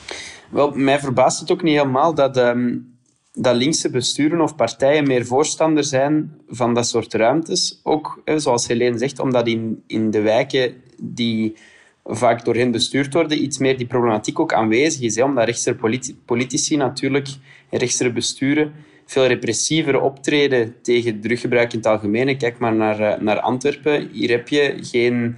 Wel, 0.50 0.72
mij 0.72 1.00
verbaast 1.00 1.40
het 1.40 1.52
ook 1.52 1.64
niet 1.64 1.78
helemaal 1.78 2.14
dat, 2.14 2.38
um, 2.38 2.96
dat 3.32 3.56
linkse 3.56 3.90
besturen 3.90 4.42
of 4.42 4.56
partijen 4.56 5.08
meer 5.08 5.26
voorstander 5.26 5.84
zijn 5.84 6.42
van 6.48 6.74
dat 6.74 6.88
soort 6.88 7.14
ruimtes. 7.14 7.80
Ook, 7.84 8.22
zoals 8.36 8.68
Helene 8.68 8.98
zegt, 8.98 9.20
omdat 9.20 9.48
in, 9.48 9.84
in 9.88 10.12
de 10.12 10.22
wijken 10.22 10.76
die 11.02 11.56
vaak 12.04 12.46
door 12.46 12.56
hen 12.56 12.72
bestuurd 12.72 13.14
worden, 13.14 13.44
iets 13.44 13.58
meer 13.58 13.78
die 13.78 13.88
problematiek 13.88 14.40
ook 14.40 14.54
aanwezig 14.54 15.02
is. 15.02 15.22
Omdat 15.22 15.46
rechtse 15.46 15.76
politici 16.26 16.76
natuurlijk, 16.76 17.28
en 17.70 17.80
rechtse 17.80 18.12
besturen 18.12 18.74
veel 19.06 19.26
repressiever 19.26 20.02
optreden 20.02 20.76
tegen 20.82 21.22
druggebruik 21.22 21.72
in 21.72 21.78
het 21.78 21.88
algemeen. 21.88 22.38
Kijk 22.38 22.58
maar 22.58 22.76
naar, 22.76 23.00
eh, 23.00 23.20
naar 23.20 23.40
Antwerpen. 23.40 24.10
Hier 24.12 24.30
heb 24.30 24.48
je 24.48 24.78
geen 24.82 25.36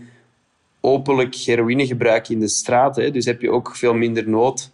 openlijk 0.82 1.36
heroïnegebruik 1.36 2.30
in 2.30 2.40
de 2.40 2.48
straat. 2.48 2.96
Hè. 2.96 3.12
Dus 3.12 3.26
heb 3.26 3.42
je 3.42 3.52
ook 3.52 3.76
veel 3.76 3.94
minder 3.94 4.30
nood 4.30 4.72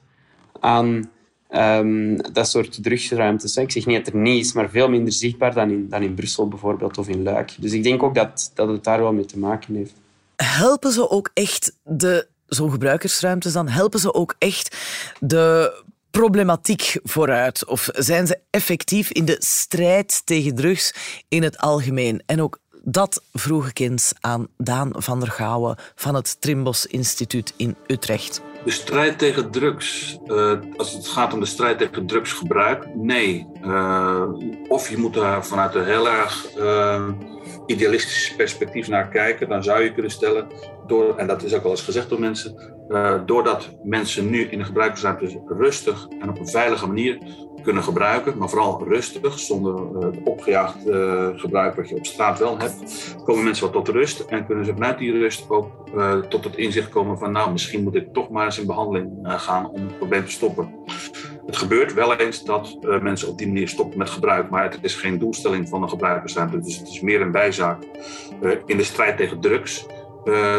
aan 0.59 1.09
um, 1.49 2.33
dat 2.33 2.49
soort 2.49 2.83
drugsruimtes. 2.83 3.57
Ik 3.57 3.71
zeg 3.71 3.85
niet 3.85 4.05
dat 4.05 4.13
er 4.13 4.19
niet 4.19 4.45
is, 4.45 4.53
maar 4.53 4.69
veel 4.69 4.89
minder 4.89 5.13
zichtbaar 5.13 5.53
dan 5.53 5.69
in, 5.69 5.89
dan 5.89 6.01
in 6.01 6.13
Brussel 6.13 6.47
bijvoorbeeld 6.47 6.97
of 6.97 7.07
in 7.07 7.23
Luik. 7.23 7.55
Dus 7.59 7.71
ik 7.71 7.83
denk 7.83 8.03
ook 8.03 8.15
dat, 8.15 8.51
dat 8.53 8.67
het 8.67 8.83
daar 8.83 8.99
wel 8.99 9.13
mee 9.13 9.25
te 9.25 9.39
maken 9.39 9.75
heeft. 9.75 9.93
Helpen 10.35 10.91
ze 10.91 11.09
ook 11.09 11.31
echt 11.33 11.77
de 11.83 12.27
zo'n 12.47 12.71
gebruikersruimtes 12.71 13.53
dan 13.53 13.67
helpen 13.67 13.99
ze 13.99 14.13
ook 14.13 14.35
echt 14.37 14.77
de 15.19 15.73
problematiek 16.11 16.99
vooruit? 17.03 17.65
Of 17.65 17.89
zijn 17.93 18.27
ze 18.27 18.39
effectief 18.49 19.11
in 19.11 19.25
de 19.25 19.35
strijd 19.39 20.21
tegen 20.25 20.55
drugs 20.55 20.93
in 21.27 21.43
het 21.43 21.57
algemeen? 21.57 22.23
En 22.25 22.41
ook 22.41 22.59
dat 22.83 23.23
vroeg 23.33 23.69
ik 23.69 23.79
eens 23.79 24.13
aan 24.19 24.47
Daan 24.57 24.91
van 24.93 25.19
der 25.19 25.31
Gouwen 25.31 25.77
van 25.95 26.15
het 26.15 26.41
Trimbos 26.41 26.85
Instituut 26.85 27.53
in 27.57 27.75
Utrecht. 27.87 28.41
De 28.63 28.71
strijd 28.71 29.17
tegen 29.17 29.51
drugs, 29.51 30.19
uh, 30.25 30.53
als 30.77 30.93
het 30.93 31.07
gaat 31.07 31.33
om 31.33 31.39
de 31.39 31.45
strijd 31.45 31.77
tegen 31.77 32.05
drugsgebruik, 32.05 32.95
nee. 32.95 33.47
Uh, 33.63 34.23
of 34.67 34.89
je 34.89 34.97
moet 34.97 35.13
daar 35.13 35.45
vanuit 35.45 35.75
een 35.75 35.85
heel 35.85 36.09
erg 36.09 36.57
uh, 36.57 37.07
idealistisch 37.65 38.33
perspectief 38.37 38.87
naar 38.87 39.07
kijken. 39.07 39.49
Dan 39.49 39.63
zou 39.63 39.83
je 39.83 39.93
kunnen 39.93 40.11
stellen, 40.11 40.47
door, 40.87 41.17
en 41.17 41.27
dat 41.27 41.43
is 41.43 41.53
ook 41.53 41.61
wel 41.61 41.71
eens 41.71 41.81
gezegd 41.81 42.09
door 42.09 42.19
mensen, 42.19 42.55
doordat 43.25 43.69
mensen 43.83 44.29
nu 44.29 44.43
in 44.43 44.57
de 44.57 44.63
gebruikersruimte 44.63 45.41
rustig 45.47 46.07
en 46.19 46.29
op 46.29 46.39
een 46.39 46.49
veilige 46.49 46.87
manier 46.87 47.17
kunnen 47.61 47.83
gebruiken, 47.83 48.37
maar 48.37 48.49
vooral 48.49 48.83
rustig, 48.87 49.39
zonder 49.39 50.05
het 50.05 50.15
opgejaagd 50.23 50.77
gebruik 51.35 51.75
wat 51.75 51.89
je 51.89 51.95
op 51.95 52.05
straat 52.05 52.39
wel 52.39 52.57
hebt, 52.57 53.15
komen 53.25 53.43
mensen 53.43 53.63
wat 53.63 53.73
tot 53.73 53.95
rust 53.95 54.19
en 54.19 54.45
kunnen 54.45 54.65
ze 54.65 54.73
vanuit 54.73 54.97
die 54.97 55.11
rust 55.11 55.49
ook 55.49 55.89
tot 56.29 56.43
het 56.43 56.55
inzicht 56.55 56.89
komen 56.89 57.17
van 57.17 57.31
nou, 57.31 57.51
misschien 57.51 57.83
moet 57.83 57.95
ik 57.95 58.13
toch 58.13 58.29
maar 58.29 58.45
eens 58.45 58.59
in 58.59 58.65
behandeling 58.65 59.09
gaan 59.23 59.69
om 59.69 59.81
het 59.81 59.97
probleem 59.97 60.25
te 60.25 60.31
stoppen. 60.31 60.73
Het 61.45 61.57
gebeurt 61.57 61.93
wel 61.93 62.15
eens 62.15 62.43
dat 62.43 62.77
mensen 63.01 63.27
op 63.27 63.37
die 63.37 63.47
manier 63.47 63.67
stoppen 63.67 63.97
met 63.97 64.09
gebruik, 64.09 64.49
maar 64.49 64.63
het 64.63 64.77
is 64.81 64.95
geen 64.95 65.19
doelstelling 65.19 65.69
van 65.69 65.83
een 65.83 65.89
gebruikersruimte. 65.89 66.59
Dus 66.59 66.77
het 66.77 66.87
is 66.87 67.01
meer 67.01 67.21
een 67.21 67.31
bijzaak 67.31 67.83
in 68.65 68.77
de 68.77 68.83
strijd 68.83 69.17
tegen 69.17 69.39
drugs. 69.39 69.85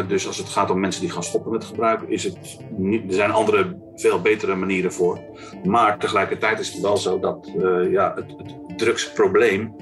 Dus 0.08 0.26
als 0.26 0.36
het 0.36 0.48
gaat 0.48 0.70
om 0.70 0.80
mensen 0.80 1.00
die 1.00 1.10
gaan 1.10 1.22
stoppen 1.22 1.52
met 1.52 1.64
gebruiken, 1.64 2.10
is 2.10 2.24
het 2.24 2.58
niet, 2.76 3.08
er 3.08 3.14
zijn 3.14 3.30
andere, 3.30 3.76
veel 3.94 4.20
betere 4.20 4.54
manieren 4.54 4.92
voor. 4.92 5.20
Maar 5.64 5.98
tegelijkertijd 5.98 6.58
is 6.58 6.72
het 6.72 6.82
wel 6.82 6.96
zo 6.96 7.18
dat 7.18 7.52
ja, 7.90 8.14
het, 8.14 8.34
het, 8.36 8.78
drugsprobleem, 8.78 9.74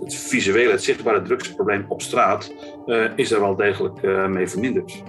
het 0.00 0.14
visuele, 0.14 0.70
het 0.70 0.82
zichtbare 0.82 1.22
drugsprobleem 1.22 1.84
op 1.88 2.02
straat, 2.02 2.54
is 3.16 3.30
er 3.30 3.40
wel 3.40 3.56
degelijk 3.56 4.28
mee 4.28 4.48
verminderd. 4.48 5.02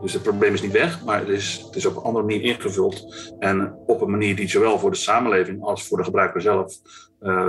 Dus 0.00 0.12
het 0.12 0.22
probleem 0.22 0.54
is 0.54 0.62
niet 0.62 0.72
weg, 0.72 1.04
maar 1.04 1.18
het 1.18 1.28
is, 1.28 1.62
het 1.66 1.76
is 1.76 1.86
op 1.86 1.96
een 1.96 2.02
andere 2.02 2.24
manier 2.24 2.42
ingevuld. 2.42 3.14
En 3.38 3.78
op 3.86 4.00
een 4.00 4.10
manier 4.10 4.36
die 4.36 4.48
zowel 4.48 4.78
voor 4.78 4.90
de 4.90 4.96
samenleving 4.96 5.62
als 5.62 5.86
voor 5.86 5.98
de 5.98 6.04
gebruiker 6.04 6.40
zelf 6.40 6.74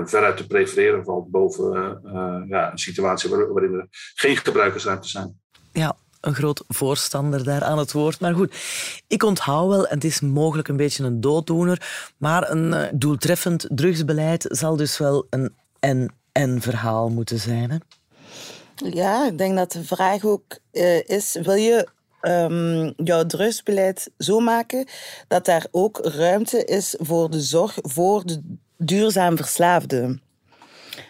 veruit 0.05 0.37
te 0.37 0.47
prefereren 0.47 1.03
valt 1.03 1.31
boven 1.31 1.99
ja, 2.47 2.71
een 2.71 2.77
situatie 2.77 3.29
waarin 3.29 3.73
er 3.73 3.87
geen 4.13 4.37
gebruikersruimte 4.37 5.07
zijn. 5.07 5.39
Ja, 5.71 5.95
een 6.27 6.35
groot 6.35 6.63
voorstander 6.67 7.43
daar 7.43 7.63
aan 7.63 7.77
het 7.77 7.91
woord. 7.91 8.19
Maar 8.19 8.33
goed, 8.33 8.55
ik 9.07 9.23
onthoud 9.23 9.69
wel, 9.69 9.85
het 9.87 10.03
is 10.03 10.19
mogelijk 10.19 10.67
een 10.67 10.77
beetje 10.77 11.03
een 11.03 11.21
dooddoener, 11.21 12.11
maar 12.17 12.51
een 12.51 12.67
uh, 12.67 12.83
doeltreffend 12.93 13.67
drugsbeleid 13.69 14.45
zal 14.49 14.75
dus 14.75 14.97
wel 14.97 15.27
een 15.29 15.53
en-en 15.79 16.61
verhaal 16.61 17.09
moeten 17.09 17.39
zijn. 17.39 17.71
Hè? 17.71 17.77
Ja, 18.75 19.27
ik 19.27 19.37
denk 19.37 19.55
dat 19.55 19.71
de 19.71 19.83
vraag 19.83 20.25
ook 20.25 20.57
uh, 20.71 21.03
is: 21.03 21.37
wil 21.43 21.53
je 21.53 21.87
um, 22.21 22.93
jouw 22.95 23.25
drugsbeleid 23.25 24.09
zo 24.17 24.39
maken 24.39 24.87
dat 25.27 25.45
daar 25.45 25.65
ook 25.71 25.99
ruimte 26.03 26.65
is 26.65 26.95
voor 26.99 27.29
de 27.29 27.41
zorg 27.41 27.77
voor 27.81 28.25
de 28.25 28.57
duurzaam 28.77 29.37
verslaafden. 29.37 30.21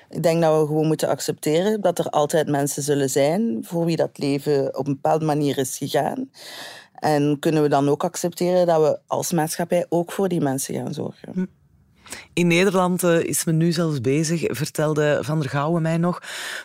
Ik 0.10 0.24
denk 0.24 0.42
dat 0.42 0.60
we 0.60 0.68
gewoon 0.68 0.88
moeten 0.88 1.10
accepteren 1.10 1.82
dat 1.82 2.00
er 2.00 2.10
altijd 2.10 2.48
mensen 2.48 2.84
zullen 2.84 3.10
zijn 3.10 3.60
voor 3.62 3.86
wie 3.86 3.96
dat 3.96 4.18
leven 4.18 4.78
op 4.78 4.88
een 4.88 4.94
bepaalde 4.94 5.26
manier 5.26 5.58
is 5.58 5.78
gegaan. 5.78 6.30
En 6.94 7.40
kunnen 7.40 7.62
we 7.62 7.70
dan 7.70 7.90
ook 7.90 8.04
accepteren 8.04 8.66
dat 8.66 8.82
we 8.82 9.00
als 9.08 9.32
maatschappij 9.32 9.86
ook 9.90 10.12
voor 10.12 10.28
die 10.28 10.42
mensen 10.42 10.76
gaan 10.76 10.94
zorgen. 10.94 11.50
In 12.34 12.48
Nederland 12.48 13.04
uh, 13.04 13.20
is 13.20 13.44
men 13.44 13.58
nu 13.58 13.72
zelfs 13.72 14.02
bezig, 14.02 14.44
vertelde 14.48 15.20
Van 15.22 15.40
der 15.40 15.50
Gouwen 15.50 15.82
mij 15.82 15.98
nog, 15.98 16.22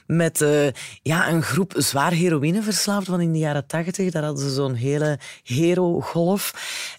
met 0.06 0.40
uh, 0.40 0.70
ja, 1.02 1.28
een 1.28 1.42
groep 1.42 1.72
zwaar 1.76 2.12
heroïneverslaafden 2.12 3.12
van 3.12 3.20
in 3.20 3.32
de 3.32 3.38
jaren 3.38 3.66
tachtig. 3.66 4.10
Daar 4.10 4.24
hadden 4.24 4.42
ze 4.42 4.54
zo'n 4.54 4.74
hele 4.74 5.18
hero-golf. 5.42 6.52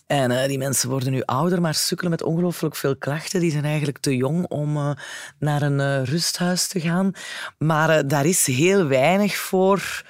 En 0.08 0.32
uh, 0.32 0.46
die 0.46 0.58
mensen 0.58 0.90
worden 0.90 1.12
nu 1.12 1.22
ouder, 1.26 1.62
maar 1.62 1.74
sukkelen 1.74 2.12
met 2.12 2.24
ongelooflijk 2.24 2.76
veel 2.76 2.96
klachten. 2.96 3.40
Die 3.40 3.52
zijn 3.52 3.66
eigenlijk 3.66 3.98
te 3.98 4.16
jong 4.16 4.46
om 4.48 4.96
naar 5.40 5.62
een 5.62 6.06
rusthuis 6.06 6.68
te 6.68 6.80
gaan. 6.80 7.12
Maar 7.58 8.08
daar 8.08 8.26
is 8.26 8.46
heel 8.46 8.88
weinig 8.88 9.36
voor 9.36 10.04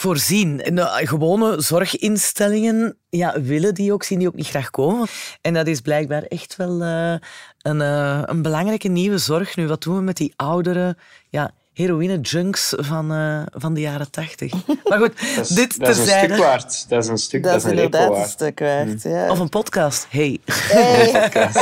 voorzien. 0.00 0.62
En, 0.62 0.76
uh, 0.76 0.96
gewone 0.96 1.60
zorginstellingen 1.60 2.96
ja, 3.08 3.40
willen 3.40 3.74
die 3.74 3.92
ook, 3.92 4.02
zien 4.02 4.18
die 4.18 4.28
ook 4.28 4.34
niet 4.34 4.48
graag 4.48 4.70
komen. 4.70 5.08
En 5.40 5.54
dat 5.54 5.66
is 5.66 5.80
blijkbaar 5.80 6.22
echt 6.22 6.56
wel 6.56 6.82
uh, 6.82 7.14
een, 7.62 7.80
uh, 7.80 8.22
een 8.24 8.42
belangrijke 8.42 8.88
nieuwe 8.88 9.18
zorg. 9.18 9.56
Nu, 9.56 9.66
wat 9.66 9.82
doen 9.82 9.96
we 9.96 10.02
met 10.02 10.16
die 10.16 10.32
oudere 10.36 10.96
ja, 11.28 11.50
heroïne-junks 11.72 12.74
van, 12.76 13.12
uh, 13.12 13.42
van 13.52 13.74
de 13.74 13.80
jaren 13.80 14.10
tachtig? 14.10 14.52
Maar 14.88 14.98
goed, 14.98 15.36
dat 15.36 15.44
is, 15.44 15.48
dit 15.48 15.78
dat 15.78 15.88
is 15.88 15.98
een 15.98 16.06
stuk 16.06 16.36
waard. 16.36 16.88
Dat 16.88 17.02
is 17.02 17.08
een 17.08 17.18
stuk, 17.18 17.42
dat, 17.42 17.52
dat 17.52 17.64
is 17.64 17.70
inderdaad 17.70 18.10
een, 18.10 18.16
een 18.16 18.28
stuk 18.28 18.58
waard. 18.58 19.02
Hmm. 19.02 19.12
Ja. 19.12 19.30
Of 19.30 19.38
een 19.38 19.48
podcast. 19.48 20.06
Hey. 20.10 20.38
hey. 20.46 21.30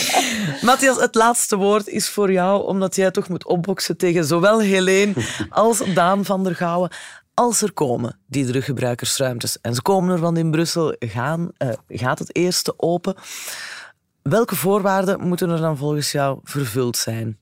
Matthias, 0.68 1.00
het 1.00 1.14
laatste 1.14 1.56
woord 1.56 1.88
is 1.88 2.08
voor 2.08 2.32
jou, 2.32 2.66
omdat 2.66 2.96
jij 2.96 3.10
toch 3.10 3.28
moet 3.28 3.46
opboksen 3.46 3.96
tegen 3.96 4.24
zowel 4.24 4.60
Helene 4.60 5.12
als 5.48 5.82
Daan 5.94 6.24
van 6.24 6.44
der 6.44 6.54
Gouwen 6.54 6.90
als 7.36 7.62
er 7.62 7.72
komen 7.72 8.18
die 8.26 8.46
druggebruikersruimtes, 8.46 9.60
en 9.60 9.74
ze 9.74 9.82
komen 9.82 10.14
er, 10.14 10.20
want 10.20 10.38
in 10.38 10.50
Brussel 10.50 10.96
gaan, 10.98 11.50
uh, 11.58 11.72
gaat 11.88 12.18
het 12.18 12.36
eerste 12.36 12.74
open, 12.76 13.14
welke 14.22 14.56
voorwaarden 14.56 15.20
moeten 15.20 15.50
er 15.50 15.60
dan 15.60 15.76
volgens 15.76 16.12
jou 16.12 16.38
vervuld 16.42 16.96
zijn? 16.96 17.38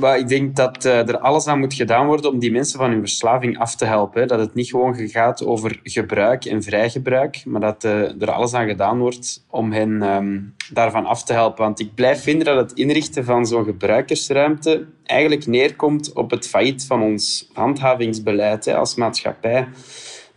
Maar 0.00 0.18
ik 0.18 0.28
denk 0.28 0.56
dat 0.56 0.84
uh, 0.84 1.08
er 1.08 1.18
alles 1.18 1.46
aan 1.46 1.58
moet 1.58 1.74
gedaan 1.74 2.06
worden 2.06 2.30
om 2.30 2.38
die 2.38 2.52
mensen 2.52 2.78
van 2.78 2.90
hun 2.90 3.00
verslaving 3.00 3.58
af 3.58 3.76
te 3.76 3.84
helpen. 3.84 4.28
Dat 4.28 4.38
het 4.38 4.54
niet 4.54 4.70
gewoon 4.70 5.08
gaat 5.08 5.44
over 5.44 5.80
gebruik 5.82 6.44
en 6.44 6.62
vrijgebruik, 6.62 7.42
maar 7.44 7.60
dat 7.60 7.84
uh, 7.84 8.22
er 8.22 8.30
alles 8.30 8.54
aan 8.54 8.68
gedaan 8.68 8.98
wordt 8.98 9.44
om 9.50 9.72
hen 9.72 10.02
um, 10.02 10.54
daarvan 10.72 11.06
af 11.06 11.24
te 11.24 11.32
helpen. 11.32 11.64
Want 11.64 11.80
ik 11.80 11.94
blijf 11.94 12.22
vinden 12.22 12.46
dat 12.46 12.56
het 12.56 12.78
inrichten 12.78 13.24
van 13.24 13.46
zo'n 13.46 13.64
gebruikersruimte 13.64 14.86
eigenlijk 15.04 15.46
neerkomt 15.46 16.12
op 16.12 16.30
het 16.30 16.48
failliet 16.48 16.86
van 16.86 17.02
ons 17.02 17.50
handhavingsbeleid 17.52 18.66
als 18.66 18.94
maatschappij. 18.94 19.68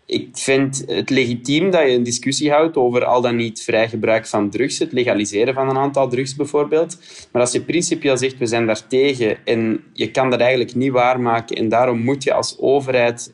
Ik 0.08 0.30
vind 0.34 0.84
het 0.86 1.10
legitiem 1.10 1.72
dat 1.72 1.82
je 1.82 1.90
een 1.90 2.04
discussie 2.04 2.52
houdt 2.52 2.78
over 2.78 3.06
al 3.06 3.22
dan 3.22 3.36
niet 3.36 3.64
vrij 3.64 3.90
gebruik 3.90 4.28
van 4.28 4.50
drugs, 4.50 4.80
het 4.80 4.92
legaliseren 4.92 5.54
van 5.54 5.70
een 5.70 5.78
aantal 5.78 6.10
drugs 6.10 6.36
bijvoorbeeld. 6.36 6.98
Maar 7.32 7.42
als 7.42 7.52
je 7.52 7.62
principieel 7.62 8.18
zegt, 8.18 8.38
we 8.38 8.46
zijn 8.46 8.66
daar 8.66 8.88
tegen 8.88 9.46
en 9.46 9.84
je 9.94 10.12
kan 10.12 10.30
dat 10.30 10.40
eigenlijk 10.40 10.76
niet 10.76 10.92
waarmaken 10.92 11.56
en 11.56 11.70
daarom 11.70 12.00
moet 12.00 12.24
je 12.24 12.34
als 12.34 12.60
overheid 12.60 13.34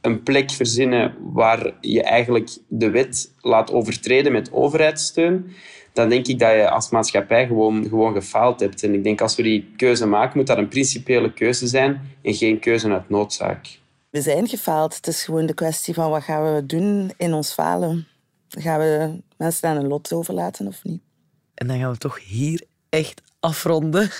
een 0.00 0.22
plek 0.22 0.50
verzinnen 0.50 1.14
waar 1.32 1.72
je 1.80 2.02
eigenlijk 2.02 2.50
de 2.68 2.90
wet 2.90 3.32
laat 3.40 3.72
overtreden 3.72 4.32
met 4.32 4.52
overheidssteun, 4.52 5.52
dan 5.92 6.08
denk 6.08 6.26
ik 6.26 6.38
dat 6.38 6.52
je 6.52 6.70
als 6.70 6.90
maatschappij 6.90 7.46
gewoon, 7.46 7.84
gewoon 7.88 8.12
gefaald 8.12 8.60
hebt. 8.60 8.82
En 8.82 8.94
ik 8.94 9.04
denk 9.04 9.20
als 9.20 9.36
we 9.36 9.42
die 9.42 9.72
keuze 9.76 10.06
maken, 10.06 10.38
moet 10.38 10.46
dat 10.46 10.58
een 10.58 10.68
principiële 10.68 11.32
keuze 11.32 11.66
zijn 11.66 12.00
en 12.22 12.34
geen 12.34 12.58
keuze 12.58 12.88
uit 12.88 13.08
noodzaak. 13.08 13.82
We 14.14 14.20
zijn 14.20 14.48
gefaald. 14.48 14.96
Het 14.96 15.06
is 15.06 15.24
gewoon 15.24 15.46
de 15.46 15.54
kwestie 15.54 15.94
van 15.94 16.10
wat 16.10 16.22
gaan 16.22 16.54
we 16.54 16.66
doen 16.66 17.12
in 17.16 17.32
ons 17.32 17.52
falen. 17.52 18.06
Gaan 18.48 18.78
we 18.78 19.20
mensen 19.36 19.68
aan 19.68 19.76
een 19.76 19.86
lot 19.86 20.12
overlaten 20.12 20.66
of 20.66 20.84
niet? 20.84 21.02
En 21.54 21.66
dan 21.66 21.78
gaan 21.78 21.90
we 21.90 21.98
toch 21.98 22.20
hier 22.24 22.64
echt 22.88 23.22
afronden. 23.40 24.10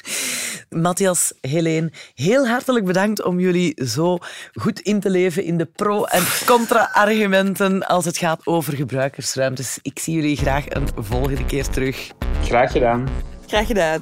Matthias, 0.70 1.32
Helene, 1.40 1.92
heel 2.14 2.47
hartelijk 2.47 2.84
bedankt 2.84 3.24
om 3.24 3.40
jullie 3.40 3.84
zo 3.84 4.18
goed 4.53 4.80
in 4.80 5.01
te 5.01 5.11
leven 5.11 5.45
in 5.45 5.57
de 5.59 5.66
pro- 5.66 6.05
en 6.05 6.24
contra-argumenten 6.47 7.86
als 7.86 8.05
het 8.05 8.18
gaat 8.18 8.47
over 8.47 8.76
gebruikersruimtes. 8.76 9.78
Ik 9.82 9.99
zie 9.99 10.14
jullie 10.14 10.36
graag 10.36 10.68
een 10.68 10.88
volgende 10.97 11.45
keer 11.45 11.68
terug. 11.68 12.11
Graag 12.42 12.72
gedaan. 12.72 13.09
Graag 13.47 13.66
gedaan. 13.66 14.01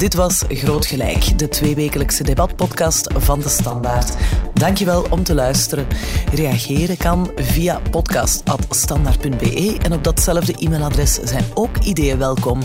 Dit 0.00 0.14
was 0.14 0.44
Groot 0.48 0.86
Gelijk, 0.86 1.38
de 1.38 1.48
tweewekelijkse 1.48 2.22
debatpodcast 2.22 3.12
van 3.16 3.40
De 3.40 3.48
Standaard. 3.48 4.16
Dankjewel 4.54 5.06
om 5.10 5.22
te 5.22 5.34
luisteren. 5.34 5.86
Reageren 6.34 6.96
kan 6.96 7.30
via 7.36 7.80
podcast.standaard.be 7.90 9.76
en 9.82 9.92
op 9.92 10.04
datzelfde 10.04 10.52
e-mailadres 10.52 11.14
zijn 11.14 11.44
ook 11.54 11.76
ideeën 11.76 12.18
welkom. 12.18 12.60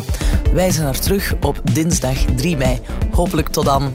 Wij 0.53 0.71
zijn 0.71 0.87
er 0.87 0.99
terug 0.99 1.35
op 1.41 1.61
dinsdag 1.73 2.17
3 2.35 2.57
mei. 2.57 2.79
Hopelijk 3.11 3.47
tot 3.47 3.65
dan. 3.65 3.91